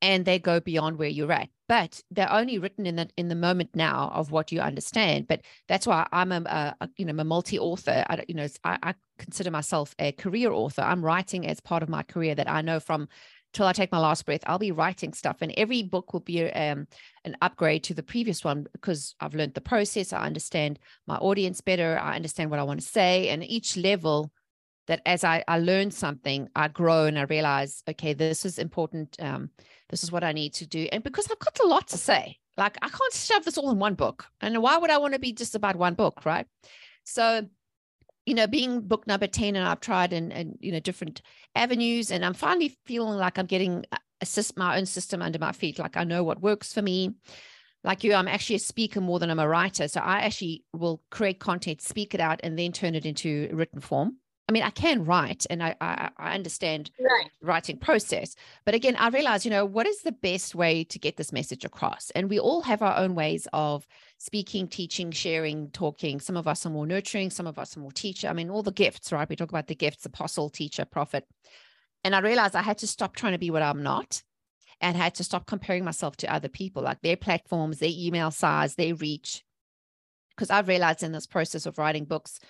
and 0.00 0.24
they 0.24 0.38
go 0.38 0.58
beyond 0.58 0.98
where 0.98 1.08
you're 1.08 1.32
at. 1.32 1.48
But 1.68 2.02
they're 2.10 2.30
only 2.30 2.58
written 2.58 2.84
in 2.84 2.96
the 2.96 3.08
in 3.16 3.28
the 3.28 3.34
moment 3.34 3.70
now 3.74 4.10
of 4.14 4.30
what 4.30 4.52
you 4.52 4.60
understand. 4.60 5.26
But 5.28 5.40
that's 5.68 5.86
why 5.86 6.06
i'm 6.12 6.32
a, 6.32 6.74
a 6.80 6.88
you 6.96 7.06
know 7.06 7.10
I'm 7.10 7.20
a 7.20 7.24
multi 7.24 7.58
author 7.58 8.04
I, 8.10 8.24
you 8.28 8.34
know 8.34 8.48
I, 8.64 8.78
I, 8.82 8.94
consider 9.18 9.50
myself 9.50 9.94
a 9.98 10.12
career 10.12 10.50
author. 10.50 10.82
I'm 10.82 11.04
writing 11.04 11.46
as 11.46 11.60
part 11.60 11.82
of 11.82 11.88
my 11.88 12.02
career 12.02 12.34
that 12.34 12.50
i 12.50 12.60
know 12.60 12.80
from 12.80 13.08
till 13.52 13.66
i 13.66 13.72
take 13.72 13.92
my 13.92 13.98
last 13.98 14.24
breath 14.26 14.42
i'll 14.46 14.58
be 14.58 14.72
writing 14.72 15.12
stuff 15.12 15.38
and 15.40 15.52
every 15.56 15.82
book 15.82 16.12
will 16.12 16.20
be 16.20 16.50
um, 16.52 16.86
an 17.24 17.36
upgrade 17.42 17.84
to 17.84 17.94
the 17.94 18.02
previous 18.02 18.44
one 18.44 18.66
because 18.72 19.14
i've 19.20 19.34
learned 19.34 19.54
the 19.54 19.60
process 19.60 20.12
i 20.12 20.24
understand 20.24 20.78
my 21.06 21.16
audience 21.16 21.60
better 21.60 21.98
i 22.02 22.16
understand 22.16 22.50
what 22.50 22.58
i 22.58 22.64
want 22.64 22.80
to 22.80 22.86
say 22.86 23.28
and 23.28 23.44
each 23.44 23.76
level 23.76 24.30
that 24.86 25.00
as 25.06 25.24
I, 25.24 25.44
I 25.46 25.58
learn 25.58 25.90
something, 25.90 26.48
I 26.56 26.68
grow 26.68 27.04
and 27.04 27.18
I 27.18 27.22
realize, 27.22 27.82
okay, 27.88 28.14
this 28.14 28.44
is 28.44 28.58
important. 28.58 29.16
Um, 29.20 29.50
this 29.90 30.02
is 30.02 30.10
what 30.10 30.24
I 30.24 30.32
need 30.32 30.54
to 30.54 30.66
do. 30.66 30.88
And 30.90 31.04
because 31.04 31.28
I've 31.30 31.38
got 31.38 31.58
a 31.60 31.66
lot 31.66 31.88
to 31.88 31.98
say, 31.98 32.36
like 32.56 32.76
I 32.82 32.88
can't 32.88 33.12
shove 33.12 33.44
this 33.44 33.58
all 33.58 33.70
in 33.70 33.78
one 33.78 33.94
book. 33.94 34.26
And 34.40 34.60
why 34.62 34.76
would 34.76 34.90
I 34.90 34.98
want 34.98 35.14
to 35.14 35.20
be 35.20 35.32
just 35.32 35.54
about 35.54 35.76
one 35.76 35.94
book? 35.94 36.24
Right. 36.24 36.46
So, 37.04 37.46
you 38.26 38.34
know, 38.34 38.46
being 38.46 38.80
book 38.80 39.06
number 39.06 39.26
10 39.26 39.56
and 39.56 39.66
I've 39.66 39.80
tried 39.80 40.12
and, 40.12 40.32
and 40.32 40.56
you 40.60 40.72
know, 40.72 40.80
different 40.80 41.22
avenues 41.54 42.10
and 42.10 42.24
I'm 42.24 42.34
finally 42.34 42.76
feeling 42.86 43.18
like 43.18 43.38
I'm 43.38 43.46
getting 43.46 43.84
a 44.20 44.26
system, 44.26 44.62
my 44.62 44.78
own 44.78 44.86
system 44.86 45.22
under 45.22 45.38
my 45.38 45.52
feet. 45.52 45.78
Like 45.78 45.96
I 45.96 46.04
know 46.04 46.22
what 46.22 46.40
works 46.40 46.72
for 46.72 46.82
me. 46.82 47.14
Like 47.84 48.04
you, 48.04 48.14
I'm 48.14 48.28
actually 48.28 48.56
a 48.56 48.60
speaker 48.60 49.00
more 49.00 49.18
than 49.18 49.30
I'm 49.30 49.40
a 49.40 49.48
writer. 49.48 49.88
So 49.88 50.00
I 50.00 50.20
actually 50.20 50.64
will 50.72 51.02
create 51.10 51.40
content, 51.40 51.82
speak 51.82 52.14
it 52.14 52.20
out, 52.20 52.40
and 52.44 52.56
then 52.56 52.70
turn 52.70 52.94
it 52.94 53.04
into 53.04 53.48
written 53.52 53.80
form. 53.80 54.18
I 54.48 54.52
mean, 54.52 54.64
I 54.64 54.70
can 54.70 55.04
write 55.04 55.46
and 55.50 55.62
I, 55.62 55.76
I, 55.80 56.10
I 56.18 56.34
understand 56.34 56.90
right. 57.00 57.30
writing 57.40 57.78
process. 57.78 58.34
But 58.64 58.74
again, 58.74 58.96
I 58.96 59.08
realize, 59.08 59.44
you 59.44 59.50
know, 59.50 59.64
what 59.64 59.86
is 59.86 60.02
the 60.02 60.12
best 60.12 60.54
way 60.54 60.84
to 60.84 60.98
get 60.98 61.16
this 61.16 61.32
message 61.32 61.64
across? 61.64 62.10
And 62.10 62.28
we 62.28 62.40
all 62.40 62.62
have 62.62 62.82
our 62.82 62.96
own 62.98 63.14
ways 63.14 63.46
of 63.52 63.86
speaking, 64.18 64.66
teaching, 64.66 65.12
sharing, 65.12 65.70
talking. 65.70 66.18
Some 66.18 66.36
of 66.36 66.48
us 66.48 66.66
are 66.66 66.70
more 66.70 66.86
nurturing, 66.86 67.30
some 67.30 67.46
of 67.46 67.58
us 67.58 67.76
are 67.76 67.80
more 67.80 67.92
teacher. 67.92 68.28
I 68.28 68.32
mean, 68.32 68.50
all 68.50 68.64
the 68.64 68.72
gifts, 68.72 69.12
right? 69.12 69.28
We 69.28 69.36
talk 69.36 69.50
about 69.50 69.68
the 69.68 69.76
gifts, 69.76 70.06
apostle, 70.06 70.50
teacher, 70.50 70.84
prophet. 70.84 71.24
And 72.04 72.14
I 72.16 72.18
realized 72.18 72.56
I 72.56 72.62
had 72.62 72.78
to 72.78 72.86
stop 72.86 73.14
trying 73.14 73.32
to 73.32 73.38
be 73.38 73.50
what 73.50 73.62
I'm 73.62 73.82
not 73.82 74.22
and 74.80 74.96
had 74.96 75.14
to 75.14 75.24
stop 75.24 75.46
comparing 75.46 75.84
myself 75.84 76.16
to 76.16 76.32
other 76.32 76.48
people, 76.48 76.82
like 76.82 77.00
their 77.00 77.16
platforms, 77.16 77.78
their 77.78 77.90
email 77.92 78.32
size, 78.32 78.74
their 78.74 78.96
reach. 78.96 79.44
Because 80.30 80.50
I've 80.50 80.66
realized 80.66 81.04
in 81.04 81.12
this 81.12 81.26
process 81.26 81.66
of 81.66 81.78
writing 81.78 82.04
books, 82.04 82.40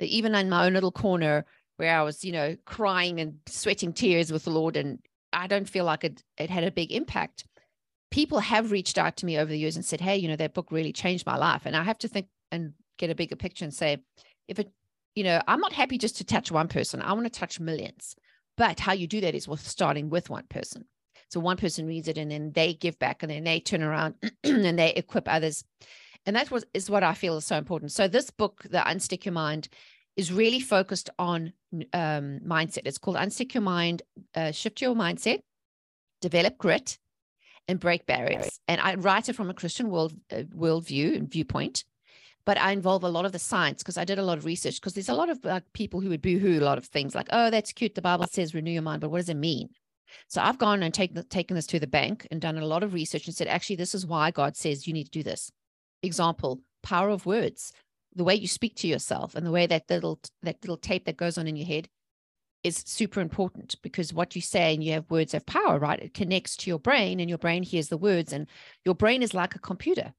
that 0.00 0.08
even 0.08 0.34
in 0.34 0.50
my 0.50 0.66
own 0.66 0.74
little 0.74 0.92
corner 0.92 1.44
where 1.76 1.96
I 1.98 2.02
was, 2.02 2.24
you 2.24 2.32
know, 2.32 2.56
crying 2.64 3.20
and 3.20 3.34
sweating 3.46 3.92
tears 3.92 4.32
with 4.32 4.44
the 4.44 4.50
Lord, 4.50 4.76
and 4.76 4.98
I 5.32 5.46
don't 5.46 5.68
feel 5.68 5.84
like 5.84 6.04
it, 6.04 6.22
it 6.38 6.50
had 6.50 6.64
a 6.64 6.70
big 6.70 6.92
impact. 6.92 7.44
People 8.10 8.38
have 8.40 8.70
reached 8.70 8.98
out 8.98 9.16
to 9.18 9.26
me 9.26 9.38
over 9.38 9.50
the 9.50 9.58
years 9.58 9.76
and 9.76 9.84
said, 9.84 10.00
Hey, 10.00 10.16
you 10.16 10.28
know, 10.28 10.36
that 10.36 10.54
book 10.54 10.70
really 10.70 10.92
changed 10.92 11.26
my 11.26 11.36
life. 11.36 11.62
And 11.64 11.76
I 11.76 11.82
have 11.82 11.98
to 11.98 12.08
think 12.08 12.28
and 12.50 12.72
get 12.98 13.10
a 13.10 13.14
bigger 13.14 13.36
picture 13.36 13.64
and 13.64 13.74
say, 13.74 13.98
if 14.48 14.58
it, 14.58 14.70
you 15.14 15.24
know, 15.24 15.40
I'm 15.46 15.60
not 15.60 15.72
happy 15.72 15.98
just 15.98 16.16
to 16.18 16.24
touch 16.24 16.50
one 16.50 16.68
person, 16.68 17.02
I 17.02 17.12
want 17.12 17.24
to 17.24 17.40
touch 17.40 17.60
millions. 17.60 18.16
But 18.56 18.80
how 18.80 18.92
you 18.92 19.06
do 19.06 19.20
that 19.20 19.34
is 19.34 19.48
with 19.48 19.66
starting 19.66 20.08
with 20.08 20.30
one 20.30 20.46
person. 20.48 20.84
So 21.28 21.40
one 21.40 21.56
person 21.56 21.86
reads 21.86 22.08
it 22.08 22.18
and 22.18 22.30
then 22.30 22.52
they 22.52 22.74
give 22.74 22.98
back 22.98 23.22
and 23.22 23.30
then 23.30 23.44
they 23.44 23.60
turn 23.60 23.82
around 23.82 24.14
and 24.44 24.78
they 24.78 24.94
equip 24.94 25.28
others 25.28 25.64
and 26.26 26.34
that 26.34 26.50
was 26.50 26.64
is 26.74 26.90
what 26.90 27.04
I 27.04 27.14
feel 27.14 27.36
is 27.36 27.46
so 27.46 27.56
important. 27.56 27.92
So 27.92 28.08
this 28.08 28.30
book, 28.30 28.64
The 28.68 28.78
Unstick 28.78 29.24
Your 29.24 29.32
Mind, 29.32 29.68
is 30.16 30.32
really 30.32 30.60
focused 30.60 31.08
on 31.18 31.52
um, 31.92 32.40
mindset. 32.44 32.82
It's 32.84 32.98
called 32.98 33.16
Unstick 33.16 33.54
Your 33.54 33.62
Mind, 33.62 34.02
uh, 34.34 34.50
Shift 34.50 34.80
Your 34.82 34.94
Mindset, 34.94 35.40
Develop 36.20 36.58
Grit, 36.58 36.98
and 37.68 37.78
Break 37.78 38.06
Barriers. 38.06 38.60
And 38.66 38.80
I 38.80 38.96
write 38.96 39.28
it 39.28 39.36
from 39.36 39.50
a 39.50 39.54
Christian 39.54 39.88
world 39.88 40.14
uh, 40.32 40.42
worldview 40.54 41.16
and 41.16 41.30
viewpoint, 41.30 41.84
but 42.44 42.58
I 42.58 42.72
involve 42.72 43.04
a 43.04 43.08
lot 43.08 43.24
of 43.24 43.32
the 43.32 43.38
science 43.38 43.82
because 43.82 43.98
I 43.98 44.04
did 44.04 44.18
a 44.18 44.24
lot 44.24 44.38
of 44.38 44.44
research. 44.44 44.80
Because 44.80 44.94
there's 44.94 45.08
a 45.08 45.14
lot 45.14 45.30
of 45.30 45.38
like 45.44 45.72
people 45.72 46.00
who 46.00 46.08
would 46.08 46.22
boohoo 46.22 46.58
a 46.58 46.64
lot 46.64 46.78
of 46.78 46.86
things 46.86 47.14
like, 47.14 47.28
"Oh, 47.30 47.50
that's 47.50 47.72
cute. 47.72 47.94
The 47.94 48.02
Bible 48.02 48.26
says 48.26 48.54
renew 48.54 48.72
your 48.72 48.82
mind," 48.82 49.00
but 49.00 49.10
what 49.10 49.18
does 49.18 49.28
it 49.28 49.36
mean? 49.36 49.68
So 50.28 50.40
I've 50.40 50.58
gone 50.58 50.82
and 50.82 50.92
taken 50.92 51.22
taken 51.28 51.54
this 51.54 51.66
to 51.68 51.78
the 51.78 51.86
bank 51.86 52.26
and 52.32 52.40
done 52.40 52.58
a 52.58 52.66
lot 52.66 52.82
of 52.82 52.94
research 52.94 53.26
and 53.26 53.34
said, 53.34 53.48
actually, 53.48 53.76
this 53.76 53.94
is 53.94 54.06
why 54.06 54.30
God 54.30 54.56
says 54.56 54.86
you 54.86 54.92
need 54.92 55.04
to 55.04 55.10
do 55.10 55.22
this 55.22 55.50
example, 56.02 56.60
power 56.82 57.08
of 57.08 57.26
words, 57.26 57.72
the 58.14 58.24
way 58.24 58.34
you 58.34 58.48
speak 58.48 58.74
to 58.76 58.86
yourself 58.86 59.34
and 59.34 59.46
the 59.46 59.50
way 59.50 59.66
that 59.66 59.84
little 59.90 60.20
that 60.42 60.56
little 60.62 60.76
tape 60.76 61.04
that 61.04 61.16
goes 61.16 61.36
on 61.36 61.46
in 61.46 61.56
your 61.56 61.66
head 61.66 61.88
is 62.64 62.82
super 62.84 63.20
important 63.20 63.76
because 63.82 64.12
what 64.12 64.34
you 64.34 64.42
say 64.42 64.74
and 64.74 64.82
you 64.82 64.92
have 64.92 65.08
words 65.10 65.32
have 65.32 65.46
power, 65.46 65.78
right? 65.78 66.00
It 66.00 66.14
connects 66.14 66.56
to 66.56 66.70
your 66.70 66.80
brain 66.80 67.20
and 67.20 67.28
your 67.28 67.38
brain 67.38 67.62
hears 67.62 67.88
the 67.88 67.96
words 67.96 68.32
and 68.32 68.48
your 68.84 68.94
brain 68.94 69.22
is 69.22 69.34
like 69.34 69.54
a 69.54 69.60
computer. 69.60 70.12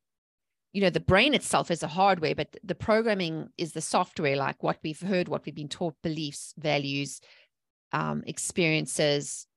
You 0.72 0.82
know, 0.82 0.90
the 0.90 1.00
brain 1.00 1.34
itself 1.34 1.72
is 1.72 1.84
a 1.84 1.88
hardware, 1.88 2.36
but 2.36 2.56
the 2.64 2.76
programming 2.76 3.50
is 3.58 3.74
the 3.74 3.82
software, 3.82 4.38
like 4.38 4.64
what 4.64 4.78
we've 4.84 5.02
heard, 5.02 5.28
what 5.28 5.46
we've 5.46 5.56
been 5.56 5.68
taught, 5.68 5.96
beliefs, 6.04 6.54
values, 6.58 7.20
um, 7.92 8.24
experiences, 8.28 9.48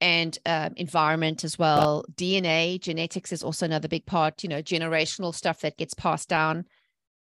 and 0.00 0.38
uh, 0.46 0.70
environment 0.76 1.44
as 1.44 1.58
well. 1.58 2.04
DNA, 2.14 2.80
genetics 2.80 3.32
is 3.32 3.42
also 3.42 3.66
another 3.66 3.88
big 3.88 4.06
part, 4.06 4.42
you 4.42 4.48
know, 4.48 4.62
generational 4.62 5.34
stuff 5.34 5.60
that 5.60 5.76
gets 5.76 5.94
passed 5.94 6.28
down. 6.28 6.64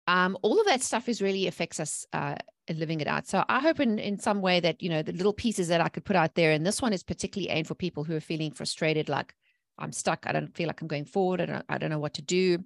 Um, 0.07 0.37
all 0.41 0.59
of 0.59 0.65
that 0.65 0.81
stuff 0.81 1.07
is 1.07 1.21
really 1.21 1.47
affects 1.47 1.79
us 1.79 2.05
uh, 2.13 2.35
living 2.69 2.99
it 2.99 3.07
out. 3.07 3.27
So 3.27 3.43
I 3.47 3.59
hope 3.59 3.79
in, 3.79 3.99
in 3.99 4.19
some 4.19 4.41
way 4.41 4.59
that, 4.59 4.81
you 4.81 4.89
know, 4.89 5.01
the 5.01 5.13
little 5.13 5.33
pieces 5.33 5.67
that 5.67 5.81
I 5.81 5.89
could 5.89 6.03
put 6.03 6.15
out 6.15 6.35
there, 6.35 6.51
and 6.51 6.65
this 6.65 6.81
one 6.81 6.93
is 6.93 7.03
particularly 7.03 7.49
aimed 7.49 7.67
for 7.67 7.75
people 7.75 8.03
who 8.03 8.15
are 8.15 8.21
feeling 8.21 8.51
frustrated, 8.51 9.07
like 9.07 9.33
I'm 9.77 9.91
stuck. 9.91 10.25
I 10.25 10.31
don't 10.31 10.55
feel 10.55 10.67
like 10.67 10.81
I'm 10.81 10.87
going 10.87 11.05
forward. 11.05 11.41
I 11.41 11.45
don't, 11.45 11.65
I 11.69 11.77
don't 11.77 11.89
know 11.89 11.99
what 11.99 12.15
to 12.15 12.21
do. 12.21 12.63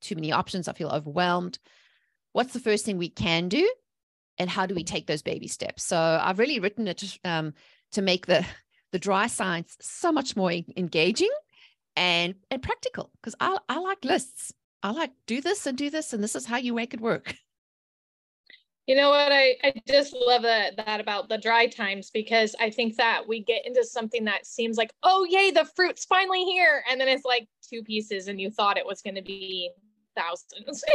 Too 0.00 0.14
many 0.14 0.32
options. 0.32 0.68
I 0.68 0.72
feel 0.72 0.90
overwhelmed. 0.90 1.58
What's 2.32 2.52
the 2.52 2.60
first 2.60 2.84
thing 2.84 2.98
we 2.98 3.08
can 3.08 3.48
do? 3.48 3.70
And 4.38 4.48
how 4.48 4.66
do 4.66 4.74
we 4.74 4.84
take 4.84 5.06
those 5.06 5.22
baby 5.22 5.48
steps? 5.48 5.84
So 5.84 5.98
I've 5.98 6.38
really 6.38 6.58
written 6.58 6.88
it 6.88 7.18
um, 7.24 7.54
to 7.92 8.02
make 8.02 8.26
the 8.26 8.44
the 8.92 8.98
dry 8.98 9.26
science 9.26 9.76
so 9.80 10.12
much 10.12 10.36
more 10.36 10.52
engaging 10.76 11.30
and 11.96 12.34
and 12.50 12.62
practical 12.62 13.10
because 13.20 13.34
I, 13.40 13.58
I 13.68 13.78
like 13.78 14.04
lists. 14.04 14.52
I 14.82 14.90
like 14.90 15.12
do 15.26 15.40
this 15.40 15.66
and 15.66 15.76
do 15.76 15.90
this 15.90 16.12
and 16.12 16.22
this 16.22 16.34
is 16.34 16.46
how 16.46 16.56
you 16.56 16.74
make 16.74 16.94
it 16.94 17.00
work. 17.00 17.34
You 18.88 18.96
know 18.96 19.10
what? 19.10 19.30
I, 19.30 19.54
I 19.62 19.74
just 19.86 20.12
love 20.12 20.42
that, 20.42 20.76
that 20.76 21.00
about 21.00 21.28
the 21.28 21.38
dry 21.38 21.68
times 21.68 22.10
because 22.10 22.56
i 22.58 22.68
think 22.68 22.96
that 22.96 23.22
we 23.28 23.40
get 23.40 23.64
into 23.64 23.84
something 23.84 24.24
that 24.24 24.44
seems 24.44 24.76
like 24.76 24.92
oh 25.04 25.24
yay 25.30 25.52
the 25.52 25.68
fruit's 25.76 26.04
finally 26.04 26.42
here 26.44 26.82
and 26.90 27.00
then 27.00 27.06
it's 27.06 27.24
like 27.24 27.46
two 27.62 27.84
pieces 27.84 28.26
and 28.26 28.40
you 28.40 28.50
thought 28.50 28.76
it 28.76 28.84
was 28.84 29.00
going 29.00 29.14
to 29.14 29.22
be 29.22 29.70
thousands. 30.16 30.84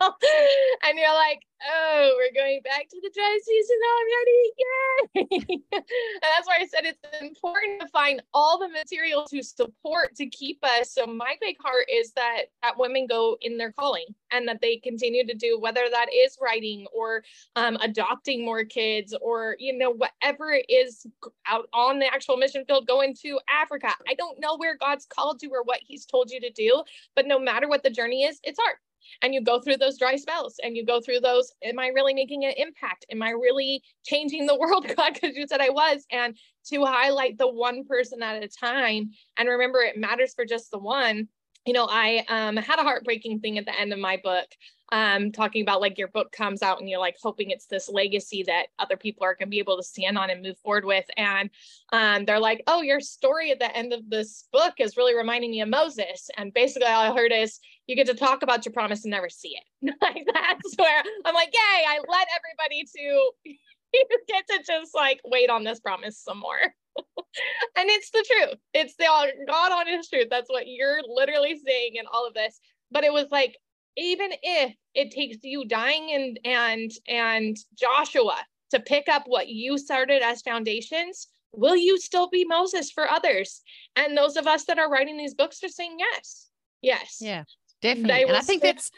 And 0.00 0.96
you're 0.96 1.14
like 1.14 1.42
oh, 1.66 2.16
we're 2.16 2.40
going 2.40 2.60
back 2.62 2.88
to 2.88 3.00
the 3.02 3.10
dry 3.14 3.38
season 3.42 3.76
already. 3.94 4.52
Yay! 4.58 5.64
and 5.72 5.82
that's 6.22 6.46
why 6.46 6.58
I 6.60 6.66
said 6.66 6.84
it's 6.84 6.98
important 7.20 7.80
to 7.80 7.88
find 7.88 8.22
all 8.32 8.58
the 8.58 8.68
material 8.68 9.24
to 9.30 9.42
support 9.42 10.14
to 10.16 10.26
keep 10.26 10.58
us. 10.62 10.92
So 10.92 11.06
my 11.06 11.36
big 11.40 11.56
heart 11.60 11.86
is 11.92 12.12
that 12.12 12.42
that 12.62 12.78
women 12.78 13.06
go 13.06 13.36
in 13.40 13.58
their 13.58 13.72
calling 13.72 14.06
and 14.30 14.46
that 14.48 14.60
they 14.60 14.76
continue 14.76 15.26
to 15.26 15.34
do 15.34 15.58
whether 15.58 15.86
that 15.90 16.06
is 16.12 16.36
writing 16.40 16.86
or 16.94 17.22
um, 17.56 17.76
adopting 17.80 18.44
more 18.44 18.64
kids 18.64 19.14
or 19.20 19.56
you 19.58 19.76
know 19.76 19.90
whatever 19.90 20.52
it 20.52 20.66
is 20.68 21.06
out 21.46 21.68
on 21.72 21.98
the 21.98 22.06
actual 22.06 22.36
mission 22.36 22.64
field 22.66 22.86
going 22.86 23.14
to 23.22 23.38
Africa. 23.50 23.92
I 24.08 24.14
don't 24.14 24.40
know 24.40 24.56
where 24.56 24.76
God's 24.76 25.06
called 25.06 25.42
you 25.42 25.50
or 25.50 25.62
what 25.62 25.80
He's 25.86 26.06
told 26.06 26.30
you 26.30 26.40
to 26.40 26.50
do, 26.50 26.82
but 27.16 27.26
no 27.26 27.38
matter 27.38 27.68
what 27.68 27.82
the 27.82 27.90
journey 27.90 28.24
is, 28.24 28.40
it's 28.42 28.58
hard 28.60 28.76
and 29.22 29.34
you 29.34 29.42
go 29.42 29.60
through 29.60 29.76
those 29.76 29.98
dry 29.98 30.16
spells 30.16 30.56
and 30.62 30.76
you 30.76 30.84
go 30.84 31.00
through 31.00 31.20
those 31.20 31.52
am 31.62 31.78
i 31.78 31.88
really 31.88 32.14
making 32.14 32.44
an 32.44 32.54
impact? 32.56 33.06
Am 33.10 33.22
i 33.22 33.30
really 33.30 33.82
changing 34.04 34.46
the 34.46 34.56
world 34.58 34.86
god? 34.96 35.14
Because 35.14 35.36
you 35.36 35.46
said 35.46 35.60
i 35.60 35.70
was. 35.70 36.04
And 36.10 36.36
to 36.70 36.84
highlight 36.84 37.38
the 37.38 37.48
one 37.48 37.84
person 37.84 38.22
at 38.22 38.42
a 38.42 38.48
time 38.48 39.10
and 39.36 39.48
remember 39.48 39.80
it 39.80 39.96
matters 39.96 40.34
for 40.34 40.44
just 40.44 40.70
the 40.70 40.78
one. 40.78 41.28
You 41.66 41.74
know 41.74 41.86
i 41.90 42.24
um, 42.28 42.56
had 42.56 42.78
a 42.78 42.82
heartbreaking 42.82 43.40
thing 43.40 43.58
at 43.58 43.66
the 43.66 43.78
end 43.78 43.92
of 43.92 43.98
my 43.98 44.18
book 44.22 44.46
um, 44.90 45.32
talking 45.32 45.62
about 45.62 45.80
like 45.80 45.98
your 45.98 46.08
book 46.08 46.32
comes 46.32 46.62
out 46.62 46.80
and 46.80 46.88
you're 46.88 46.98
like 46.98 47.16
hoping 47.22 47.50
it's 47.50 47.66
this 47.66 47.88
legacy 47.88 48.42
that 48.44 48.66
other 48.78 48.96
people 48.96 49.24
are 49.24 49.34
going 49.34 49.48
to 49.48 49.50
be 49.50 49.58
able 49.58 49.76
to 49.76 49.82
stand 49.82 50.16
on 50.16 50.30
and 50.30 50.42
move 50.42 50.58
forward 50.58 50.84
with. 50.84 51.04
And 51.16 51.50
um, 51.92 52.24
they're 52.24 52.40
like, 52.40 52.62
oh, 52.66 52.82
your 52.82 53.00
story 53.00 53.50
at 53.50 53.58
the 53.58 53.74
end 53.76 53.92
of 53.92 54.08
this 54.08 54.48
book 54.52 54.74
is 54.78 54.96
really 54.96 55.14
reminding 55.14 55.50
me 55.50 55.60
of 55.60 55.68
Moses. 55.68 56.30
And 56.36 56.54
basically, 56.54 56.88
all 56.88 57.12
I 57.12 57.14
heard 57.14 57.32
is 57.32 57.60
you 57.86 57.96
get 57.96 58.06
to 58.06 58.14
talk 58.14 58.42
about 58.42 58.64
your 58.64 58.72
promise 58.72 59.04
and 59.04 59.10
never 59.10 59.28
see 59.28 59.56
it. 59.56 59.94
like 60.02 60.26
that's 60.32 60.74
where 60.76 61.02
I'm 61.24 61.34
like, 61.34 61.52
yay, 61.52 61.84
I 61.88 61.98
led 62.08 62.26
everybody 62.36 62.84
to 62.96 63.30
get 64.28 64.46
to 64.48 64.62
just 64.66 64.94
like 64.94 65.20
wait 65.24 65.50
on 65.50 65.64
this 65.64 65.80
promise 65.80 66.18
some 66.18 66.38
more. 66.38 66.74
and 67.76 67.88
it's 67.88 68.10
the 68.10 68.24
truth. 68.28 68.58
It's 68.74 68.96
the 68.96 69.06
God 69.46 69.72
honest 69.72 70.10
truth. 70.10 70.28
That's 70.30 70.50
what 70.50 70.66
you're 70.66 71.00
literally 71.06 71.58
saying 71.64 71.96
in 71.96 72.04
all 72.12 72.26
of 72.26 72.34
this. 72.34 72.58
But 72.90 73.04
it 73.04 73.12
was 73.12 73.26
like 73.30 73.56
even 73.98 74.30
if 74.42 74.74
it 74.94 75.10
takes 75.10 75.38
you 75.42 75.66
dying 75.66 76.12
and 76.12 76.38
and 76.44 76.90
and 77.08 77.56
Joshua 77.74 78.36
to 78.70 78.80
pick 78.80 79.08
up 79.08 79.24
what 79.26 79.48
you 79.48 79.76
started 79.78 80.22
as 80.22 80.42
foundations, 80.42 81.28
will 81.52 81.76
you 81.76 81.98
still 81.98 82.28
be 82.28 82.44
Moses 82.44 82.90
for 82.90 83.10
others? 83.10 83.62
And 83.96 84.16
those 84.16 84.36
of 84.36 84.46
us 84.46 84.64
that 84.66 84.78
are 84.78 84.90
writing 84.90 85.16
these 85.16 85.34
books 85.34 85.62
are 85.64 85.68
saying 85.68 85.96
yes. 85.98 86.48
Yes. 86.82 87.18
Yeah, 87.20 87.44
definitely. 87.82 88.22
And 88.22 88.36
I 88.36 88.40
think 88.40 88.62
that's 88.62 88.90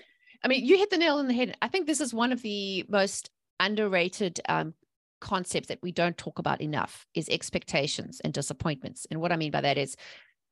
I 0.42 0.48
mean, 0.48 0.64
you 0.64 0.76
hit 0.76 0.90
the 0.90 0.98
nail 0.98 1.16
on 1.16 1.28
the 1.28 1.34
head. 1.34 1.56
I 1.60 1.68
think 1.68 1.86
this 1.86 2.00
is 2.00 2.14
one 2.14 2.32
of 2.32 2.42
the 2.42 2.84
most 2.88 3.30
underrated 3.58 4.40
um, 4.48 4.74
concepts 5.20 5.68
that 5.68 5.80
we 5.82 5.92
don't 5.92 6.16
talk 6.16 6.38
about 6.38 6.60
enough 6.62 7.06
is 7.14 7.28
expectations 7.28 8.20
and 8.24 8.32
disappointments. 8.32 9.06
And 9.10 9.20
what 9.20 9.32
I 9.32 9.36
mean 9.36 9.50
by 9.50 9.60
that 9.60 9.76
is 9.76 9.96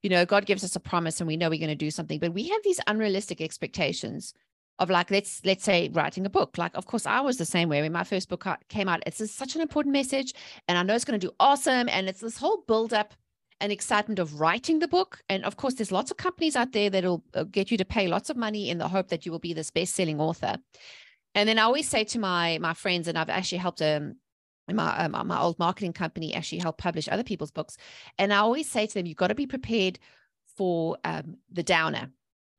you 0.02 0.10
know, 0.10 0.24
God 0.24 0.46
gives 0.46 0.64
us 0.64 0.76
a 0.76 0.80
promise 0.80 1.20
and 1.20 1.28
we 1.28 1.36
know 1.36 1.50
we're 1.50 1.58
going 1.58 1.68
to 1.68 1.74
do 1.74 1.90
something, 1.90 2.18
but 2.18 2.34
we 2.34 2.48
have 2.48 2.62
these 2.62 2.80
unrealistic 2.86 3.40
expectations 3.40 4.34
of 4.78 4.90
like 4.90 5.10
let's 5.10 5.44
let's 5.44 5.64
say 5.64 5.90
writing 5.92 6.24
a 6.24 6.30
book. 6.30 6.56
Like 6.56 6.76
of 6.76 6.86
course 6.86 7.06
i 7.06 7.20
was 7.20 7.36
the 7.36 7.44
same 7.44 7.68
way 7.68 7.82
when 7.82 7.92
my 7.92 8.04
first 8.04 8.28
book 8.28 8.46
came 8.68 8.88
out. 8.88 9.02
It's 9.06 9.32
such 9.32 9.54
an 9.56 9.60
important 9.60 9.92
message 9.92 10.32
and 10.68 10.78
i 10.78 10.82
know 10.82 10.94
it's 10.94 11.04
going 11.04 11.18
to 11.18 11.26
do 11.26 11.34
awesome 11.40 11.88
and 11.88 12.08
it's 12.08 12.20
this 12.20 12.38
whole 12.38 12.62
build 12.66 12.92
up 12.92 13.14
and 13.60 13.72
excitement 13.72 14.20
of 14.20 14.40
writing 14.40 14.78
the 14.78 14.86
book. 14.86 15.20
And 15.28 15.44
of 15.44 15.56
course 15.56 15.74
there's 15.74 15.90
lots 15.90 16.12
of 16.12 16.16
companies 16.16 16.54
out 16.54 16.72
there 16.72 16.90
that'll 16.90 17.24
uh, 17.34 17.42
get 17.42 17.72
you 17.72 17.78
to 17.78 17.84
pay 17.84 18.06
lots 18.06 18.30
of 18.30 18.36
money 18.36 18.70
in 18.70 18.78
the 18.78 18.86
hope 18.86 19.08
that 19.08 19.26
you 19.26 19.32
will 19.32 19.40
be 19.40 19.52
this 19.52 19.70
best-selling 19.70 20.20
author. 20.20 20.56
And 21.34 21.48
then 21.48 21.58
i 21.58 21.62
always 21.62 21.88
say 21.88 22.04
to 22.04 22.18
my 22.18 22.58
my 22.58 22.74
friends 22.74 23.08
and 23.08 23.18
i've 23.18 23.30
actually 23.30 23.58
helped 23.58 23.82
um 23.82 24.16
my, 24.76 25.04
um, 25.04 25.26
my 25.26 25.40
old 25.40 25.58
marketing 25.58 25.92
company 25.92 26.34
actually 26.34 26.58
help 26.58 26.78
publish 26.78 27.08
other 27.08 27.24
people's 27.24 27.50
books. 27.50 27.76
And 28.18 28.32
I 28.32 28.38
always 28.38 28.68
say 28.68 28.86
to 28.86 28.94
them, 28.94 29.06
you've 29.06 29.16
got 29.16 29.28
to 29.28 29.34
be 29.34 29.46
prepared 29.46 29.98
for 30.56 30.98
um, 31.04 31.36
the 31.50 31.62
downer. 31.62 32.10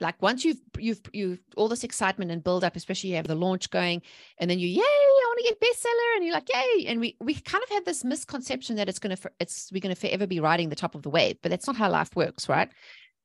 Like 0.02 0.22
once 0.22 0.46
you've 0.46 0.62
you've 0.78 1.02
you've 1.12 1.40
all 1.58 1.68
this 1.68 1.84
excitement 1.84 2.32
and 2.32 2.44
build 2.44 2.64
up, 2.64 2.78
especially 2.78 3.10
you 3.10 3.16
have 3.18 3.28
the 3.28 3.36
launch 3.36 3.70
going, 3.70 4.02
and 4.38 4.50
then 4.50 4.58
you 4.58 4.68
yay, 4.68 4.82
I 4.82 5.26
want 5.28 5.40
to 5.40 5.50
get 5.50 5.60
bestseller, 5.60 6.16
and 6.16 6.24
you're 6.26 6.34
like 6.34 6.50
yay, 6.50 6.86
and 6.88 7.02
we 7.02 7.18
we 7.20 7.34
kind 7.34 7.64
of 7.64 7.70
have 7.72 7.84
this 7.84 8.06
misconception 8.06 8.78
that 8.78 8.88
it's 8.88 9.00
gonna 9.00 9.18
it's 9.42 9.70
we're 9.74 9.82
gonna 9.82 9.96
forever 9.96 10.26
be 10.26 10.40
riding 10.40 10.70
the 10.70 10.76
top 10.78 10.96
of 10.96 11.02
the 11.02 11.10
wave, 11.10 11.36
but 11.42 11.50
that's 11.50 11.68
not 11.68 11.76
how 11.76 11.90
life 11.90 12.16
works, 12.16 12.48
right? 12.48 12.70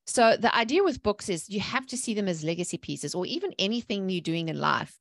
So 0.06 0.36
the 0.36 0.54
idea 0.54 0.82
with 0.82 1.02
books 1.02 1.28
is 1.28 1.48
you 1.48 1.60
have 1.60 1.86
to 1.86 1.96
see 1.96 2.12
them 2.12 2.28
as 2.28 2.42
legacy 2.42 2.76
pieces, 2.76 3.14
or 3.14 3.24
even 3.24 3.54
anything 3.58 4.08
you're 4.08 4.20
doing 4.20 4.48
in 4.48 4.58
life. 4.58 4.98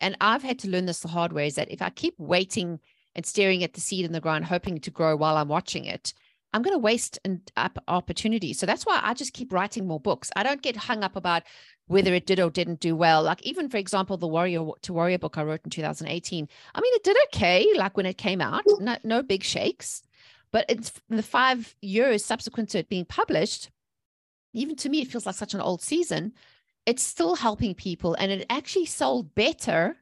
And 0.00 0.16
I've 0.20 0.44
had 0.44 0.60
to 0.60 0.70
learn 0.70 0.86
this 0.86 1.00
the 1.00 1.08
hard 1.08 1.32
way: 1.32 1.48
is 1.48 1.56
that 1.56 1.72
if 1.72 1.82
I 1.82 1.90
keep 1.90 2.14
waiting 2.18 2.78
and 3.18 3.26
staring 3.26 3.64
at 3.64 3.72
the 3.72 3.80
seed 3.80 4.04
in 4.04 4.12
the 4.12 4.20
ground, 4.20 4.44
hoping 4.44 4.78
to 4.78 4.92
grow 4.92 5.16
while 5.16 5.36
I'm 5.36 5.48
watching 5.48 5.86
it, 5.86 6.14
I'm 6.52 6.62
going 6.62 6.72
to 6.72 6.78
waste 6.78 7.18
an 7.24 7.42
opportunity. 7.88 8.52
So 8.52 8.64
that's 8.64 8.86
why 8.86 9.00
I 9.02 9.12
just 9.12 9.32
keep 9.32 9.52
writing 9.52 9.88
more 9.88 9.98
books. 9.98 10.30
I 10.36 10.44
don't 10.44 10.62
get 10.62 10.76
hung 10.76 11.02
up 11.02 11.16
about 11.16 11.42
whether 11.88 12.14
it 12.14 12.26
did 12.26 12.38
or 12.38 12.48
didn't 12.48 12.78
do 12.78 12.94
well. 12.94 13.24
Like 13.24 13.42
even 13.42 13.68
for 13.68 13.76
example, 13.76 14.18
the 14.18 14.28
Warrior 14.28 14.68
to 14.82 14.92
Warrior 14.92 15.18
book 15.18 15.36
I 15.36 15.42
wrote 15.42 15.62
in 15.64 15.70
2018. 15.70 16.48
I 16.76 16.80
mean, 16.80 16.94
it 16.94 17.02
did 17.02 17.16
okay. 17.26 17.66
Like 17.74 17.96
when 17.96 18.06
it 18.06 18.18
came 18.18 18.40
out, 18.40 18.64
mm. 18.66 18.80
no, 18.80 18.96
no 19.02 19.22
big 19.24 19.42
shakes. 19.42 20.04
But 20.52 20.66
it's 20.68 20.92
the 21.08 21.20
five 21.24 21.74
years 21.82 22.24
subsequent 22.24 22.68
to 22.70 22.78
it 22.78 22.88
being 22.88 23.04
published. 23.04 23.68
Even 24.52 24.76
to 24.76 24.88
me, 24.88 25.00
it 25.02 25.08
feels 25.08 25.26
like 25.26 25.34
such 25.34 25.54
an 25.54 25.60
old 25.60 25.82
season. 25.82 26.34
It's 26.86 27.02
still 27.02 27.34
helping 27.34 27.74
people, 27.74 28.14
and 28.14 28.30
it 28.30 28.46
actually 28.48 28.86
sold 28.86 29.34
better 29.34 29.96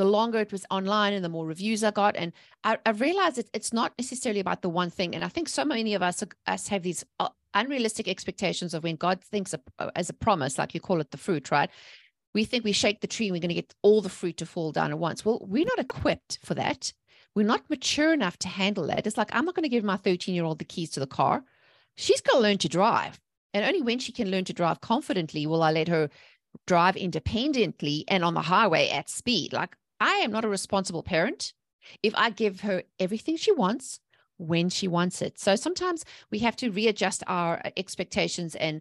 the 0.00 0.06
longer 0.06 0.38
it 0.38 0.50
was 0.50 0.64
online 0.70 1.12
and 1.12 1.22
the 1.22 1.28
more 1.28 1.44
reviews 1.44 1.84
I 1.84 1.90
got. 1.90 2.16
And 2.16 2.32
I, 2.64 2.78
I 2.86 2.92
realized 2.92 3.36
that 3.36 3.50
it's 3.52 3.70
not 3.70 3.92
necessarily 3.98 4.40
about 4.40 4.62
the 4.62 4.70
one 4.70 4.88
thing. 4.88 5.14
And 5.14 5.22
I 5.22 5.28
think 5.28 5.46
so 5.46 5.62
many 5.62 5.92
of 5.92 6.02
us, 6.02 6.24
us 6.46 6.68
have 6.68 6.82
these 6.82 7.04
uh, 7.18 7.28
unrealistic 7.52 8.08
expectations 8.08 8.72
of 8.72 8.82
when 8.82 8.96
God 8.96 9.22
thinks 9.22 9.52
a, 9.52 9.60
uh, 9.78 9.90
as 9.94 10.08
a 10.08 10.14
promise, 10.14 10.56
like 10.56 10.72
you 10.72 10.80
call 10.80 11.02
it 11.02 11.10
the 11.10 11.18
fruit, 11.18 11.50
right? 11.50 11.68
We 12.32 12.44
think 12.44 12.64
we 12.64 12.72
shake 12.72 13.02
the 13.02 13.08
tree 13.08 13.26
and 13.26 13.34
we're 13.34 13.40
going 13.40 13.50
to 13.50 13.54
get 13.54 13.74
all 13.82 14.00
the 14.00 14.08
fruit 14.08 14.38
to 14.38 14.46
fall 14.46 14.72
down 14.72 14.90
at 14.90 14.98
once. 14.98 15.22
Well, 15.22 15.44
we're 15.46 15.66
not 15.66 15.78
equipped 15.78 16.38
for 16.42 16.54
that. 16.54 16.94
We're 17.34 17.46
not 17.46 17.68
mature 17.68 18.14
enough 18.14 18.38
to 18.38 18.48
handle 18.48 18.86
that. 18.86 19.06
It's 19.06 19.18
like, 19.18 19.34
I'm 19.34 19.44
not 19.44 19.54
going 19.54 19.64
to 19.64 19.68
give 19.68 19.84
my 19.84 19.96
13 19.98 20.34
year 20.34 20.44
old 20.44 20.60
the 20.60 20.64
keys 20.64 20.88
to 20.92 21.00
the 21.00 21.06
car. 21.06 21.44
She's 21.98 22.22
got 22.22 22.36
to 22.36 22.40
learn 22.40 22.56
to 22.58 22.70
drive. 22.70 23.20
And 23.52 23.66
only 23.66 23.82
when 23.82 23.98
she 23.98 24.12
can 24.12 24.30
learn 24.30 24.44
to 24.46 24.54
drive 24.54 24.80
confidently 24.80 25.46
will 25.46 25.62
I 25.62 25.72
let 25.72 25.88
her 25.88 26.08
drive 26.66 26.96
independently 26.96 28.04
and 28.08 28.24
on 28.24 28.34
the 28.34 28.42
highway 28.42 28.88
at 28.88 29.08
speed. 29.08 29.52
Like 29.52 29.76
I 30.00 30.14
am 30.16 30.32
not 30.32 30.44
a 30.44 30.48
responsible 30.48 31.02
parent 31.02 31.52
if 32.02 32.14
I 32.16 32.30
give 32.30 32.60
her 32.60 32.82
everything 32.98 33.36
she 33.36 33.52
wants 33.52 34.00
when 34.38 34.70
she 34.70 34.88
wants 34.88 35.20
it. 35.20 35.38
So 35.38 35.54
sometimes 35.54 36.04
we 36.30 36.38
have 36.40 36.56
to 36.56 36.70
readjust 36.70 37.22
our 37.26 37.60
uh, 37.64 37.70
expectations 37.76 38.54
and 38.54 38.80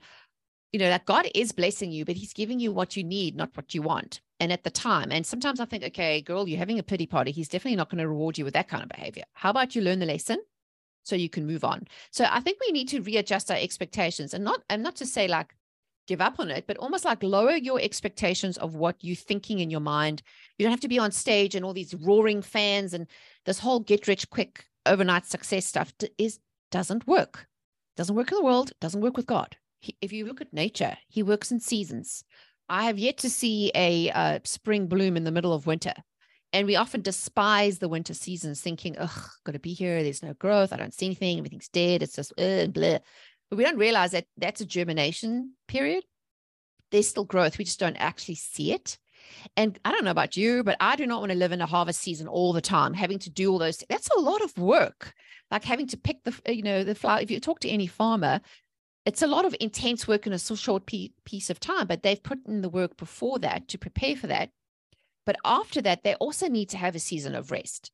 you 0.72 0.80
know 0.80 0.88
that 0.88 1.06
God 1.06 1.28
is 1.34 1.52
blessing 1.52 1.92
you, 1.92 2.06
but 2.06 2.16
He's 2.16 2.32
giving 2.32 2.60
you 2.60 2.72
what 2.72 2.96
you 2.96 3.04
need, 3.04 3.36
not 3.36 3.56
what 3.56 3.74
you 3.74 3.82
want. 3.82 4.22
And 4.40 4.54
at 4.54 4.64
the 4.64 4.70
time, 4.70 5.12
and 5.12 5.26
sometimes 5.26 5.60
I 5.60 5.66
think, 5.66 5.84
okay, 5.84 6.22
girl, 6.22 6.48
you're 6.48 6.60
having 6.60 6.80
a 6.80 6.84
pity 6.84 7.06
party. 7.06 7.32
He's 7.32 7.50
definitely 7.50 7.76
not 7.76 7.90
going 7.90 7.98
to 7.98 8.08
reward 8.08 8.38
you 8.38 8.46
with 8.46 8.54
that 8.54 8.70
kind 8.70 8.84
of 8.84 8.90
behavior. 8.90 9.24
How 9.34 9.50
about 9.50 9.76
you 9.76 9.82
learn 9.82 10.00
the 10.00 10.06
lesson 10.06 10.38
so 11.04 11.16
you 11.16 11.28
can 11.28 11.48
move 11.48 11.64
on? 11.64 11.88
So 12.12 12.26
I 12.30 12.40
think 12.40 12.60
we 12.62 12.72
need 12.72 12.88
to 12.90 13.02
readjust 13.02 13.50
our 13.52 13.58
expectations 13.58 14.34
and 14.34 14.44
not 14.44 14.62
and 14.70 14.84
not 14.84 14.96
to 14.98 15.06
say 15.06 15.28
like 15.28 15.56
give 16.10 16.20
up 16.20 16.40
on 16.40 16.50
it, 16.50 16.66
but 16.68 16.76
almost 16.78 17.06
like 17.06 17.22
lower 17.22 17.56
your 17.56 17.80
expectations 17.80 18.58
of 18.58 18.74
what 18.74 18.96
you're 19.00 19.16
thinking 19.16 19.60
in 19.60 19.70
your 19.70 19.80
mind. 19.80 20.24
You 20.58 20.64
don't 20.66 20.72
have 20.72 20.82
to 20.82 20.88
be 20.88 20.98
on 20.98 21.12
stage 21.12 21.54
and 21.54 21.64
all 21.64 21.74
these 21.74 21.94
roaring 21.94 22.42
fans 22.42 22.96
and 22.96 23.08
this 23.46 23.60
whole 23.60 23.80
get 23.80 24.08
rich 24.08 24.28
quick 24.32 24.66
overnight 24.88 25.28
success 25.28 25.68
stuff 25.68 25.94
is 26.18 26.40
doesn't 26.72 27.06
work. 27.06 27.48
Doesn't 27.96 28.16
work 28.16 28.32
in 28.32 28.38
the 28.38 28.44
world, 28.44 28.72
doesn't 28.82 29.02
work 29.02 29.18
with 29.18 29.28
God. 29.28 29.56
He, 29.82 29.96
if 30.02 30.12
you 30.12 30.26
look 30.26 30.42
at 30.42 30.52
nature, 30.52 30.98
he 31.08 31.22
works 31.22 31.52
in 31.52 31.60
seasons. 31.60 32.24
I 32.68 32.86
have 32.86 32.98
yet 32.98 33.18
to 33.20 33.30
see 33.30 33.72
a 33.76 34.10
uh, 34.10 34.40
spring 34.44 34.88
bloom 34.88 35.16
in 35.16 35.26
the 35.26 35.32
middle 35.32 35.54
of 35.54 35.68
winter. 35.68 35.94
And 36.52 36.66
we 36.66 36.76
often 36.76 37.02
despise 37.02 37.78
the 37.78 37.90
winter 37.90 38.16
seasons, 38.16 38.62
thinking, 38.62 38.98
ugh, 38.98 39.30
got 39.46 39.52
to 39.52 39.60
be 39.60 39.74
here. 39.74 40.02
There's 40.02 40.24
no 40.24 40.34
growth. 40.34 40.74
I 40.74 40.78
don't 40.78 40.94
see 40.94 41.06
anything. 41.06 41.38
Everything's 41.38 41.70
dead. 41.70 42.02
It's 42.02 42.16
just 42.16 42.34
uh, 42.40 42.66
blah. 42.68 42.98
But 43.50 43.58
we 43.58 43.64
don't 43.64 43.78
realize 43.78 44.12
that 44.12 44.26
that's 44.38 44.62
a 44.62 44.66
germination 44.66 45.54
period. 45.68 46.04
There's 46.92 47.08
still 47.08 47.26
growth. 47.26 47.58
We 47.58 47.66
just 47.66 47.80
don't 47.80 47.98
actually 47.98 48.36
see 48.36 48.74
it. 48.74 48.98
And 49.56 49.80
I 49.86 49.92
don't 49.92 50.06
know 50.06 50.12
about 50.12 50.38
you, 50.38 50.64
but 50.64 50.78
I 50.80 50.96
do 50.96 51.06
not 51.06 51.20
want 51.20 51.32
to 51.32 51.38
live 51.38 51.52
in 51.52 51.62
a 51.62 51.66
harvest 51.66 52.02
season 52.02 52.28
all 52.28 52.54
the 52.54 52.62
time, 52.62 52.94
having 52.94 53.20
to 53.20 53.30
do 53.30 53.52
all 53.52 53.60
those. 53.60 53.84
That's 53.90 54.10
a 54.10 54.20
lot 54.20 54.42
of 54.42 54.58
work. 54.58 55.14
Like 55.52 55.64
having 55.64 55.88
to 55.88 55.98
pick 55.98 56.24
the, 56.24 56.40
you 56.54 56.64
know, 56.64 56.84
the 56.84 56.96
flower. 56.96 57.20
If 57.20 57.30
you 57.32 57.40
talk 57.40 57.60
to 57.62 57.70
any 57.70 57.88
farmer, 57.88 58.42
it's 59.06 59.22
a 59.22 59.28
lot 59.28 59.46
of 59.46 59.56
intense 59.60 60.08
work 60.08 60.28
in 60.28 60.34
a 60.34 60.40
short 60.40 60.86
piece 60.86 61.50
of 61.50 61.60
time, 61.60 61.88
but 61.88 62.04
they've 62.04 62.22
put 62.22 62.40
in 62.48 62.62
the 62.62 62.70
work 62.70 62.98
before 62.98 63.40
that 63.40 63.68
to 63.70 63.78
prepare 63.78 64.16
for 64.16 64.28
that. 64.28 64.50
But 65.26 65.38
after 65.44 65.82
that, 65.82 66.04
they 66.04 66.16
also 66.16 66.48
need 66.48 66.70
to 66.70 66.78
have 66.78 66.96
a 66.96 67.00
season 67.00 67.36
of 67.36 67.52
rest. 67.52 67.92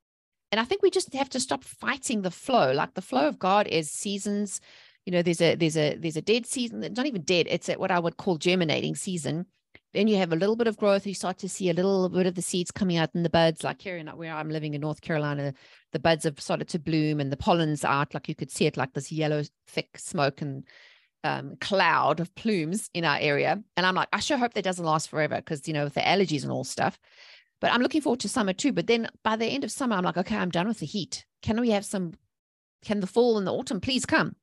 And 0.51 0.59
I 0.59 0.63
think 0.63 0.81
we 0.81 0.89
just 0.89 1.13
have 1.13 1.29
to 1.31 1.39
stop 1.39 1.63
fighting 1.63 2.21
the 2.21 2.31
flow. 2.31 2.71
Like 2.71 2.93
the 2.93 3.01
flow 3.01 3.27
of 3.27 3.39
God 3.39 3.67
is 3.67 3.91
seasons, 3.91 4.61
you 5.05 5.11
know 5.11 5.21
there's 5.21 5.41
a 5.41 5.55
there's 5.55 5.77
a 5.77 5.95
there's 5.95 6.17
a 6.17 6.21
dead 6.21 6.45
season 6.45 6.83
it's 6.83 6.97
not 6.97 7.05
even 7.05 7.21
dead 7.21 7.47
it's 7.49 7.69
at 7.69 7.79
what 7.79 7.91
i 7.91 7.99
would 7.99 8.17
call 8.17 8.37
germinating 8.37 8.95
season. 8.95 9.45
Then 9.93 10.09
you 10.09 10.17
have 10.17 10.33
a 10.33 10.35
little 10.35 10.57
bit 10.57 10.67
of 10.67 10.75
growth 10.75 11.07
you 11.07 11.13
start 11.13 11.37
to 11.37 11.47
see 11.47 11.69
a 11.69 11.73
little 11.73 12.09
bit 12.09 12.27
of 12.27 12.35
the 12.35 12.41
seeds 12.41 12.69
coming 12.69 12.97
out 12.97 13.11
in 13.15 13.23
the 13.23 13.29
buds 13.29 13.63
like 13.63 13.81
here 13.81 13.95
in 13.95 14.07
where 14.07 14.33
i'm 14.33 14.49
living 14.49 14.73
in 14.73 14.81
north 14.81 14.99
carolina 14.99 15.53
the 15.93 15.99
buds 15.99 16.25
have 16.25 16.39
started 16.41 16.67
to 16.67 16.79
bloom 16.79 17.21
and 17.21 17.31
the 17.31 17.37
pollen's 17.37 17.85
out 17.85 18.13
like 18.13 18.27
you 18.27 18.35
could 18.35 18.51
see 18.51 18.65
it 18.65 18.75
like 18.75 18.91
this 18.91 19.09
yellow 19.09 19.41
thick 19.67 19.97
smoke 19.97 20.41
and 20.41 20.65
um, 21.25 21.55
cloud 21.59 22.19
of 22.19 22.33
plumes 22.35 22.89
in 22.93 23.03
our 23.03 23.17
area. 23.19 23.61
And 23.75 23.85
i'm 23.85 23.95
like 23.95 24.09
i 24.13 24.19
sure 24.19 24.37
hope 24.37 24.53
that 24.53 24.63
doesn't 24.63 24.85
last 24.85 25.09
forever 25.09 25.37
because 25.37 25.67
you 25.67 25.73
know 25.73 25.85
with 25.85 25.95
the 25.95 26.01
allergies 26.01 26.43
and 26.43 26.51
all 26.51 26.63
stuff. 26.63 26.99
But 27.61 27.71
i'm 27.71 27.81
looking 27.81 28.01
forward 28.01 28.19
to 28.21 28.29
summer 28.29 28.53
too 28.53 28.71
but 28.71 28.87
then 28.87 29.09
by 29.23 29.35
the 29.35 29.47
end 29.47 29.63
of 29.63 29.71
summer 29.71 29.95
i'm 29.95 30.03
like 30.03 30.17
okay 30.17 30.37
i'm 30.37 30.51
done 30.51 30.67
with 30.67 30.79
the 30.79 30.85
heat. 30.85 31.25
Can 31.41 31.59
we 31.59 31.71
have 31.71 31.85
some 31.85 32.13
can 32.83 32.99
the 32.99 33.07
fall 33.07 33.37
and 33.37 33.47
the 33.47 33.53
autumn 33.53 33.81
please 33.81 34.05
come 34.05 34.35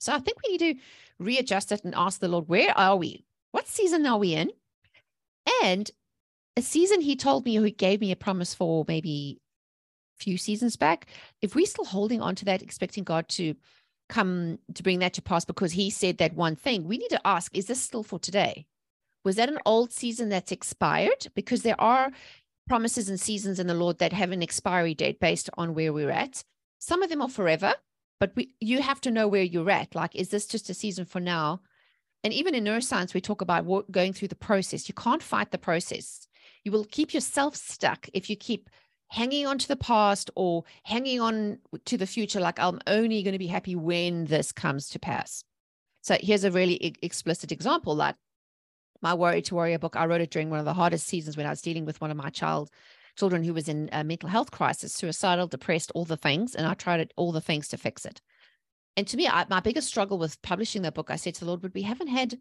so 0.00 0.14
I 0.14 0.18
think 0.18 0.38
we 0.42 0.56
need 0.56 0.74
to 0.74 0.80
readjust 1.18 1.70
it 1.70 1.84
and 1.84 1.94
ask 1.94 2.20
the 2.20 2.28
Lord, 2.28 2.48
where 2.48 2.76
are 2.76 2.96
we? 2.96 3.24
What 3.52 3.68
season 3.68 4.06
are 4.06 4.18
we 4.18 4.34
in? 4.34 4.50
And 5.62 5.90
a 6.56 6.62
season 6.62 7.00
he 7.00 7.16
told 7.16 7.44
me, 7.44 7.60
he 7.60 7.70
gave 7.70 8.00
me 8.00 8.10
a 8.10 8.16
promise 8.16 8.54
for 8.54 8.84
maybe 8.88 9.38
a 10.18 10.22
few 10.22 10.38
seasons 10.38 10.76
back. 10.76 11.06
If 11.42 11.54
we're 11.54 11.66
still 11.66 11.84
holding 11.84 12.22
on 12.22 12.34
to 12.36 12.44
that, 12.46 12.62
expecting 12.62 13.04
God 13.04 13.28
to 13.30 13.54
come 14.08 14.58
to 14.74 14.82
bring 14.82 14.98
that 15.00 15.12
to 15.14 15.22
pass 15.22 15.44
because 15.44 15.72
he 15.72 15.90
said 15.90 16.18
that 16.18 16.34
one 16.34 16.56
thing, 16.56 16.88
we 16.88 16.98
need 16.98 17.10
to 17.10 17.26
ask, 17.26 17.54
is 17.56 17.66
this 17.66 17.80
still 17.80 18.02
for 18.02 18.18
today? 18.18 18.66
Was 19.24 19.36
that 19.36 19.50
an 19.50 19.58
old 19.66 19.92
season 19.92 20.30
that's 20.30 20.50
expired? 20.50 21.28
Because 21.34 21.62
there 21.62 21.80
are 21.80 22.10
promises 22.66 23.08
and 23.08 23.20
seasons 23.20 23.58
in 23.58 23.66
the 23.66 23.74
Lord 23.74 23.98
that 23.98 24.12
have 24.12 24.32
an 24.32 24.42
expiry 24.42 24.94
date 24.94 25.20
based 25.20 25.50
on 25.58 25.74
where 25.74 25.92
we're 25.92 26.10
at. 26.10 26.42
Some 26.78 27.02
of 27.02 27.10
them 27.10 27.20
are 27.20 27.28
forever, 27.28 27.74
but 28.20 28.32
we, 28.36 28.54
you 28.60 28.82
have 28.82 29.00
to 29.00 29.10
know 29.10 29.26
where 29.26 29.42
you're 29.42 29.70
at. 29.70 29.94
Like, 29.94 30.14
is 30.14 30.28
this 30.28 30.46
just 30.46 30.70
a 30.70 30.74
season 30.74 31.06
for 31.06 31.18
now? 31.18 31.62
And 32.22 32.32
even 32.34 32.54
in 32.54 32.64
neuroscience, 32.64 33.14
we 33.14 33.20
talk 33.20 33.40
about 33.40 33.90
going 33.90 34.12
through 34.12 34.28
the 34.28 34.34
process. 34.34 34.88
You 34.88 34.94
can't 34.94 35.22
fight 35.22 35.50
the 35.50 35.58
process. 35.58 36.28
You 36.62 36.70
will 36.70 36.84
keep 36.84 37.14
yourself 37.14 37.56
stuck 37.56 38.08
if 38.12 38.28
you 38.28 38.36
keep 38.36 38.68
hanging 39.08 39.46
on 39.46 39.58
to 39.58 39.66
the 39.66 39.76
past 39.76 40.30
or 40.36 40.64
hanging 40.84 41.20
on 41.20 41.58
to 41.86 41.96
the 41.96 42.06
future. 42.06 42.40
Like, 42.40 42.60
I'm 42.60 42.78
only 42.86 43.22
going 43.22 43.32
to 43.32 43.38
be 43.38 43.46
happy 43.46 43.74
when 43.74 44.26
this 44.26 44.52
comes 44.52 44.90
to 44.90 44.98
pass. 44.98 45.42
So 46.02 46.16
here's 46.20 46.44
a 46.44 46.50
really 46.50 46.94
explicit 47.02 47.52
example. 47.52 47.94
Like 47.94 48.16
my 49.00 49.14
Warrior 49.14 49.40
to 49.42 49.54
Warrior 49.54 49.78
book, 49.78 49.96
I 49.96 50.04
wrote 50.04 50.20
it 50.20 50.30
during 50.30 50.50
one 50.50 50.58
of 50.58 50.66
the 50.66 50.74
hardest 50.74 51.06
seasons 51.06 51.38
when 51.38 51.46
I 51.46 51.50
was 51.50 51.62
dealing 51.62 51.86
with 51.86 52.00
one 52.02 52.10
of 52.10 52.16
my 52.18 52.30
child 52.30 52.70
children 53.20 53.44
who 53.44 53.52
was 53.52 53.68
in 53.68 53.90
a 53.92 54.02
mental 54.02 54.30
health 54.30 54.50
crisis, 54.50 54.94
suicidal, 54.94 55.46
depressed, 55.46 55.92
all 55.94 56.06
the 56.06 56.16
things, 56.16 56.54
and 56.54 56.66
I 56.66 56.74
tried 56.74 57.00
it, 57.00 57.12
all 57.16 57.32
the 57.32 57.40
things 57.40 57.68
to 57.68 57.76
fix 57.76 58.06
it. 58.06 58.22
And 58.96 59.06
to 59.08 59.16
me, 59.16 59.28
I, 59.28 59.44
my 59.50 59.60
biggest 59.60 59.88
struggle 59.88 60.18
with 60.18 60.40
publishing 60.40 60.82
that 60.82 60.94
book, 60.94 61.10
I 61.10 61.16
said 61.16 61.34
to 61.34 61.40
the 61.40 61.46
Lord, 61.46 61.60
"But 61.60 61.74
we 61.74 61.82
haven't 61.82 62.08
had, 62.08 62.38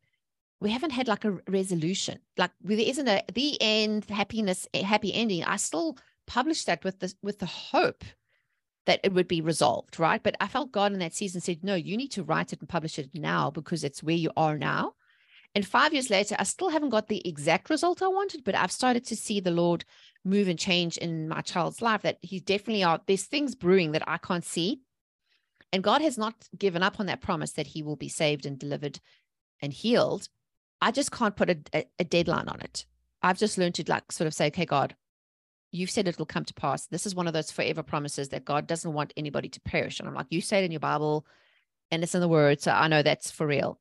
we 0.62 0.70
haven't 0.72 0.92
had 0.92 1.08
like 1.08 1.26
a 1.26 1.38
resolution. 1.48 2.20
Like 2.38 2.52
there 2.62 2.80
isn't 2.80 3.08
a 3.08 3.24
the 3.34 3.58
end 3.62 4.10
happiness, 4.10 4.68
eh, 4.74 4.84
happy 4.84 5.14
ending. 5.14 5.44
I 5.44 5.58
still 5.58 5.98
published 6.28 6.66
that 6.68 6.84
with 6.86 7.00
the 7.00 7.14
with 7.22 7.40
the 7.40 7.46
hope 7.46 8.04
that 8.86 9.02
it 9.04 9.14
would 9.14 9.28
be 9.28 9.42
resolved, 9.42 10.00
right? 10.00 10.24
But 10.24 10.36
I 10.40 10.48
felt 10.48 10.72
God 10.72 10.94
in 10.94 11.00
that 11.00 11.14
season 11.14 11.42
said, 11.42 11.64
no, 11.64 11.76
you 11.76 11.98
need 11.98 12.12
to 12.14 12.24
write 12.24 12.54
it 12.54 12.60
and 12.60 12.70
publish 12.70 12.98
it 12.98 13.10
now 13.14 13.52
because 13.52 13.84
it's 13.84 14.02
where 14.02 14.16
you 14.16 14.32
are 14.36 14.58
now. 14.58 14.94
And 15.56 15.66
five 15.66 15.94
years 15.94 16.10
later, 16.10 16.36
I 16.38 16.44
still 16.44 16.70
haven't 16.70 16.90
got 16.90 17.08
the 17.08 17.28
exact 17.28 17.70
result 17.70 18.02
I 18.02 18.08
wanted, 18.08 18.44
but 18.44 18.56
I've 18.56 18.72
started 18.72 19.06
to 19.06 19.16
see 19.16 19.40
the 19.40 19.52
Lord 19.52 19.84
move 20.24 20.48
and 20.48 20.60
change 20.60 20.98
in 20.98 21.28
my 21.28 21.42
child's 21.42 21.82
life 21.82 22.04
that 22.04 22.20
he 22.22 22.40
definitely 22.40 22.84
are, 22.84 23.02
there's 23.08 23.24
things 23.24 23.56
brewing 23.56 23.94
that 23.94 24.04
I 24.08 24.18
can't 24.18 24.46
see. 24.46 24.82
And 25.72 25.84
God 25.84 26.02
has 26.02 26.18
not 26.18 26.36
given 26.58 26.84
up 26.84 27.00
on 27.00 27.08
that 27.08 27.22
promise 27.22 27.52
that 27.54 27.68
he 27.68 27.84
will 27.84 27.96
be 27.96 28.10
saved 28.10 28.46
and 28.46 28.58
delivered 28.58 29.00
and 29.62 29.74
healed. 29.74 30.28
I 30.82 30.92
just 30.92 31.12
can't 31.12 31.36
put 31.36 31.50
a, 31.50 31.58
a, 31.74 31.86
a 32.00 32.04
deadline 32.04 32.48
on 32.48 32.62
it. 32.62 32.86
I've 33.22 33.38
just 33.38 33.58
learned 33.58 33.76
to 33.76 33.84
like 33.88 34.12
sort 34.12 34.28
of 34.28 34.34
say, 34.34 34.48
okay, 34.48 34.66
God, 34.66 34.96
you've 35.72 35.92
said 35.92 36.08
it'll 36.08 36.26
come 36.26 36.46
to 36.46 36.54
pass. 36.54 36.88
This 36.88 37.06
is 37.06 37.16
one 37.16 37.28
of 37.28 37.34
those 37.34 37.52
forever 37.52 37.84
promises 37.84 38.30
that 38.30 38.46
God 38.46 38.66
doesn't 38.66 38.94
want 38.94 39.14
anybody 39.18 39.50
to 39.50 39.62
perish. 39.62 40.00
And 40.00 40.08
I'm 40.08 40.16
like, 40.16 40.28
you 40.30 40.42
say 40.42 40.60
it 40.60 40.66
in 40.66 40.72
your 40.72 40.80
Bible 40.80 41.26
and 41.92 42.04
it's 42.04 42.16
in 42.16 42.22
the 42.22 42.28
word. 42.28 42.62
So 42.62 42.72
I 42.72 42.88
know 42.88 43.04
that's 43.04 43.30
for 43.30 43.46
real 43.46 43.80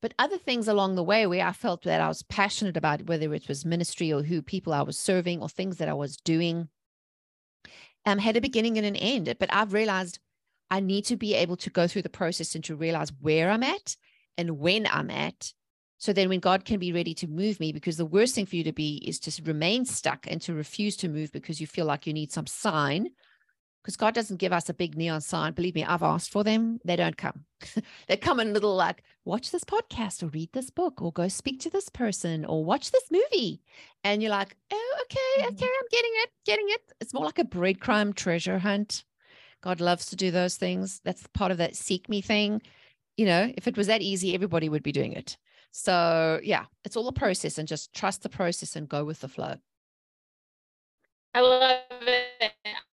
but 0.00 0.14
other 0.18 0.38
things 0.38 0.68
along 0.68 0.94
the 0.94 1.02
way 1.02 1.26
where 1.26 1.46
I 1.46 1.52
felt 1.52 1.82
that 1.82 2.00
I 2.00 2.08
was 2.08 2.22
passionate 2.22 2.76
about, 2.76 3.06
whether 3.06 3.32
it 3.34 3.48
was 3.48 3.64
ministry 3.64 4.12
or 4.12 4.22
who 4.22 4.42
people 4.42 4.72
I 4.72 4.82
was 4.82 4.98
serving 4.98 5.40
or 5.40 5.48
things 5.48 5.76
that 5.76 5.88
I 5.88 5.94
was 5.94 6.16
doing, 6.16 6.68
um, 8.06 8.18
had 8.18 8.36
a 8.36 8.40
beginning 8.40 8.78
and 8.78 8.86
an 8.86 8.96
end. 8.96 9.34
But 9.38 9.52
I've 9.52 9.72
realized 9.72 10.18
I 10.70 10.80
need 10.80 11.04
to 11.06 11.16
be 11.16 11.34
able 11.34 11.56
to 11.58 11.70
go 11.70 11.86
through 11.86 12.02
the 12.02 12.08
process 12.08 12.54
and 12.54 12.64
to 12.64 12.76
realize 12.76 13.12
where 13.20 13.50
I'm 13.50 13.62
at 13.62 13.96
and 14.38 14.58
when 14.58 14.86
I'm 14.86 15.10
at. 15.10 15.52
So 15.98 16.14
then 16.14 16.30
when 16.30 16.40
God 16.40 16.64
can 16.64 16.78
be 16.78 16.94
ready 16.94 17.12
to 17.14 17.26
move 17.26 17.60
me, 17.60 17.72
because 17.72 17.98
the 17.98 18.06
worst 18.06 18.34
thing 18.34 18.46
for 18.46 18.56
you 18.56 18.64
to 18.64 18.72
be 18.72 19.02
is 19.06 19.18
to 19.20 19.42
remain 19.42 19.84
stuck 19.84 20.26
and 20.26 20.40
to 20.42 20.54
refuse 20.54 20.96
to 20.98 21.08
move 21.10 21.30
because 21.30 21.60
you 21.60 21.66
feel 21.66 21.84
like 21.84 22.06
you 22.06 22.14
need 22.14 22.32
some 22.32 22.46
sign 22.46 23.10
because 23.82 23.96
God 23.96 24.14
doesn't 24.14 24.36
give 24.36 24.52
us 24.52 24.68
a 24.68 24.74
big 24.74 24.96
neon 24.96 25.20
sign. 25.20 25.52
Believe 25.52 25.74
me, 25.74 25.84
I've 25.84 26.02
asked 26.02 26.30
for 26.30 26.44
them. 26.44 26.80
They 26.84 26.96
don't 26.96 27.16
come. 27.16 27.44
they 28.08 28.16
come 28.16 28.38
in 28.40 28.52
little 28.52 28.76
like, 28.76 29.02
watch 29.24 29.50
this 29.50 29.64
podcast 29.64 30.22
or 30.22 30.26
read 30.26 30.50
this 30.52 30.70
book 30.70 31.00
or 31.00 31.12
go 31.12 31.28
speak 31.28 31.60
to 31.60 31.70
this 31.70 31.88
person 31.88 32.44
or 32.44 32.64
watch 32.64 32.90
this 32.90 33.10
movie. 33.10 33.62
And 34.04 34.22
you're 34.22 34.30
like, 34.30 34.56
oh, 34.70 34.96
okay, 35.02 35.42
mm-hmm. 35.42 35.54
okay, 35.54 35.66
I'm 35.66 35.88
getting 35.90 36.10
it, 36.14 36.30
getting 36.44 36.66
it. 36.68 36.80
It's 37.00 37.14
more 37.14 37.24
like 37.24 37.38
a 37.38 37.44
breadcrumb 37.44 38.14
treasure 38.14 38.58
hunt. 38.58 39.04
God 39.62 39.80
loves 39.80 40.06
to 40.06 40.16
do 40.16 40.30
those 40.30 40.56
things. 40.56 41.00
That's 41.04 41.26
part 41.34 41.50
of 41.50 41.58
that 41.58 41.76
seek 41.76 42.08
me 42.08 42.20
thing. 42.20 42.62
You 43.16 43.26
know, 43.26 43.52
if 43.56 43.66
it 43.66 43.76
was 43.76 43.86
that 43.86 44.02
easy, 44.02 44.34
everybody 44.34 44.68
would 44.68 44.82
be 44.82 44.92
doing 44.92 45.12
it. 45.12 45.36
So, 45.72 46.40
yeah, 46.42 46.64
it's 46.84 46.96
all 46.96 47.08
a 47.08 47.12
process 47.12 47.56
and 47.56 47.68
just 47.68 47.94
trust 47.94 48.22
the 48.22 48.28
process 48.28 48.76
and 48.76 48.88
go 48.88 49.04
with 49.04 49.20
the 49.20 49.28
flow. 49.28 49.54
I 51.32 51.40
love 51.40 51.78
it 52.02 52.52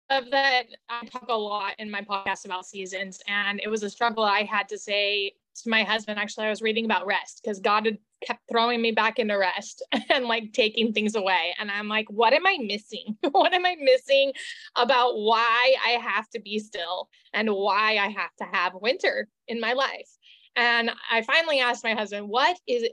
of 0.09 0.29
that 0.31 0.63
I 0.89 1.05
talk 1.05 1.25
a 1.29 1.37
lot 1.37 1.73
in 1.79 1.89
my 1.89 2.01
podcast 2.01 2.45
about 2.45 2.65
seasons, 2.65 3.21
and 3.27 3.59
it 3.63 3.69
was 3.69 3.83
a 3.83 3.89
struggle 3.89 4.23
I 4.23 4.43
had 4.43 4.69
to 4.69 4.77
say 4.77 5.33
to 5.63 5.69
my 5.69 5.83
husband. 5.83 6.19
Actually, 6.19 6.47
I 6.47 6.49
was 6.49 6.61
reading 6.61 6.85
about 6.85 7.05
rest 7.05 7.41
because 7.43 7.59
God 7.59 7.85
had 7.85 7.97
kept 8.25 8.41
throwing 8.49 8.81
me 8.81 8.91
back 8.91 9.19
into 9.19 9.37
rest 9.37 9.83
and 10.09 10.25
like 10.25 10.53
taking 10.53 10.93
things 10.93 11.15
away. 11.15 11.55
And 11.59 11.71
I'm 11.71 11.87
like, 11.87 12.09
what 12.09 12.33
am 12.33 12.45
I 12.45 12.57
missing? 12.61 13.17
what 13.31 13.53
am 13.53 13.65
I 13.65 13.75
missing 13.79 14.33
about 14.75 15.17
why 15.17 15.75
I 15.85 15.91
have 15.91 16.29
to 16.31 16.39
be 16.39 16.59
still 16.59 17.09
and 17.33 17.49
why 17.49 17.97
I 17.97 18.09
have 18.09 18.35
to 18.37 18.45
have 18.45 18.73
winter 18.75 19.27
in 19.47 19.59
my 19.59 19.73
life? 19.73 20.09
And 20.55 20.91
I 21.11 21.21
finally 21.23 21.59
asked 21.59 21.83
my 21.83 21.93
husband, 21.93 22.29
what 22.29 22.57
is 22.65 22.87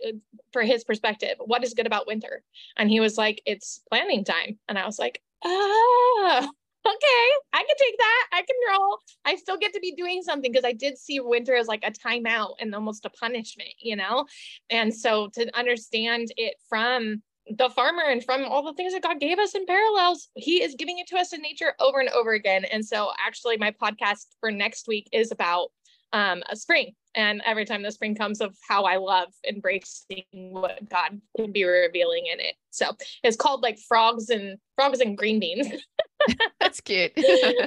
for 0.53 0.63
his 0.63 0.83
perspective? 0.83 1.37
What 1.39 1.63
is 1.63 1.75
good 1.75 1.87
about 1.87 2.09
winter? 2.09 2.43
And 2.77 2.91
he 2.91 2.99
was 2.99 3.17
like, 3.17 3.41
it's 3.47 3.83
planning 3.89 4.25
time. 4.25 4.59
And 4.69 4.77
I 4.77 4.85
was 4.85 4.99
like, 4.99 5.23
ah, 5.45 6.49
okay, 6.87 7.25
I 7.53 7.65
can 7.65 7.77
take 7.79 7.99
that. 7.99 8.27
I 8.33 8.43
can 8.43 8.57
roll. 8.71 8.99
I 9.25 9.37
still 9.37 9.57
get 9.57 9.73
to 9.75 9.81
be 9.81 9.93
doing 9.93 10.23
something 10.23 10.51
because 10.51 10.65
I 10.65 10.73
did 10.73 10.99
see 10.99 11.21
winter 11.21 11.55
as 11.55 11.67
like 11.67 11.85
a 11.85 11.91
timeout 11.91 12.55
and 12.61 12.75
almost 12.75 13.05
a 13.05 13.11
punishment, 13.11 13.71
you 13.79 13.97
know? 13.97 14.27
And 14.71 14.95
so 14.95 15.29
to 15.35 15.57
understand 15.57 16.29
it 16.37 16.55
from 16.69 17.23
the 17.49 17.71
farmer 17.71 18.05
and 18.05 18.25
from 18.25 18.45
all 18.45 18.63
the 18.63 18.73
things 18.75 18.93
that 18.93 19.03
God 19.03 19.21
gave 19.21 19.39
us 19.39 19.55
in 19.55 19.67
parallels, 19.67 20.29
He 20.35 20.63
is 20.63 20.75
giving 20.77 20.99
it 20.99 21.09
to 21.09 21.17
us 21.17 21.33
in 21.33 21.43
nature 21.43 21.75
over 21.81 22.01
and 22.01 22.09
over 22.11 22.33
again. 22.33 22.65
And 22.65 22.85
so, 22.85 23.11
actually, 23.25 23.57
my 23.57 23.73
podcast 23.73 24.27
for 24.41 24.51
next 24.51 24.87
week 24.87 25.09
is 25.13 25.33
about 25.33 25.69
um, 26.13 26.43
a 26.49 26.57
spring. 26.57 26.95
And 27.15 27.43
every 27.45 27.65
time 27.65 27.83
the 27.83 27.93
spring 27.93 28.15
comes, 28.15 28.41
of 28.41 28.57
how 28.67 28.85
I 28.85 28.97
love 28.97 29.29
embracing 29.49 30.25
what 30.33 30.89
God 30.89 31.21
can 31.37 31.53
be 31.53 31.65
revealing 31.65 32.27
in 32.33 32.41
it. 32.41 32.55
So 32.71 32.97
it's 33.23 33.37
called 33.37 33.63
like 33.63 33.79
frogs 33.79 34.31
and 34.31 34.59
frogs 34.77 35.01
and 35.01 35.17
green 35.17 35.39
beans. 35.39 35.69
That's 36.61 36.81
cute. 36.81 37.13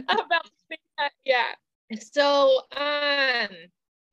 about 0.08 1.12
yeah. 1.26 1.54
So 2.00 2.62
um 2.76 3.50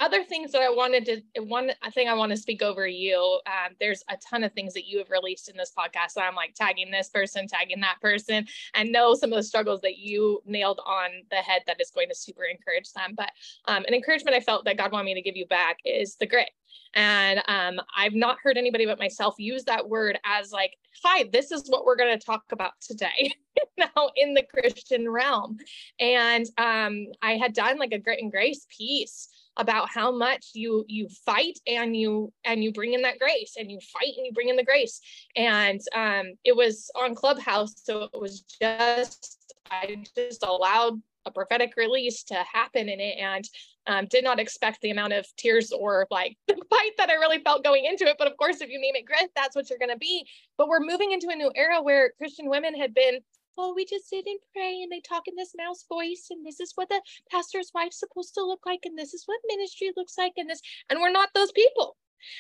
other 0.02 0.24
things 0.24 0.50
that 0.50 0.62
I 0.62 0.68
wanted 0.68 1.04
to 1.34 1.42
one 1.42 1.70
thing 1.94 2.08
I 2.08 2.14
want 2.14 2.30
to 2.30 2.36
speak 2.36 2.60
over 2.60 2.88
you. 2.88 3.40
Um, 3.46 3.76
there's 3.78 4.02
a 4.10 4.16
ton 4.16 4.42
of 4.42 4.52
things 4.52 4.74
that 4.74 4.84
you 4.84 4.98
have 4.98 5.10
released 5.10 5.48
in 5.48 5.56
this 5.56 5.72
podcast. 5.78 6.20
I'm 6.20 6.34
like 6.34 6.54
tagging 6.54 6.90
this 6.90 7.08
person, 7.08 7.46
tagging 7.46 7.80
that 7.80 8.00
person, 8.00 8.46
and 8.74 8.90
know 8.90 9.14
some 9.14 9.32
of 9.32 9.36
the 9.36 9.44
struggles 9.44 9.80
that 9.82 9.98
you 9.98 10.42
nailed 10.44 10.80
on 10.84 11.10
the 11.30 11.36
head 11.36 11.62
that 11.68 11.80
is 11.80 11.92
going 11.92 12.08
to 12.08 12.16
super 12.16 12.42
encourage 12.42 12.92
them. 12.92 13.14
But 13.16 13.30
um, 13.66 13.84
an 13.86 13.94
encouragement 13.94 14.36
I 14.36 14.40
felt 14.40 14.64
that 14.64 14.76
God 14.76 14.90
wanted 14.90 15.04
me 15.04 15.14
to 15.14 15.22
give 15.22 15.36
you 15.36 15.46
back 15.46 15.78
is 15.84 16.16
the 16.16 16.26
grit. 16.26 16.50
And 16.94 17.40
um, 17.46 17.80
I've 17.96 18.14
not 18.14 18.38
heard 18.42 18.58
anybody 18.58 18.86
but 18.86 18.98
myself 18.98 19.36
use 19.38 19.64
that 19.64 19.88
word 19.88 20.18
as 20.24 20.50
like, 20.50 20.74
hi, 21.04 21.28
this 21.32 21.52
is 21.52 21.68
what 21.68 21.84
we're 21.84 21.96
going 21.96 22.18
to 22.18 22.24
talk 22.24 22.42
about 22.50 22.72
today 22.80 23.32
now 23.78 24.10
in 24.16 24.34
the 24.34 24.42
Christian 24.42 25.08
realm. 25.08 25.58
And 26.00 26.46
um, 26.58 27.06
I 27.22 27.36
had 27.36 27.54
done 27.54 27.78
like 27.78 27.92
a 27.92 27.98
grit 27.98 28.20
and 28.20 28.32
grace 28.32 28.66
piece 28.68 29.28
about 29.56 29.88
how 29.90 30.10
much 30.10 30.50
you 30.54 30.84
you 30.88 31.08
fight 31.26 31.58
and 31.66 31.96
you 31.96 32.32
and 32.44 32.64
you 32.64 32.72
bring 32.72 32.94
in 32.94 33.02
that 33.02 33.18
grace 33.18 33.54
and 33.58 33.70
you 33.70 33.78
fight 33.92 34.14
and 34.16 34.26
you 34.26 34.32
bring 34.32 34.48
in 34.48 34.56
the 34.56 34.64
grace 34.64 35.00
and 35.36 35.80
um 35.94 36.32
it 36.44 36.56
was 36.56 36.90
on 36.94 37.14
clubhouse 37.14 37.74
so 37.84 38.08
it 38.12 38.20
was 38.20 38.42
just 38.60 39.54
i 39.70 40.02
just 40.16 40.42
allowed 40.42 41.00
a 41.26 41.30
prophetic 41.30 41.74
release 41.76 42.24
to 42.24 42.34
happen 42.34 42.88
in 42.88 43.00
it 43.00 43.18
and 43.18 43.48
um, 43.86 44.06
did 44.06 44.24
not 44.24 44.38
expect 44.38 44.80
the 44.80 44.90
amount 44.90 45.12
of 45.12 45.26
tears 45.36 45.72
or 45.72 46.06
like 46.10 46.36
the 46.46 46.54
fight 46.70 46.90
that 46.98 47.10
I 47.10 47.14
really 47.14 47.40
felt 47.40 47.64
going 47.64 47.84
into 47.84 48.04
it. 48.04 48.16
But 48.18 48.30
of 48.30 48.36
course, 48.36 48.60
if 48.60 48.70
you 48.70 48.80
name 48.80 48.94
it 48.94 49.06
grit, 49.06 49.30
that's 49.34 49.56
what 49.56 49.68
you're 49.68 49.78
going 49.78 49.90
to 49.90 49.98
be. 49.98 50.26
But 50.56 50.68
we're 50.68 50.80
moving 50.80 51.12
into 51.12 51.28
a 51.30 51.36
new 51.36 51.50
era 51.54 51.82
where 51.82 52.12
Christian 52.18 52.48
women 52.48 52.78
had 52.78 52.94
been, 52.94 53.20
oh, 53.58 53.74
we 53.74 53.84
just 53.84 54.08
sit 54.08 54.26
and 54.26 54.38
pray 54.52 54.80
and 54.82 54.90
they 54.90 55.00
talk 55.00 55.28
in 55.28 55.36
this 55.36 55.54
mouse 55.56 55.84
voice. 55.88 56.28
And 56.30 56.44
this 56.44 56.60
is 56.60 56.72
what 56.74 56.88
the 56.88 57.00
pastor's 57.30 57.70
wife's 57.74 58.00
supposed 58.00 58.34
to 58.34 58.44
look 58.44 58.66
like. 58.66 58.80
And 58.84 58.98
this 58.98 59.14
is 59.14 59.24
what 59.26 59.40
ministry 59.48 59.92
looks 59.96 60.18
like. 60.18 60.32
And 60.36 60.48
this, 60.48 60.60
and 60.90 61.00
we're 61.00 61.12
not 61.12 61.30
those 61.34 61.52
people 61.52 61.96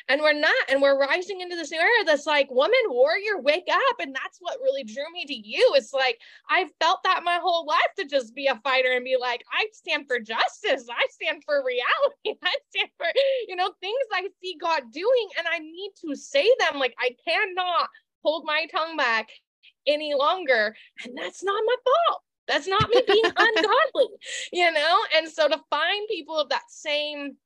and 0.08 0.20
we're 0.20 0.32
not 0.32 0.54
and 0.68 0.80
we're 0.80 0.98
rising 0.98 1.40
into 1.40 1.56
this 1.56 1.70
new 1.70 1.78
era 1.78 2.04
that's 2.06 2.26
like 2.26 2.50
woman 2.50 2.72
warrior 2.88 3.40
wake 3.40 3.68
up 3.70 3.96
and 4.00 4.14
that's 4.14 4.38
what 4.40 4.58
really 4.62 4.84
drew 4.84 5.10
me 5.12 5.24
to 5.24 5.34
you 5.34 5.72
it's 5.74 5.92
like 5.92 6.18
i've 6.50 6.70
felt 6.80 7.00
that 7.04 7.22
my 7.24 7.38
whole 7.40 7.66
life 7.66 7.80
to 7.98 8.04
just 8.04 8.34
be 8.34 8.46
a 8.46 8.60
fighter 8.62 8.92
and 8.92 9.04
be 9.04 9.16
like 9.20 9.44
i 9.52 9.66
stand 9.72 10.06
for 10.06 10.18
justice 10.18 10.86
i 10.90 11.06
stand 11.10 11.42
for 11.44 11.64
reality 11.64 12.38
i 12.44 12.54
stand 12.70 12.90
for 12.96 13.06
you 13.48 13.56
know 13.56 13.70
things 13.80 13.94
i 14.12 14.26
see 14.40 14.56
god 14.60 14.82
doing 14.92 15.28
and 15.38 15.46
i 15.50 15.58
need 15.58 15.90
to 16.00 16.14
say 16.14 16.48
them 16.58 16.78
like 16.78 16.94
i 16.98 17.10
cannot 17.26 17.88
hold 18.22 18.44
my 18.44 18.66
tongue 18.72 18.96
back 18.96 19.28
any 19.86 20.14
longer. 20.14 20.74
And 21.04 21.16
that's 21.16 21.42
not 21.42 21.62
my 21.66 21.74
fault. 21.84 22.22
That's 22.48 22.66
not 22.66 22.88
me 22.90 23.02
being 23.06 23.24
ungodly, 23.36 24.08
you 24.52 24.70
know? 24.72 24.98
And 25.16 25.28
so 25.28 25.48
to 25.48 25.60
find 25.70 26.08
people 26.08 26.38
of 26.38 26.48
that 26.50 26.64
same 26.68 27.36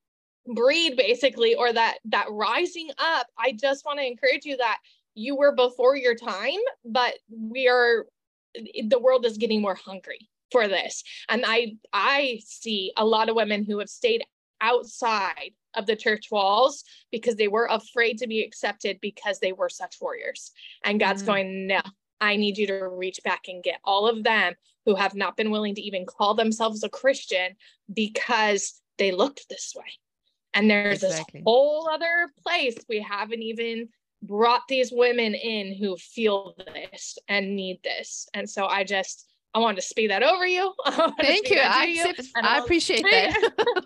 breed 0.55 0.97
basically 0.97 1.55
or 1.55 1.73
that 1.73 1.99
that 2.07 2.27
rising 2.31 2.91
up, 2.99 3.27
I 3.39 3.53
just 3.53 3.85
want 3.85 3.99
to 3.99 4.07
encourage 4.07 4.45
you 4.45 4.57
that 4.57 4.79
you 5.15 5.37
were 5.37 5.55
before 5.55 5.97
your 5.97 6.15
time, 6.15 6.61
but 6.85 7.15
we 7.31 7.69
are 7.69 8.07
the 8.55 8.99
world 8.99 9.27
is 9.27 9.39
getting 9.39 9.61
more 9.61 9.75
hungry 9.75 10.29
for 10.51 10.69
this. 10.69 11.03
And 11.29 11.45
I 11.47 11.77
I 11.93 12.41
see 12.45 12.93
a 12.97 13.05
lot 13.05 13.29
of 13.29 13.37
women 13.37 13.65
who 13.65 13.79
have 13.79 13.89
stayed 13.89 14.25
outside 14.61 15.53
of 15.75 15.87
the 15.87 15.97
church 15.97 16.29
walls 16.31 16.85
because 17.13 17.37
they 17.37 17.49
were 17.49 17.69
afraid 17.71 18.19
to 18.19 18.27
be 18.27 18.43
accepted 18.43 18.99
because 19.01 19.39
they 19.39 19.53
were 19.53 19.69
such 19.69 19.97
warriors. 20.01 20.53
And 20.85 20.99
God's 20.99 21.23
mm. 21.23 21.27
going, 21.27 21.67
no, 21.67 21.83
I 22.21 22.37
need 22.37 22.59
you 22.59 22.67
to 22.69 22.89
reach 22.89 23.21
back 23.25 23.45
and 23.49 23.63
get 23.63 23.81
all 23.85 24.09
of 24.09 24.25
them 24.25 24.55
who 24.85 24.95
have 24.95 25.15
not 25.15 25.37
been 25.37 25.51
willing 25.51 25.75
to 25.75 25.83
even 25.83 26.07
call 26.07 26.35
themselves 26.35 26.83
a 26.85 26.89
Christian 26.89 27.57
because 27.93 28.81
they 28.99 29.13
looked 29.13 29.49
this 29.49 29.75
way. 29.77 29.85
And 30.55 30.71
there's 30.71 31.03
exactly. 31.03 31.41
this 31.41 31.45
whole 31.45 31.89
other 31.91 32.31
place 32.43 32.77
we 32.89 33.01
haven't 33.01 33.43
even 33.43 33.89
brought 34.23 34.63
these 34.69 34.91
women 34.93 35.35
in 35.35 35.75
who 35.75 35.97
feel 35.97 36.55
this 36.57 37.19
and 37.29 37.55
need 37.55 37.81
this. 37.85 38.29
And 38.33 38.49
so 38.49 38.67
I 38.67 38.85
just 38.85 39.27
I 39.55 39.59
wanted 39.59 39.77
to 39.77 39.83
speed 39.83 40.11
that 40.11 40.23
over 40.23 40.47
you. 40.47 40.73
Thank 41.19 41.49
you. 41.49 41.59
I, 41.59 41.85
you, 41.85 42.13
I 42.43 42.59
appreciate 42.59 43.03
that. 43.03 43.85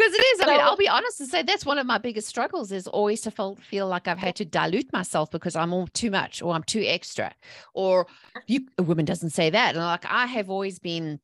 Because 0.00 0.14
it 0.14 0.24
is. 0.34 0.40
I 0.40 0.46
mean, 0.46 0.60
I'll 0.60 0.76
be 0.76 0.88
honest 0.88 1.20
and 1.20 1.28
say 1.28 1.42
that's 1.42 1.66
one 1.66 1.76
of 1.76 1.86
my 1.86 1.98
biggest 1.98 2.26
struggles 2.26 2.72
is 2.72 2.86
always 2.86 3.20
to 3.22 3.30
feel, 3.30 3.56
feel 3.56 3.86
like 3.86 4.08
I've 4.08 4.16
had 4.16 4.34
to 4.36 4.46
dilute 4.46 4.90
myself 4.94 5.30
because 5.30 5.54
I'm 5.54 5.74
all 5.74 5.88
too 5.88 6.10
much 6.10 6.40
or 6.40 6.54
I'm 6.54 6.62
too 6.62 6.82
extra. 6.86 7.34
Or 7.74 8.06
you 8.46 8.66
a 8.78 8.82
woman 8.82 9.04
doesn't 9.04 9.30
say 9.30 9.50
that. 9.50 9.74
And 9.74 9.84
like 9.84 10.06
I 10.06 10.24
have 10.24 10.48
always 10.48 10.78
been 10.78 11.20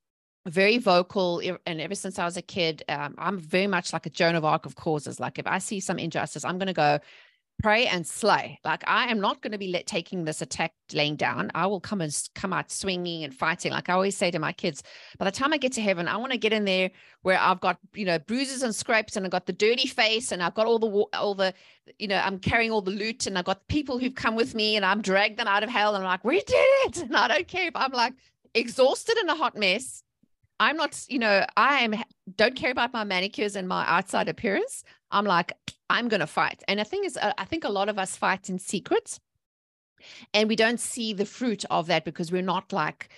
very 0.46 0.76
vocal 0.76 1.40
and 1.64 1.80
ever 1.80 1.94
since 1.94 2.18
I 2.18 2.26
was 2.26 2.36
a 2.36 2.42
kid, 2.42 2.82
um, 2.90 3.14
I'm 3.16 3.38
very 3.38 3.66
much 3.66 3.94
like 3.94 4.04
a 4.04 4.10
Joan 4.10 4.34
of 4.34 4.44
Arc 4.44 4.66
of 4.66 4.76
causes. 4.76 5.18
Like 5.18 5.38
if 5.38 5.46
I 5.46 5.56
see 5.56 5.80
some 5.80 5.98
injustice, 5.98 6.44
I'm 6.44 6.58
going 6.58 6.66
to 6.66 6.74
go, 6.74 6.98
pray 7.62 7.86
and 7.86 8.06
slay. 8.06 8.58
Like 8.64 8.84
I 8.86 9.10
am 9.10 9.20
not 9.20 9.40
going 9.40 9.52
to 9.52 9.58
be 9.58 9.68
let 9.68 9.86
taking 9.86 10.24
this 10.24 10.42
attack 10.42 10.72
laying 10.92 11.16
down. 11.16 11.50
I 11.54 11.66
will 11.66 11.80
come 11.80 12.00
and 12.00 12.28
come 12.34 12.52
out 12.52 12.70
swinging 12.70 13.24
and 13.24 13.34
fighting. 13.34 13.72
Like 13.72 13.88
I 13.88 13.94
always 13.94 14.16
say 14.16 14.30
to 14.30 14.38
my 14.38 14.52
kids, 14.52 14.82
by 15.18 15.24
the 15.24 15.30
time 15.30 15.52
I 15.52 15.56
get 15.56 15.72
to 15.72 15.80
heaven, 15.80 16.08
I 16.08 16.16
want 16.16 16.32
to 16.32 16.38
get 16.38 16.52
in 16.52 16.64
there 16.64 16.90
where 17.22 17.38
I've 17.38 17.60
got 17.60 17.78
you 17.94 18.04
know 18.04 18.18
bruises 18.18 18.62
and 18.62 18.74
scrapes, 18.74 19.16
and 19.16 19.24
I've 19.24 19.32
got 19.32 19.46
the 19.46 19.52
dirty 19.52 19.86
face, 19.86 20.32
and 20.32 20.42
I've 20.42 20.54
got 20.54 20.66
all 20.66 20.78
the 20.78 21.18
all 21.18 21.34
the 21.34 21.54
you 21.98 22.08
know 22.08 22.20
I'm 22.22 22.38
carrying 22.38 22.70
all 22.70 22.82
the 22.82 22.90
loot, 22.90 23.26
and 23.26 23.38
I've 23.38 23.44
got 23.44 23.66
people 23.68 23.98
who've 23.98 24.14
come 24.14 24.36
with 24.36 24.54
me, 24.54 24.76
and 24.76 24.84
I'm 24.84 25.02
dragged 25.02 25.38
them 25.38 25.48
out 25.48 25.62
of 25.62 25.70
hell, 25.70 25.94
and 25.94 26.04
I'm 26.04 26.10
like, 26.10 26.24
we 26.24 26.40
did 26.40 26.54
it, 26.86 26.96
and 27.02 27.16
I 27.16 27.28
don't 27.28 27.48
care 27.48 27.68
if 27.68 27.76
I'm 27.76 27.92
like 27.92 28.14
exhausted 28.54 29.16
and 29.18 29.30
a 29.30 29.34
hot 29.34 29.56
mess. 29.56 30.02
I'm 30.58 30.78
not, 30.78 31.04
you 31.08 31.18
know, 31.18 31.44
I 31.56 31.80
am 31.80 31.94
don't 32.36 32.56
care 32.56 32.70
about 32.70 32.92
my 32.92 33.04
manicures 33.04 33.56
and 33.56 33.68
my 33.68 33.84
outside 33.86 34.28
appearance. 34.28 34.84
I'm 35.10 35.26
like, 35.26 35.52
I'm 35.88 36.08
going 36.08 36.20
to 36.20 36.26
fight. 36.26 36.62
And 36.68 36.80
the 36.80 36.84
thing 36.84 37.04
is, 37.04 37.16
uh, 37.16 37.32
I 37.38 37.44
think 37.44 37.64
a 37.64 37.68
lot 37.68 37.88
of 37.88 37.98
us 37.98 38.16
fight 38.16 38.48
in 38.48 38.58
secret 38.58 39.18
and 40.34 40.48
we 40.48 40.56
don't 40.56 40.80
see 40.80 41.12
the 41.12 41.26
fruit 41.26 41.64
of 41.70 41.86
that 41.86 42.04
because 42.04 42.30
we're 42.30 42.42
not 42.42 42.72
like, 42.72 43.08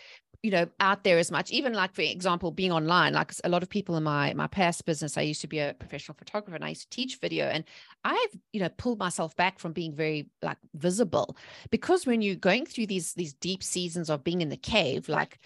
you 0.42 0.50
know, 0.50 0.68
out 0.78 1.02
there 1.02 1.18
as 1.18 1.30
much. 1.30 1.50
Even 1.50 1.72
like, 1.72 1.94
for 1.94 2.02
example, 2.02 2.50
being 2.50 2.70
online, 2.70 3.14
like 3.14 3.32
a 3.42 3.48
lot 3.48 3.62
of 3.62 3.68
people 3.68 3.96
in 3.96 4.04
my, 4.04 4.32
my 4.34 4.46
past 4.46 4.84
business, 4.84 5.18
I 5.18 5.22
used 5.22 5.40
to 5.40 5.48
be 5.48 5.58
a 5.58 5.74
professional 5.78 6.16
photographer 6.16 6.54
and 6.54 6.64
I 6.64 6.70
used 6.70 6.82
to 6.82 6.96
teach 6.96 7.18
video 7.18 7.46
and 7.46 7.64
I've, 8.04 8.38
you 8.52 8.60
know, 8.60 8.68
pulled 8.76 8.98
myself 8.98 9.34
back 9.34 9.58
from 9.58 9.72
being 9.72 9.94
very 9.94 10.28
like 10.42 10.58
visible 10.74 11.36
because 11.70 12.06
when 12.06 12.22
you're 12.22 12.36
going 12.36 12.66
through 12.66 12.86
these, 12.86 13.14
these 13.14 13.34
deep 13.34 13.62
seasons 13.62 14.10
of 14.10 14.22
being 14.22 14.40
in 14.40 14.48
the 14.48 14.56
cave, 14.56 15.08
like, 15.08 15.38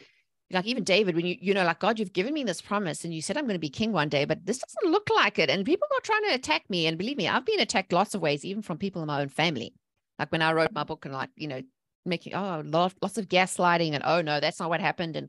like 0.53 0.67
even 0.67 0.85
David, 0.85 1.17
when 1.17 1.27
you, 1.27 1.37
you 1.41 1.55
know, 1.55 1.65
like, 1.65 1.81
God, 1.81 1.99
you've 1.99 2.13
given 2.13 2.35
me 2.35 2.45
this 2.45 2.61
promise 2.61 3.05
and 3.05 3.15
you 3.15 3.23
said 3.23 3.37
I'm 3.37 3.45
going 3.45 3.55
to 3.55 3.59
be 3.59 3.71
king 3.71 3.93
one 3.93 4.09
day, 4.09 4.25
but 4.25 4.45
this 4.45 4.59
doesn't 4.59 4.93
look 4.93 5.09
like 5.15 5.39
it. 5.39 5.51
And 5.51 5.65
people 5.65 5.89
are 5.97 6.01
trying 6.03 6.25
to 6.29 6.35
attack 6.35 6.69
me. 6.69 6.87
And 6.87 6.99
believe 6.99 7.17
me, 7.17 7.29
I've 7.29 7.47
been 7.47 7.61
attacked 7.61 7.93
lots 7.93 8.15
of 8.15 8.21
ways, 8.21 8.45
even 8.45 8.63
from 8.63 8.79
people 8.79 9.03
in 9.03 9.09
my 9.09 9.23
own 9.23 9.29
family. 9.29 9.75
Like 10.19 10.31
when 10.31 10.43
I 10.43 10.53
wrote 10.53 10.73
my 10.73 10.85
book 10.85 11.05
and 11.05 11.15
like, 11.15 11.31
you 11.37 11.49
know, 11.49 11.63
making, 12.05 12.35
oh, 12.35 12.63
lots, 12.65 13.19
of 13.19 13.29
gaslighting 13.29 13.95
and, 13.95 14.05
oh, 14.05 14.21
no, 14.21 14.41
that's 14.41 14.61
not 14.61 14.69
what 14.69 14.81
happened 14.81 15.17
and 15.17 15.29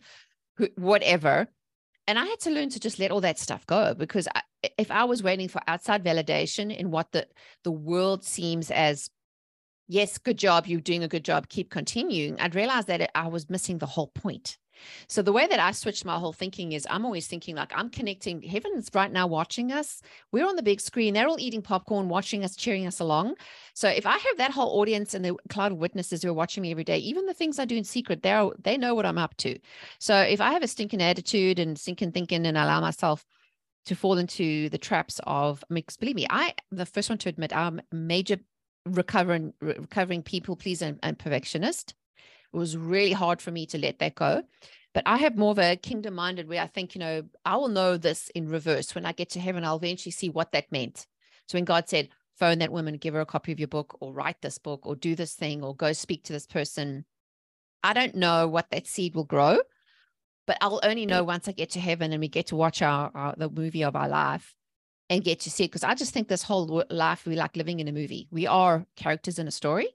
whatever. 0.76 1.48
And 2.08 2.20
I 2.20 2.26
had 2.26 2.40
to 2.42 2.52
learn 2.52 2.70
to 2.70 2.80
just 2.80 3.00
let 3.00 3.12
all 3.12 3.22
that 3.22 3.40
stuff 3.40 3.66
go 3.66 3.94
because 3.94 4.28
I, 4.34 4.42
if 4.78 4.92
I 4.92 5.06
was 5.06 5.24
waiting 5.24 5.48
for 5.48 5.62
outside 5.68 6.04
validation 6.04 6.76
in 6.76 6.92
what 6.92 7.12
the, 7.12 7.28
the 7.64 7.72
world 7.72 8.26
seems 8.26 8.72
as 8.72 9.10
yes, 9.88 10.18
good 10.18 10.38
job, 10.38 10.68
you're 10.68 10.82
doing 10.82 11.04
a 11.04 11.08
good 11.08 11.24
job, 11.24 11.48
keep 11.48 11.70
continuing, 11.70 12.40
I'd 12.40 12.56
realize 12.56 12.86
that 12.86 13.10
I 13.16 13.28
was 13.28 13.50
missing 13.50 13.78
the 13.78 13.86
whole 13.86 14.08
point. 14.08 14.58
So 15.08 15.22
the 15.22 15.32
way 15.32 15.48
that 15.48 15.60
I 15.60 15.72
switched 15.72 16.06
my 16.06 16.18
whole 16.18 16.34
thinking 16.34 16.72
is 16.72 16.88
I'm 16.90 17.06
always 17.06 17.28
thinking 17.28 17.56
like 17.56 17.72
I'm 17.76 17.90
connecting 17.90 18.42
heaven's 18.42 18.90
right 18.94 19.12
now 19.12 19.28
watching 19.28 19.72
us. 19.72 20.02
We're 20.32 20.48
on 20.48 20.56
the 20.56 20.64
big 20.64 20.82
screen. 20.82 21.14
They're 21.14 21.28
all 21.28 21.40
eating 21.40 21.62
popcorn, 21.62 22.10
watching 22.10 22.44
us, 22.44 22.56
cheering 22.56 22.88
us 22.88 23.00
along. 23.00 23.36
So 23.74 23.88
if 23.88 24.06
I 24.06 24.18
have 24.18 24.38
that 24.38 24.52
whole 24.52 24.80
audience 24.80 25.14
and 25.14 25.24
the 25.24 25.36
cloud 25.50 25.72
of 25.72 25.78
witnesses 25.78 26.24
who 26.24 26.30
are 26.30 26.34
watching 26.34 26.62
me 26.62 26.72
every 26.72 26.84
day, 26.84 26.98
even 26.98 27.26
the 27.26 27.34
things 27.34 27.60
I 27.60 27.66
do 27.66 27.76
in 27.76 27.84
secret, 27.84 28.24
they 28.24 28.50
they 28.62 28.78
know 28.78 28.96
what 28.96 29.06
I'm 29.06 29.18
up 29.18 29.36
to. 29.38 29.58
So 30.00 30.16
if 30.20 30.42
I 30.42 30.52
have 30.54 30.64
a 30.64 30.68
stinking 30.68 31.02
attitude 31.02 31.60
and 31.60 31.78
stinking 31.78 32.12
thinking 32.12 32.46
and 32.46 32.58
allow 32.58 32.82
myself 32.82 33.26
to 33.86 33.96
fall 33.96 34.18
into 34.18 34.70
the 34.70 34.78
traps 34.78 35.20
of 35.26 35.64
mixed, 35.70 36.00
believe 36.00 36.16
me, 36.16 36.28
I 36.30 36.54
the 36.72 36.86
first 36.86 37.10
one 37.10 37.18
to 37.20 37.30
admit 37.30 37.56
I'm 37.56 37.82
major 37.92 38.38
recovering 38.86 39.54
recovering 39.62 40.24
people 40.24 40.56
pleaser 40.56 40.86
and, 40.86 41.00
and 41.04 41.20
perfectionist. 41.20 41.96
It 42.54 42.58
was 42.58 42.78
really 42.78 43.14
hard 43.14 43.42
for 43.42 43.52
me 43.52 43.66
to 43.68 43.78
let 43.78 44.00
that 44.00 44.16
go. 44.16 44.44
But 44.94 45.04
I 45.08 45.18
have 45.18 45.38
more 45.38 45.52
of 45.52 45.60
a 45.60 45.76
kingdom 45.76 46.14
minded 46.14 46.48
where 46.48 46.62
I 46.62 46.68
think, 46.68 46.94
you 46.94 47.00
know, 47.00 47.24
I 47.46 47.56
will 47.56 47.68
know 47.68 47.98
this 47.98 48.30
in 48.36 48.48
reverse. 48.48 48.94
When 48.94 49.06
I 49.06 49.12
get 49.12 49.32
to 49.32 49.40
heaven, 49.40 49.66
I'll 49.66 49.78
eventually 49.78 50.12
see 50.12 50.30
what 50.30 50.52
that 50.52 50.72
meant. 50.72 51.08
So 51.48 51.58
when 51.58 51.66
God 51.66 51.90
said, 51.90 52.10
phone 52.36 52.60
that 52.60 52.72
woman, 52.72 52.98
give 52.98 53.16
her 53.16 53.22
a 53.22 53.26
copy 53.26 53.52
of 53.52 53.60
your 53.60 53.68
book, 53.68 53.98
or 54.00 54.14
write 54.14 54.42
this 54.42 54.58
book, 54.60 54.86
or 54.86 54.96
do 54.96 55.16
this 55.16 55.34
thing, 55.34 55.64
or 55.64 55.76
go 55.76 55.94
speak 55.94 56.24
to 56.26 56.34
this 56.34 56.46
person, 56.46 57.06
I 57.84 57.94
don't 57.94 58.16
know 58.16 58.48
what 58.48 58.70
that 58.70 58.88
seed 58.88 59.16
will 59.16 59.24
grow. 59.24 59.60
But 60.46 60.58
I'll 60.62 60.82
only 60.84 61.06
know 61.06 61.24
once 61.24 61.48
I 61.48 61.54
get 61.54 61.72
to 61.72 61.80
heaven 61.80 62.12
and 62.12 62.20
we 62.20 62.28
get 62.28 62.48
to 62.48 62.56
watch 62.56 62.82
our, 62.82 63.12
our 63.16 63.34
the 63.38 63.50
movie 63.50 63.84
of 63.84 63.96
our 63.96 64.10
life 64.10 64.54
and 65.10 65.24
get 65.24 65.40
to 65.42 65.50
see 65.50 65.64
it. 65.64 65.68
Because 65.70 65.84
I 65.84 65.96
just 65.96 66.14
think 66.14 66.28
this 66.28 66.44
whole 66.44 66.84
life 66.90 67.26
we 67.26 67.36
like 67.36 67.56
living 67.56 67.80
in 67.80 67.88
a 67.88 67.94
movie. 67.94 68.28
We 68.30 68.46
are 68.46 68.86
characters 68.96 69.40
in 69.40 69.48
a 69.48 69.52
story. 69.52 69.88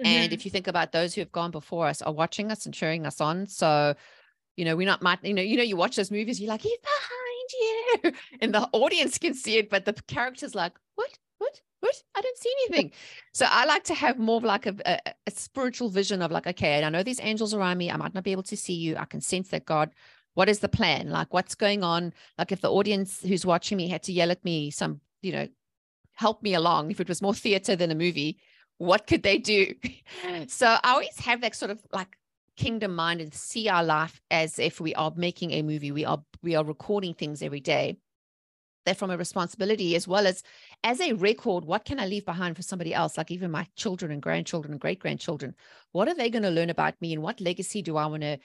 Mm-hmm. 0.00 0.06
And 0.06 0.32
if 0.32 0.44
you 0.44 0.50
think 0.50 0.66
about 0.66 0.92
those 0.92 1.14
who 1.14 1.20
have 1.20 1.32
gone 1.32 1.50
before 1.50 1.86
us 1.86 2.02
are 2.02 2.12
watching 2.12 2.52
us 2.52 2.66
and 2.66 2.74
cheering 2.74 3.06
us 3.06 3.20
on. 3.20 3.46
So, 3.46 3.94
you 4.56 4.64
know, 4.64 4.76
we're 4.76 4.86
not 4.86 5.02
might, 5.02 5.24
you 5.24 5.34
know, 5.34 5.42
you 5.42 5.56
know, 5.56 5.62
you 5.62 5.76
watch 5.76 5.96
those 5.96 6.10
movies, 6.10 6.40
you're 6.40 6.50
like, 6.50 6.62
he's 6.62 6.78
behind 6.78 8.12
you. 8.12 8.12
And 8.40 8.54
the 8.54 8.68
audience 8.72 9.18
can 9.18 9.34
see 9.34 9.56
it, 9.56 9.70
but 9.70 9.84
the 9.84 9.94
character's 10.06 10.54
like, 10.54 10.72
what? 10.96 11.10
What? 11.38 11.60
What? 11.80 12.02
I 12.14 12.20
don't 12.20 12.38
see 12.38 12.52
anything. 12.68 12.92
so 13.32 13.46
I 13.48 13.64
like 13.64 13.84
to 13.84 13.94
have 13.94 14.18
more 14.18 14.38
of 14.38 14.44
like 14.44 14.66
a, 14.66 14.74
a, 14.84 14.98
a 15.26 15.30
spiritual 15.30 15.88
vision 15.88 16.22
of 16.22 16.30
like, 16.30 16.46
okay, 16.46 16.82
I 16.82 16.88
know 16.90 17.02
these 17.02 17.20
angels 17.20 17.54
around 17.54 17.78
me. 17.78 17.90
I 17.90 17.96
might 17.96 18.14
not 18.14 18.24
be 18.24 18.32
able 18.32 18.42
to 18.44 18.56
see 18.56 18.74
you. 18.74 18.96
I 18.96 19.04
can 19.04 19.20
sense 19.20 19.48
that 19.48 19.66
God 19.66 19.90
what 20.36 20.50
is 20.50 20.58
the 20.58 20.68
plan 20.68 21.08
like 21.08 21.32
what's 21.32 21.54
going 21.54 21.82
on 21.82 22.12
like 22.36 22.52
if 22.52 22.60
the 22.60 22.70
audience 22.70 23.22
who's 23.22 23.46
watching 23.46 23.78
me 23.78 23.88
had 23.88 24.02
to 24.02 24.12
yell 24.12 24.30
at 24.30 24.44
me 24.44 24.70
some 24.70 25.00
you 25.22 25.32
know 25.32 25.48
help 26.12 26.42
me 26.42 26.52
along 26.52 26.90
if 26.90 27.00
it 27.00 27.08
was 27.08 27.22
more 27.22 27.34
theater 27.34 27.74
than 27.74 27.90
a 27.90 27.94
movie 27.94 28.38
what 28.78 29.06
could 29.06 29.22
they 29.22 29.38
do? 29.38 29.74
so 30.48 30.66
I 30.66 30.92
always 30.92 31.18
have 31.20 31.40
that 31.40 31.54
sort 31.54 31.70
of 31.70 31.80
like 31.92 32.16
kingdom 32.56 32.94
mind 32.94 33.20
and 33.20 33.32
see 33.32 33.68
our 33.68 33.84
life 33.84 34.20
as 34.30 34.58
if 34.58 34.80
we 34.80 34.94
are 34.94 35.12
making 35.16 35.52
a 35.52 35.62
movie. 35.62 35.92
We 35.92 36.04
are 36.04 36.22
we 36.42 36.54
are 36.54 36.64
recording 36.64 37.14
things 37.14 37.42
every 37.42 37.60
day. 37.60 37.98
That 38.84 38.96
from 38.96 39.10
a 39.10 39.16
responsibility 39.16 39.96
as 39.96 40.06
well 40.06 40.26
as 40.28 40.42
as 40.84 41.00
a 41.00 41.14
record, 41.14 41.64
what 41.64 41.84
can 41.84 41.98
I 41.98 42.06
leave 42.06 42.24
behind 42.24 42.56
for 42.56 42.62
somebody 42.62 42.94
else? 42.94 43.18
Like 43.18 43.32
even 43.32 43.50
my 43.50 43.66
children 43.74 44.12
and 44.12 44.22
grandchildren 44.22 44.72
and 44.72 44.80
great 44.80 45.00
grandchildren. 45.00 45.54
What 45.92 46.08
are 46.08 46.14
they 46.14 46.30
going 46.30 46.44
to 46.44 46.50
learn 46.50 46.70
about 46.70 47.00
me 47.00 47.12
and 47.12 47.22
what 47.22 47.40
legacy 47.40 47.82
do 47.82 47.96
I 47.96 48.06
want 48.06 48.22
to 48.22 48.38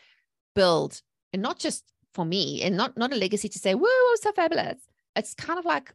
build? 0.55 1.01
And 1.31 1.43
not 1.43 1.59
just 1.59 1.83
for 2.13 2.25
me, 2.25 2.61
and 2.63 2.75
not 2.75 2.97
not 2.97 3.13
a 3.13 3.15
legacy 3.15 3.49
to 3.49 3.59
say, 3.59 3.73
"Whoa, 3.75 4.15
so 4.15 4.31
fabulous." 4.31 4.81
It's 5.15 5.33
kind 5.33 5.59
of 5.59 5.65
like 5.65 5.93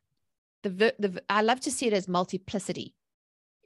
the 0.63 0.95
the 0.99 1.23
I 1.29 1.43
love 1.43 1.61
to 1.61 1.71
see 1.71 1.89
it 1.89 1.93
as 1.93 2.09
multiplicity 2.09 2.95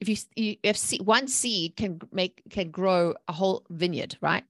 if 0.00 0.08
you, 0.08 0.16
you 0.34 0.56
if 0.62 0.92
one 1.00 1.28
seed 1.28 1.76
can 1.76 2.00
make 2.10 2.42
can 2.50 2.70
grow 2.70 3.14
a 3.28 3.32
whole 3.32 3.64
vineyard, 3.70 4.16
right? 4.20 4.44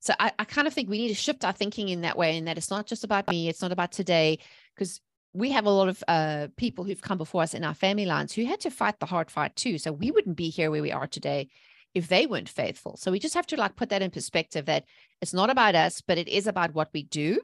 So 0.00 0.14
I, 0.18 0.32
I 0.38 0.44
kind 0.44 0.66
of 0.66 0.74
think 0.74 0.90
we 0.90 0.98
need 0.98 1.08
to 1.08 1.14
shift 1.14 1.44
our 1.44 1.52
thinking 1.52 1.88
in 1.88 2.00
that 2.00 2.18
way, 2.18 2.36
and 2.36 2.48
that 2.48 2.58
it's 2.58 2.70
not 2.70 2.86
just 2.86 3.04
about 3.04 3.28
me, 3.28 3.48
it's 3.48 3.62
not 3.62 3.72
about 3.72 3.92
today, 3.92 4.40
because 4.74 5.00
we 5.32 5.52
have 5.52 5.64
a 5.64 5.70
lot 5.70 5.88
of 5.88 6.04
uh, 6.08 6.48
people 6.56 6.84
who've 6.84 7.00
come 7.00 7.18
before 7.18 7.42
us 7.42 7.54
in 7.54 7.64
our 7.64 7.74
family 7.74 8.04
lines 8.04 8.32
who 8.32 8.44
had 8.44 8.60
to 8.60 8.70
fight 8.70 8.98
the 8.98 9.06
hard 9.06 9.30
fight 9.30 9.54
too. 9.56 9.78
So 9.78 9.92
we 9.92 10.10
wouldn't 10.10 10.36
be 10.36 10.50
here 10.50 10.70
where 10.70 10.82
we 10.82 10.92
are 10.92 11.06
today 11.06 11.48
if 11.94 12.08
they 12.08 12.26
weren't 12.26 12.48
faithful. 12.48 12.96
So 12.96 13.10
we 13.10 13.18
just 13.18 13.34
have 13.34 13.46
to 13.48 13.56
like 13.56 13.76
put 13.76 13.90
that 13.90 14.02
in 14.02 14.10
perspective 14.10 14.66
that 14.66 14.84
it's 15.20 15.32
not 15.32 15.50
about 15.50 15.74
us, 15.74 16.02
but 16.06 16.18
it 16.18 16.28
is 16.28 16.46
about 16.46 16.74
what 16.74 16.90
we 16.92 17.04
do 17.04 17.40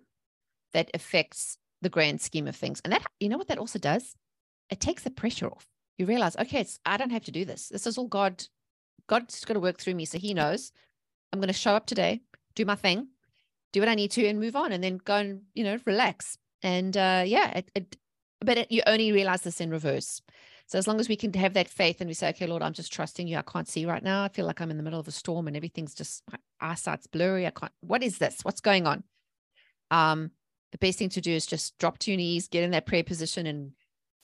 that 0.74 0.90
affects 0.92 1.56
the 1.80 1.88
grand 1.88 2.20
scheme 2.20 2.48
of 2.48 2.56
things. 2.56 2.80
And 2.84 2.92
that, 2.92 3.06
you 3.20 3.28
know 3.28 3.38
what 3.38 3.48
that 3.48 3.58
also 3.58 3.78
does? 3.78 4.14
It 4.68 4.80
takes 4.80 5.04
the 5.04 5.10
pressure 5.10 5.46
off 5.46 5.66
you 5.98 6.06
realize, 6.06 6.36
okay, 6.36 6.60
it's, 6.60 6.78
I 6.86 6.96
don't 6.96 7.10
have 7.10 7.24
to 7.24 7.32
do 7.32 7.44
this. 7.44 7.68
This 7.68 7.86
is 7.86 7.98
all 7.98 8.08
God 8.08 8.42
God's 9.08 9.44
got 9.44 9.54
to 9.54 9.60
work 9.60 9.78
through 9.78 9.94
me. 9.94 10.04
So 10.04 10.18
he 10.18 10.34
knows 10.34 10.70
I'm 11.32 11.40
going 11.40 11.48
to 11.48 11.54
show 11.54 11.72
up 11.72 11.86
today, 11.86 12.20
do 12.54 12.64
my 12.64 12.74
thing, 12.74 13.08
do 13.72 13.80
what 13.80 13.88
I 13.88 13.94
need 13.94 14.10
to 14.12 14.26
and 14.26 14.38
move 14.38 14.54
on 14.54 14.72
and 14.72 14.82
then 14.82 14.98
go 14.98 15.16
and, 15.16 15.42
you 15.54 15.64
know, 15.64 15.78
relax. 15.84 16.38
And 16.62 16.96
uh, 16.96 17.24
yeah, 17.26 17.58
it, 17.58 17.70
it, 17.74 17.96
but 18.40 18.58
it, 18.58 18.70
you 18.70 18.82
only 18.86 19.12
realize 19.12 19.42
this 19.42 19.60
in 19.60 19.70
reverse. 19.70 20.22
So 20.66 20.78
as 20.78 20.86
long 20.86 21.00
as 21.00 21.08
we 21.08 21.16
can 21.16 21.32
have 21.34 21.54
that 21.54 21.68
faith 21.68 22.00
and 22.00 22.08
we 22.08 22.14
say, 22.14 22.28
okay, 22.30 22.46
Lord, 22.46 22.62
I'm 22.62 22.74
just 22.74 22.92
trusting 22.92 23.26
you. 23.26 23.38
I 23.38 23.42
can't 23.42 23.66
see 23.66 23.86
right 23.86 24.02
now. 24.02 24.22
I 24.22 24.28
feel 24.28 24.44
like 24.44 24.60
I'm 24.60 24.70
in 24.70 24.76
the 24.76 24.82
middle 24.82 25.00
of 25.00 25.08
a 25.08 25.12
storm 25.12 25.48
and 25.48 25.56
everything's 25.56 25.94
just 25.94 26.22
my 26.30 26.38
eyesight's 26.60 27.06
blurry. 27.06 27.46
I 27.46 27.50
can't, 27.50 27.72
what 27.80 28.02
is 28.02 28.18
this? 28.18 28.40
What's 28.42 28.60
going 28.60 28.86
on? 28.86 29.02
Um, 29.90 30.32
the 30.72 30.78
best 30.78 30.98
thing 30.98 31.08
to 31.10 31.22
do 31.22 31.32
is 31.32 31.46
just 31.46 31.78
drop 31.78 31.98
to 32.00 32.10
your 32.10 32.18
knees, 32.18 32.48
get 32.48 32.64
in 32.64 32.72
that 32.72 32.84
prayer 32.84 33.02
position 33.04 33.46
and 33.46 33.72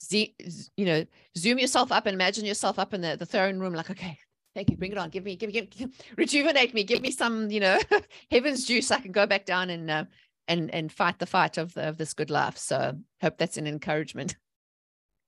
z- 0.01 0.35
you 0.77 0.85
know, 0.85 1.05
zoom 1.37 1.59
yourself 1.59 1.91
up 1.91 2.05
and 2.05 2.13
imagine 2.13 2.45
yourself 2.45 2.79
up 2.79 2.93
in 2.93 3.01
the, 3.01 3.15
the 3.17 3.25
throne 3.25 3.59
room, 3.59 3.73
like, 3.73 3.89
okay, 3.91 4.17
thank 4.53 4.69
you, 4.69 4.77
bring 4.77 4.91
it 4.91 4.97
on. 4.97 5.09
Give 5.09 5.23
me, 5.23 5.35
give 5.35 5.47
me, 5.47 5.53
give, 5.53 5.69
give 5.69 5.89
rejuvenate 6.17 6.73
me, 6.73 6.83
give 6.83 7.01
me 7.01 7.11
some, 7.11 7.49
you 7.51 7.59
know, 7.59 7.79
heaven's 8.31 8.65
juice. 8.65 8.91
I 8.91 8.99
can 8.99 9.11
go 9.11 9.25
back 9.25 9.45
down 9.45 9.69
and 9.69 9.89
uh, 9.89 10.05
and 10.47 10.73
and 10.73 10.91
fight 10.91 11.19
the 11.19 11.25
fight 11.25 11.57
of, 11.57 11.75
of 11.77 11.97
this 11.97 12.13
good 12.13 12.29
life. 12.29 12.57
So 12.57 12.97
hope 13.21 13.37
that's 13.37 13.57
an 13.57 13.67
encouragement. 13.67 14.35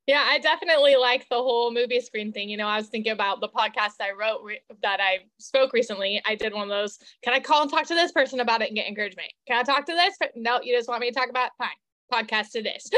Yeah, 0.08 0.26
I 0.26 0.40
definitely 0.40 0.96
like 0.96 1.28
the 1.28 1.36
whole 1.36 1.74
movie 1.74 2.00
screen 2.00 2.32
thing. 2.32 2.48
You 2.48 2.56
know, 2.56 2.68
I 2.68 2.78
was 2.78 2.88
thinking 2.88 3.12
about 3.12 3.42
the 3.42 3.50
podcast 3.50 3.96
I 4.00 4.12
wrote 4.18 4.42
re- 4.42 4.62
that 4.82 5.02
I 5.02 5.26
spoke 5.38 5.74
recently. 5.74 6.22
I 6.26 6.36
did 6.36 6.54
one 6.54 6.64
of 6.64 6.70
those. 6.70 6.98
Can 7.24 7.34
I 7.34 7.42
call 7.42 7.64
and 7.64 7.70
talk 7.70 7.86
to 7.88 7.94
this 7.94 8.14
person 8.14 8.40
about 8.40 8.62
it 8.62 8.70
and 8.70 8.76
get 8.76 8.88
encouragement? 8.88 9.28
Can 9.50 9.58
I 9.58 9.64
talk 9.64 9.86
to 9.88 9.92
this? 9.92 10.18
No, 10.34 10.62
you 10.64 10.74
just 10.78 10.88
want 10.88 11.02
me 11.02 11.12
to 11.12 11.14
talk 11.14 11.30
about 11.30 11.48
it? 11.48 11.52
Fine. 11.58 11.68
Podcast 12.12 12.52
to 12.52 12.64
this 12.64 12.90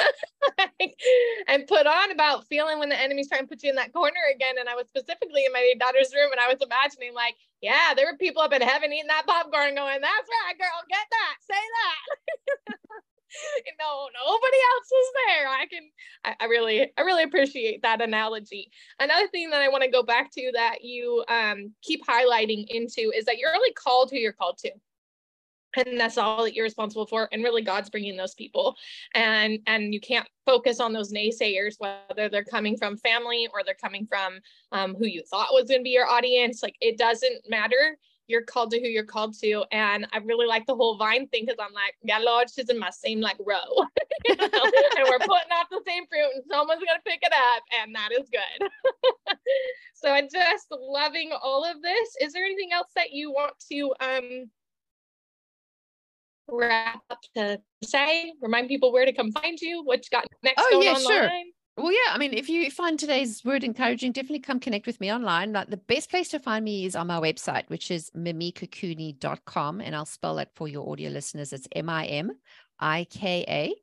and 1.48 1.68
put 1.68 1.88
on 1.88 2.12
about 2.12 2.48
feeling 2.48 2.80
when 2.80 2.90
the 2.90 3.00
enemy's 3.00 3.28
trying 3.28 3.42
to 3.42 3.48
put 3.48 3.64
you 3.64 3.70
in 3.70 3.76
that 3.76 3.94
corner 3.94 4.22
again. 4.34 4.56
And 4.60 4.70
I 4.70 4.76
was 4.76 4.88
specifically 4.88 5.46
in 5.46 5.54
my 5.54 5.74
daughter's 5.80 6.14
room 6.14 6.32
and 6.32 6.40
I 6.40 6.48
was 6.48 6.62
imagining, 6.62 7.14
like, 7.14 7.36
yeah, 7.62 7.94
there 7.96 8.06
were 8.06 8.18
people 8.18 8.42
up 8.42 8.54
in 8.54 8.62
heaven 8.62 8.94
eating 8.94 9.08
that 9.08 9.28
popcorn 9.28 9.76
going, 9.76 10.02
that's 10.02 10.30
right, 10.30 10.58
girl, 10.58 10.80
get 10.90 11.08
that, 11.10 11.36
say 11.42 11.64
that. 11.76 12.78
you 13.66 13.74
know, 13.80 14.08
nobody 14.26 14.58
else 14.74 14.92
is 14.92 15.10
there. 15.26 15.48
I 15.48 15.66
can, 15.70 15.90
I, 16.26 16.36
I, 16.42 16.46
really, 16.46 16.92
I 16.98 17.02
really 17.02 17.24
appreciate 17.24 17.82
that 17.82 18.02
analogy. 18.02 18.72
Another 19.00 19.28
thing 19.28 19.50
that 19.52 19.62
I 19.62 19.70
want 19.70 19.84
to 19.84 19.90
go 19.92 20.04
back 20.04 20.32
to 20.34 20.52
that 20.56 20.84
you 20.84 21.24
um, 21.28 21.74
keep 21.82 22.06
highlighting 22.06 22.66
into 22.70 23.12
is 23.16 23.26
that 23.26 23.38
you're 23.38 23.52
really 23.52 23.74
called 23.74 24.12
who 24.12 24.18
you're 24.18 24.34
called 24.34 24.58
to. 24.60 24.72
And 25.76 26.00
that's 26.00 26.18
all 26.18 26.44
that 26.44 26.56
you're 26.56 26.66
responsible 26.66 27.06
for. 27.06 27.30
And 27.32 27.44
really 27.44 27.62
God's 27.62 27.90
bringing 27.90 28.18
those 28.18 28.34
people 28.34 28.76
and, 29.14 29.60
and 29.68 29.94
you 29.94 30.00
can't 30.00 30.28
focus 30.46 30.80
on 30.80 30.94
those 30.94 31.14
naysayers, 31.14 31.76
whether 31.80 32.30
they're 32.30 32.44
coming 32.44 32.78
from 32.78 32.98
family 32.98 33.48
or 33.54 33.62
they're 33.64 33.76
coming 33.76 34.08
from 34.08 34.40
um, 34.72 34.96
who 34.96 35.06
you 35.06 35.24
thought 35.30 35.50
was 35.52 35.66
going 35.66 35.82
to 35.82 35.84
be 35.84 35.92
your 35.92 36.08
audience. 36.08 36.64
Like 36.64 36.76
it 36.82 36.98
doesn't 36.98 37.50
matter 37.50 37.98
you're 38.30 38.44
called 38.44 38.72
to 38.72 38.80
who 38.80 38.88
you're 38.88 39.04
called 39.04 39.38
to. 39.40 39.66
And 39.72 40.08
I 40.14 40.20
really 40.20 40.46
like 40.46 40.66
the 40.68 40.76
whole 40.76 40.98
vine 40.98 41.28
thing 41.28 41.46
because 41.46 41.58
I'm 41.60 41.74
like, 41.74 41.96
yeah, 42.04 42.20
Lord, 42.20 42.48
she's 42.50 42.70
in 42.70 42.78
my 42.78 42.92
same 42.92 43.20
like 43.20 43.38
row. 43.40 43.58
you 44.26 44.36
know? 44.36 44.46
and 44.46 45.08
we're 45.10 45.20
putting 45.20 45.52
off 45.52 45.68
the 45.72 45.82
same 45.86 46.06
fruit 46.08 46.30
and 46.36 46.44
someone's 46.50 46.84
gonna 46.86 47.02
pick 47.06 47.20
it 47.24 47.34
up, 47.34 47.64
and 47.82 47.94
that 47.96 48.10
is 48.12 48.30
good. 48.30 48.70
so 49.96 50.12
I'm 50.12 50.30
just 50.32 50.68
loving 50.72 51.32
all 51.42 51.66
of 51.66 51.82
this. 51.82 52.16
Is 52.22 52.32
there 52.32 52.46
anything 52.46 52.70
else 52.72 52.90
that 52.96 53.12
you 53.12 53.32
want 53.32 53.54
to 53.72 53.94
um 54.00 54.50
wrap 56.52 57.02
up 57.10 57.20
to 57.36 57.60
say? 57.84 58.34
Remind 58.42 58.68
people 58.68 58.92
where 58.92 59.06
to 59.06 59.14
come 59.14 59.32
find 59.32 59.60
you, 59.60 59.84
what 59.84 60.00
you 60.00 60.10
got 60.12 60.26
next 60.44 60.62
oh, 60.62 60.70
going 60.72 60.84
yeah, 60.84 60.94
online? 60.94 61.30
Sure. 61.30 61.30
Well, 61.78 61.94
yeah, 61.94 62.14
I 62.14 62.18
mean, 62.18 62.34
if 62.34 62.50
you 62.50 62.70
find 62.72 63.00
today's 63.00 63.44
word 63.46 63.64
encouraging, 63.64 64.12
definitely 64.12 64.40
come 64.40 64.60
connect 64.60 64.86
with 64.86 65.00
me 65.00 65.14
online. 65.14 65.54
Like 65.54 65.70
the 65.70 65.78
best 65.78 66.10
place 66.10 66.28
to 66.30 66.40
find 66.40 66.66
me 66.66 66.86
is 66.86 66.96
on 66.96 67.08
my 67.08 67.20
website, 67.22 67.70
which 67.70 67.90
is 67.90 68.12
mimikacooney.com. 68.18 69.80
And 69.80 69.96
I'll 69.96 70.06
spell 70.06 70.36
that 70.36 70.54
for 70.56 70.68
your 70.68 70.90
audio 70.92 71.10
listeners. 71.10 71.54
It's 71.54 71.70
M 71.74 71.90
I 71.90 72.06
M 72.08 72.32
I 72.80 73.06
K 73.10 73.46
A 73.48 73.74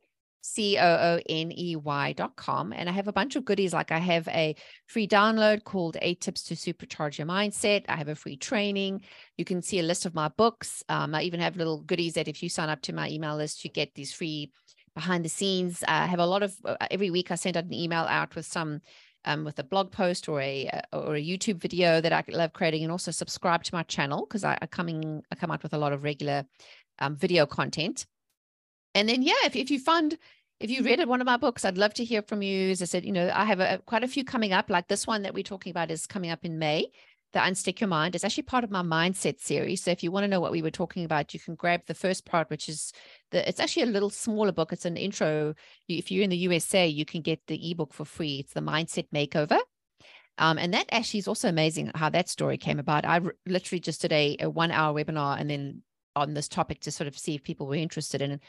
C 0.47 0.79
O 0.79 0.87
O 0.87 1.21
N 1.29 1.53
E 1.53 1.77
Y 1.77 2.13
dot 2.13 2.37
com. 2.37 2.73
And 2.73 2.89
I 2.89 2.93
have 2.93 3.09
a 3.09 3.13
bunch 3.13 3.37
of 3.37 3.45
goodies. 3.45 3.73
Like 3.73 3.93
I 3.93 3.99
have 3.99 4.29
a 4.29 4.55
free 4.87 5.09
download 5.09 5.65
called 5.65 5.97
Eight 6.01 6.21
Tips 6.21 6.45
to 6.45 6.55
Supercharge 6.55 7.19
Your 7.19 7.27
Mindset. 7.27 7.85
I 7.89 7.97
have 7.97 8.09
a 8.09 8.15
free 8.15 8.37
training. 8.37 9.03
You 9.37 9.45
can 9.45 9.61
see 9.63 9.81
a 9.81 9.83
list 9.83 10.07
of 10.07 10.15
my 10.15 10.29
books. 10.29 10.83
Um, 10.89 11.15
I 11.15 11.23
even 11.23 11.41
have 11.41 11.57
little 11.57 11.83
goodies 11.83 12.15
that 12.15 12.29
if 12.29 12.43
you 12.43 12.49
sign 12.49 12.69
up 12.69 12.81
to 12.83 12.93
my 12.93 13.09
email 13.11 13.37
list, 13.37 13.65
you 13.65 13.71
get 13.71 13.95
these 13.95 14.13
free 14.13 14.53
behind 14.95 15.25
the 15.25 15.29
scenes. 15.29 15.85
I 15.87 16.07
have 16.07 16.21
a 16.21 16.27
lot 16.27 16.43
of 16.43 16.55
uh, 16.65 16.77
every 16.91 17.11
week 17.11 17.31
I 17.31 17.35
send 17.35 17.57
out 17.57 17.65
an 17.65 17.75
email 17.75 18.05
out 18.05 18.35
with 18.35 18.47
some 18.47 18.81
um, 19.25 19.45
with 19.45 19.59
a 19.59 19.65
blog 19.65 19.91
post 19.91 20.29
or 20.29 20.41
a 20.41 20.69
uh, 20.69 20.99
or 20.99 21.17
a 21.17 21.23
YouTube 21.23 21.61
video 21.61 22.01
that 22.01 22.13
I 22.13 22.23
love 22.29 22.53
creating, 22.53 22.83
and 22.85 22.93
also 22.93 23.11
subscribe 23.11 23.65
to 23.65 23.75
my 23.75 23.83
channel 23.83 24.25
because 24.27 24.45
I, 24.45 24.57
I 24.63 24.67
coming 24.67 25.23
I 25.31 25.35
come 25.35 25.51
out 25.51 25.63
with 25.63 25.75
a 25.75 25.79
lot 25.79 25.93
of 25.93 26.05
regular 26.05 26.45
um, 27.01 27.17
video 27.17 27.47
content. 27.47 28.07
And 28.95 29.09
then 29.09 29.23
yeah, 29.23 29.45
if 29.45 29.55
if 29.55 29.71
you 29.71 29.79
find 29.79 30.17
if 30.61 30.71
you 30.71 30.83
read 30.83 31.05
one 31.07 31.21
of 31.21 31.27
my 31.27 31.37
books, 31.37 31.65
I'd 31.65 31.79
love 31.79 31.95
to 31.95 32.05
hear 32.05 32.23
from 32.23 32.43
you. 32.43 32.71
As 32.71 32.83
I 32.83 32.87
said, 32.87 33.05
you 33.05 33.13
know, 33.13 33.31
I 33.35 33.45
have 33.45 33.61
a, 33.61 33.81
quite 33.87 34.05
a 34.05 34.09
few 34.09 34.25
coming 34.25 34.53
up. 34.53 34.71
Like 34.71 34.89
this 34.89 35.07
one 35.07 35.23
that 35.23 35.35
we're 35.35 35.43
talking 35.43 35.71
about 35.71 35.91
is 35.91 36.07
coming 36.07 36.31
up 36.31 36.45
in 36.45 36.59
May 36.59 36.91
the 37.37 37.43
Unstick 37.43 37.81
Your 37.81 37.89
Mind 37.89 38.15
is 38.15 38.25
actually 38.25 38.45
part 38.45 38.65
of 38.65 38.71
my 38.71 38.83
mindset 38.83 39.41
series. 39.41 39.83
So 39.83 39.91
if 39.91 40.03
you 40.03 40.11
want 40.11 40.25
to 40.25 40.29
know 40.29 40.41
what 40.41 40.53
we 40.53 40.63
were 40.63 40.71
talking 40.71 41.05
about, 41.05 41.35
you 41.35 41.41
can 41.41 41.55
grab 41.55 41.83
the 41.87 41.93
first 41.93 42.25
part, 42.25 42.49
which 42.49 42.67
is 42.67 42.95
the 43.31 43.47
it's 43.47 43.61
actually 43.61 43.83
a 43.83 43.93
little 43.93 44.09
smaller 44.09 44.53
book. 44.53 44.73
It's 44.73 44.87
an 44.87 44.97
intro. 44.97 45.55
If 45.87 46.11
you're 46.11 46.25
in 46.25 46.31
the 46.31 46.37
USA, 46.39 46.87
you 46.87 47.05
can 47.05 47.21
get 47.21 47.47
the 47.47 47.71
ebook 47.71 47.93
for 47.93 48.07
free. 48.07 48.39
It's 48.39 48.55
the 48.55 48.61
Mindset 48.61 49.09
Makeover. 49.15 49.59
Um, 50.39 50.57
and 50.57 50.73
that 50.73 50.87
actually 50.91 51.21
is 51.21 51.29
also 51.29 51.49
amazing 51.49 51.91
how 51.95 52.09
that 52.09 52.31
story 52.31 52.57
came 52.57 52.79
about. 52.79 53.05
I 53.05 53.21
literally 53.45 53.81
just 53.81 54.01
did 54.01 54.13
a, 54.13 54.37
a 54.41 54.49
one 54.49 54.71
hour 54.71 54.95
webinar 54.95 55.39
and 55.39 55.51
then 55.51 55.83
on 56.15 56.33
this 56.33 56.49
topic 56.49 56.81
to 56.81 56.91
sort 56.91 57.09
of 57.09 57.19
see 57.19 57.35
if 57.35 57.43
people 57.43 57.67
were 57.67 57.75
interested 57.75 58.23
in 58.23 58.41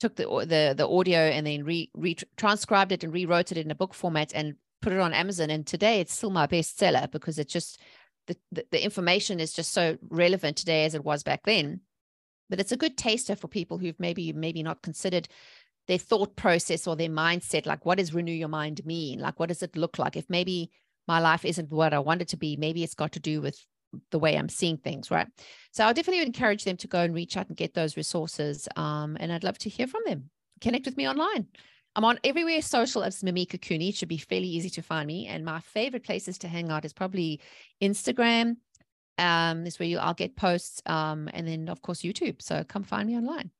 took 0.00 0.16
the 0.16 0.24
the 0.24 0.74
the 0.76 0.88
audio 0.88 1.18
and 1.18 1.46
then 1.46 1.64
re, 1.64 1.90
re 1.94 2.16
transcribed 2.36 2.92
it 2.92 3.04
and 3.04 3.12
rewrote 3.12 3.52
it 3.52 3.58
in 3.58 3.70
a 3.70 3.74
book 3.74 3.94
format 3.94 4.32
and 4.34 4.54
put 4.82 4.92
it 4.92 5.00
on 5.00 5.14
Amazon. 5.14 5.50
And 5.50 5.66
today 5.66 6.00
it's 6.00 6.14
still 6.14 6.30
my 6.30 6.46
bestseller 6.46 7.10
because 7.10 7.38
it 7.38 7.48
just 7.48 7.80
the, 8.26 8.36
the, 8.52 8.66
the 8.72 8.84
information 8.84 9.40
is 9.40 9.52
just 9.52 9.72
so 9.72 9.96
relevant 10.08 10.56
today 10.56 10.84
as 10.84 10.94
it 10.94 11.04
was 11.04 11.22
back 11.22 11.42
then. 11.44 11.80
But 12.48 12.60
it's 12.60 12.72
a 12.72 12.76
good 12.76 12.96
taster 12.96 13.36
for 13.36 13.48
people 13.48 13.78
who've 13.78 13.98
maybe 13.98 14.32
maybe 14.32 14.62
not 14.62 14.82
considered 14.82 15.28
their 15.88 15.98
thought 15.98 16.34
process 16.36 16.86
or 16.86 16.96
their 16.96 17.08
mindset 17.08 17.64
like 17.64 17.86
what 17.86 17.98
does 17.98 18.12
renew 18.12 18.32
your 18.32 18.48
mind 18.48 18.84
mean? 18.84 19.20
Like 19.20 19.38
what 19.38 19.48
does 19.48 19.62
it 19.62 19.76
look 19.76 19.98
like? 19.98 20.16
If 20.16 20.28
maybe 20.28 20.70
my 21.06 21.20
life 21.20 21.44
isn't 21.44 21.70
what 21.70 21.94
i 21.94 21.98
want 21.98 22.22
it 22.22 22.28
to 22.28 22.36
be 22.36 22.56
maybe 22.56 22.82
it's 22.82 22.94
got 22.94 23.12
to 23.12 23.20
do 23.20 23.40
with 23.40 23.58
the 24.10 24.18
way 24.18 24.36
i'm 24.36 24.48
seeing 24.48 24.76
things 24.76 25.10
right 25.10 25.28
so 25.72 25.84
i'll 25.84 25.94
definitely 25.94 26.24
encourage 26.24 26.64
them 26.64 26.76
to 26.76 26.88
go 26.88 27.00
and 27.00 27.14
reach 27.14 27.36
out 27.36 27.48
and 27.48 27.56
get 27.56 27.74
those 27.74 27.96
resources 27.96 28.68
um, 28.76 29.16
and 29.20 29.32
i'd 29.32 29.44
love 29.44 29.58
to 29.58 29.68
hear 29.68 29.86
from 29.86 30.02
them 30.06 30.30
connect 30.60 30.86
with 30.86 30.96
me 30.96 31.08
online 31.08 31.46
I'm 31.96 32.04
on 32.04 32.20
everywhere 32.24 32.60
social 32.60 33.02
as 33.02 33.22
Mimika 33.22 33.60
Cooney. 33.60 33.88
It 33.88 33.94
should 33.94 34.10
be 34.10 34.18
fairly 34.18 34.48
easy 34.48 34.68
to 34.68 34.82
find 34.82 35.06
me. 35.06 35.26
And 35.28 35.46
my 35.46 35.60
favorite 35.60 36.04
places 36.04 36.36
to 36.38 36.48
hang 36.48 36.70
out 36.70 36.84
is 36.84 36.92
probably 36.92 37.40
Instagram. 37.82 38.58
Um, 39.18 39.64
is 39.64 39.78
where 39.78 39.88
you 39.88 39.98
I'll 39.98 40.12
get 40.12 40.36
posts. 40.36 40.82
Um, 40.84 41.30
and 41.32 41.48
then 41.48 41.70
of 41.70 41.80
course 41.80 42.02
YouTube. 42.02 42.42
So 42.42 42.62
come 42.64 42.82
find 42.82 43.08
me 43.08 43.16
online. 43.16 43.50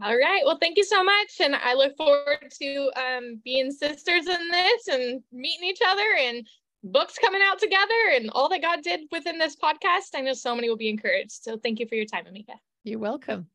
All 0.00 0.16
right. 0.16 0.42
Well, 0.46 0.58
thank 0.60 0.78
you 0.78 0.84
so 0.84 1.02
much. 1.02 1.40
And 1.40 1.56
I 1.56 1.74
look 1.74 1.96
forward 1.96 2.52
to 2.62 2.90
um, 2.96 3.40
being 3.44 3.72
sisters 3.72 4.28
in 4.28 4.48
this 4.48 4.86
and 4.86 5.20
meeting 5.32 5.68
each 5.68 5.80
other 5.84 6.06
and 6.20 6.46
books 6.82 7.18
coming 7.18 7.40
out 7.44 7.58
together 7.58 8.10
and 8.14 8.30
all 8.30 8.48
that 8.48 8.62
God 8.62 8.82
did 8.82 9.00
within 9.12 9.38
this 9.38 9.56
podcast. 9.56 10.14
I 10.14 10.20
know 10.20 10.32
so 10.32 10.54
many 10.54 10.68
will 10.68 10.76
be 10.76 10.88
encouraged. 10.88 11.32
So 11.42 11.58
thank 11.58 11.80
you 11.80 11.86
for 11.86 11.94
your 11.94 12.06
time, 12.06 12.24
Amika. 12.24 12.54
You're 12.84 12.98
welcome. 12.98 13.48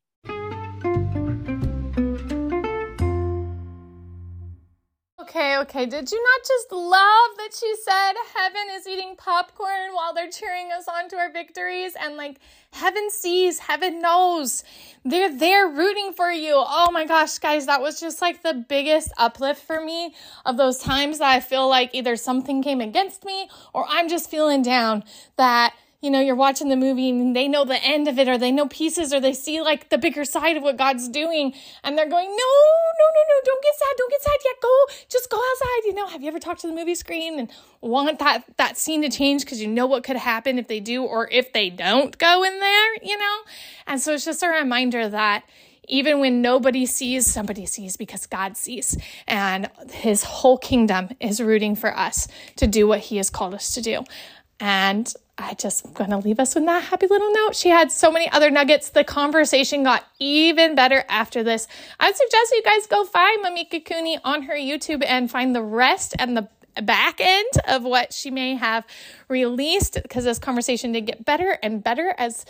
Okay, 5.36 5.58
okay. 5.58 5.84
Did 5.84 6.10
you 6.10 6.22
not 6.22 6.46
just 6.48 6.72
love 6.72 7.36
that 7.36 7.50
she 7.60 7.74
said 7.84 8.14
heaven 8.34 8.62
is 8.72 8.86
eating 8.86 9.16
popcorn 9.18 9.92
while 9.92 10.14
they're 10.14 10.30
cheering 10.30 10.72
us 10.72 10.88
on 10.88 11.10
to 11.10 11.16
our 11.16 11.30
victories? 11.30 11.94
And 11.94 12.16
like, 12.16 12.38
heaven 12.72 13.10
sees, 13.10 13.58
heaven 13.58 14.00
knows. 14.00 14.64
They're 15.04 15.30
there 15.30 15.68
rooting 15.68 16.14
for 16.14 16.30
you. 16.30 16.54
Oh 16.56 16.90
my 16.90 17.04
gosh, 17.04 17.36
guys, 17.36 17.66
that 17.66 17.82
was 17.82 18.00
just 18.00 18.22
like 18.22 18.42
the 18.42 18.54
biggest 18.54 19.12
uplift 19.18 19.62
for 19.62 19.78
me 19.78 20.14
of 20.46 20.56
those 20.56 20.78
times 20.78 21.18
that 21.18 21.28
I 21.28 21.40
feel 21.40 21.68
like 21.68 21.90
either 21.94 22.16
something 22.16 22.62
came 22.62 22.80
against 22.80 23.22
me 23.26 23.50
or 23.74 23.84
I'm 23.90 24.08
just 24.08 24.30
feeling 24.30 24.62
down. 24.62 25.04
That 25.36 25.74
you 26.06 26.12
know, 26.12 26.20
you're 26.20 26.36
watching 26.36 26.68
the 26.68 26.76
movie 26.76 27.10
and 27.10 27.34
they 27.34 27.48
know 27.48 27.64
the 27.64 27.82
end 27.82 28.06
of 28.06 28.16
it 28.16 28.28
or 28.28 28.38
they 28.38 28.52
know 28.52 28.68
pieces 28.68 29.12
or 29.12 29.18
they 29.18 29.32
see 29.32 29.60
like 29.60 29.88
the 29.88 29.98
bigger 29.98 30.24
side 30.24 30.56
of 30.56 30.62
what 30.62 30.76
God's 30.76 31.08
doing 31.08 31.52
and 31.82 31.98
they're 31.98 32.08
going, 32.08 32.28
no, 32.28 32.36
no, 32.36 33.06
no, 33.14 33.22
no, 33.28 33.40
don't 33.44 33.62
get 33.62 33.74
sad. 33.74 33.94
Don't 33.98 34.10
get 34.12 34.22
sad 34.22 34.38
yet. 34.44 34.54
Go, 34.62 34.86
just 35.08 35.28
go 35.28 35.36
outside. 35.36 35.86
You 35.86 35.94
know, 35.94 36.06
have 36.06 36.22
you 36.22 36.28
ever 36.28 36.38
talked 36.38 36.60
to 36.60 36.68
the 36.68 36.72
movie 36.72 36.94
screen 36.94 37.40
and 37.40 37.50
want 37.80 38.20
that, 38.20 38.44
that 38.56 38.78
scene 38.78 39.02
to 39.02 39.08
change 39.08 39.42
because 39.42 39.60
you 39.60 39.66
know 39.66 39.86
what 39.86 40.04
could 40.04 40.16
happen 40.16 40.60
if 40.60 40.68
they 40.68 40.78
do 40.78 41.02
or 41.02 41.28
if 41.32 41.52
they 41.52 41.70
don't 41.70 42.16
go 42.18 42.44
in 42.44 42.60
there, 42.60 42.94
you 43.02 43.18
know? 43.18 43.36
And 43.88 44.00
so 44.00 44.14
it's 44.14 44.24
just 44.24 44.44
a 44.44 44.48
reminder 44.48 45.08
that 45.08 45.42
even 45.88 46.20
when 46.20 46.40
nobody 46.40 46.86
sees, 46.86 47.26
somebody 47.26 47.66
sees 47.66 47.96
because 47.96 48.26
God 48.26 48.56
sees. 48.56 48.96
And 49.26 49.68
his 49.90 50.22
whole 50.22 50.56
kingdom 50.56 51.08
is 51.18 51.40
rooting 51.40 51.74
for 51.74 51.96
us 51.96 52.28
to 52.56 52.68
do 52.68 52.86
what 52.86 53.00
he 53.00 53.16
has 53.16 53.28
called 53.28 53.54
us 53.54 53.72
to 53.72 53.82
do. 53.82 54.04
And 54.60 55.12
I 55.38 55.52
just 55.54 55.92
going 55.92 56.10
to 56.10 56.18
leave 56.18 56.40
us 56.40 56.54
with 56.54 56.64
that 56.64 56.84
happy 56.84 57.06
little 57.06 57.30
note. 57.30 57.54
She 57.54 57.68
had 57.68 57.92
so 57.92 58.10
many 58.10 58.30
other 58.30 58.50
nuggets. 58.50 58.88
The 58.88 59.04
conversation 59.04 59.82
got 59.82 60.06
even 60.18 60.74
better 60.74 61.04
after 61.08 61.42
this. 61.42 61.68
I 62.00 62.08
would 62.08 62.16
suggest 62.16 62.52
you 62.52 62.62
guys 62.62 62.86
go 62.86 63.04
find 63.04 63.44
Mimika 63.44 63.84
Cooney 63.84 64.18
on 64.24 64.42
her 64.44 64.54
YouTube 64.54 65.04
and 65.06 65.30
find 65.30 65.54
the 65.54 65.62
rest 65.62 66.14
and 66.18 66.36
the 66.36 66.48
back 66.82 67.20
end 67.20 67.50
of 67.68 67.84
what 67.84 68.14
she 68.14 68.30
may 68.30 68.54
have 68.54 68.86
released 69.28 69.98
because 70.02 70.24
this 70.24 70.38
conversation 70.38 70.92
did 70.92 71.06
get 71.06 71.24
better 71.24 71.58
and 71.62 71.84
better 71.84 72.14
as 72.16 72.46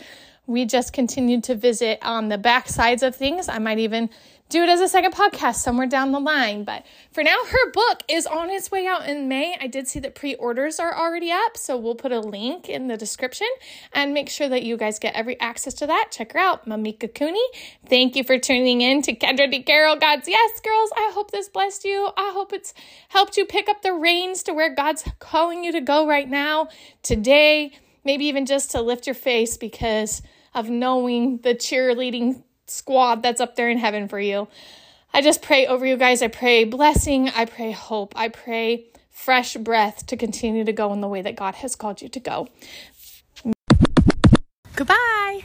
we 0.46 0.64
just 0.64 0.92
continued 0.92 1.42
to 1.44 1.56
visit 1.56 1.98
on 2.02 2.28
the 2.28 2.38
back 2.38 2.68
sides 2.68 3.02
of 3.02 3.16
things. 3.16 3.48
I 3.48 3.58
might 3.58 3.78
even 3.78 4.10
do 4.48 4.62
it 4.62 4.68
as 4.68 4.80
a 4.80 4.88
second 4.88 5.12
podcast 5.12 5.56
somewhere 5.56 5.86
down 5.86 6.12
the 6.12 6.20
line. 6.20 6.64
But 6.64 6.84
for 7.12 7.24
now, 7.24 7.36
her 7.48 7.72
book 7.72 8.02
is 8.08 8.26
on 8.26 8.50
its 8.50 8.70
way 8.70 8.86
out 8.86 9.08
in 9.08 9.28
May. 9.28 9.56
I 9.60 9.66
did 9.66 9.88
see 9.88 9.98
that 10.00 10.14
pre 10.14 10.34
orders 10.36 10.78
are 10.78 10.96
already 10.96 11.32
up, 11.32 11.56
so 11.56 11.76
we'll 11.76 11.96
put 11.96 12.12
a 12.12 12.20
link 12.20 12.68
in 12.68 12.86
the 12.86 12.96
description 12.96 13.48
and 13.92 14.14
make 14.14 14.28
sure 14.28 14.48
that 14.48 14.62
you 14.62 14.76
guys 14.76 14.98
get 14.98 15.14
every 15.14 15.38
access 15.40 15.74
to 15.74 15.86
that. 15.88 16.08
Check 16.10 16.32
her 16.32 16.38
out, 16.38 16.66
Mimika 16.66 17.12
Cooney. 17.12 17.44
Thank 17.88 18.14
you 18.14 18.22
for 18.22 18.38
tuning 18.38 18.82
in 18.82 19.02
to 19.02 19.14
Kendra 19.14 19.50
D. 19.50 19.62
Carroll. 19.62 19.96
God's 19.96 20.28
yes, 20.28 20.60
girls. 20.60 20.90
I 20.96 21.10
hope 21.12 21.32
this 21.32 21.48
blessed 21.48 21.84
you. 21.84 22.10
I 22.16 22.30
hope 22.32 22.52
it's 22.52 22.72
helped 23.08 23.36
you 23.36 23.46
pick 23.46 23.68
up 23.68 23.82
the 23.82 23.92
reins 23.92 24.42
to 24.44 24.54
where 24.54 24.72
God's 24.74 25.04
calling 25.18 25.64
you 25.64 25.72
to 25.72 25.80
go 25.80 26.06
right 26.06 26.28
now, 26.28 26.68
today, 27.02 27.72
maybe 28.04 28.26
even 28.26 28.46
just 28.46 28.70
to 28.72 28.80
lift 28.80 29.06
your 29.06 29.14
face 29.14 29.56
because 29.56 30.22
of 30.54 30.70
knowing 30.70 31.38
the 31.38 31.54
cheerleading 31.54 32.42
squad 32.66 33.22
that's 33.22 33.40
up 33.40 33.56
there 33.56 33.68
in 33.70 33.78
heaven 33.78 34.08
for 34.08 34.20
you. 34.20 34.48
I 35.12 35.22
just 35.22 35.42
pray 35.42 35.66
over 35.66 35.86
you 35.86 35.96
guys. 35.96 36.22
I 36.22 36.28
pray 36.28 36.64
blessing. 36.64 37.28
I 37.30 37.44
pray 37.44 37.72
hope. 37.72 38.12
I 38.16 38.28
pray 38.28 38.86
fresh 39.10 39.56
breath 39.56 40.06
to 40.06 40.16
continue 40.16 40.64
to 40.64 40.72
go 40.72 40.92
in 40.92 41.00
the 41.00 41.08
way 41.08 41.22
that 41.22 41.36
God 41.36 41.56
has 41.56 41.74
called 41.74 42.02
you 42.02 42.08
to 42.08 42.20
go. 42.20 42.48
Goodbye. 44.74 45.40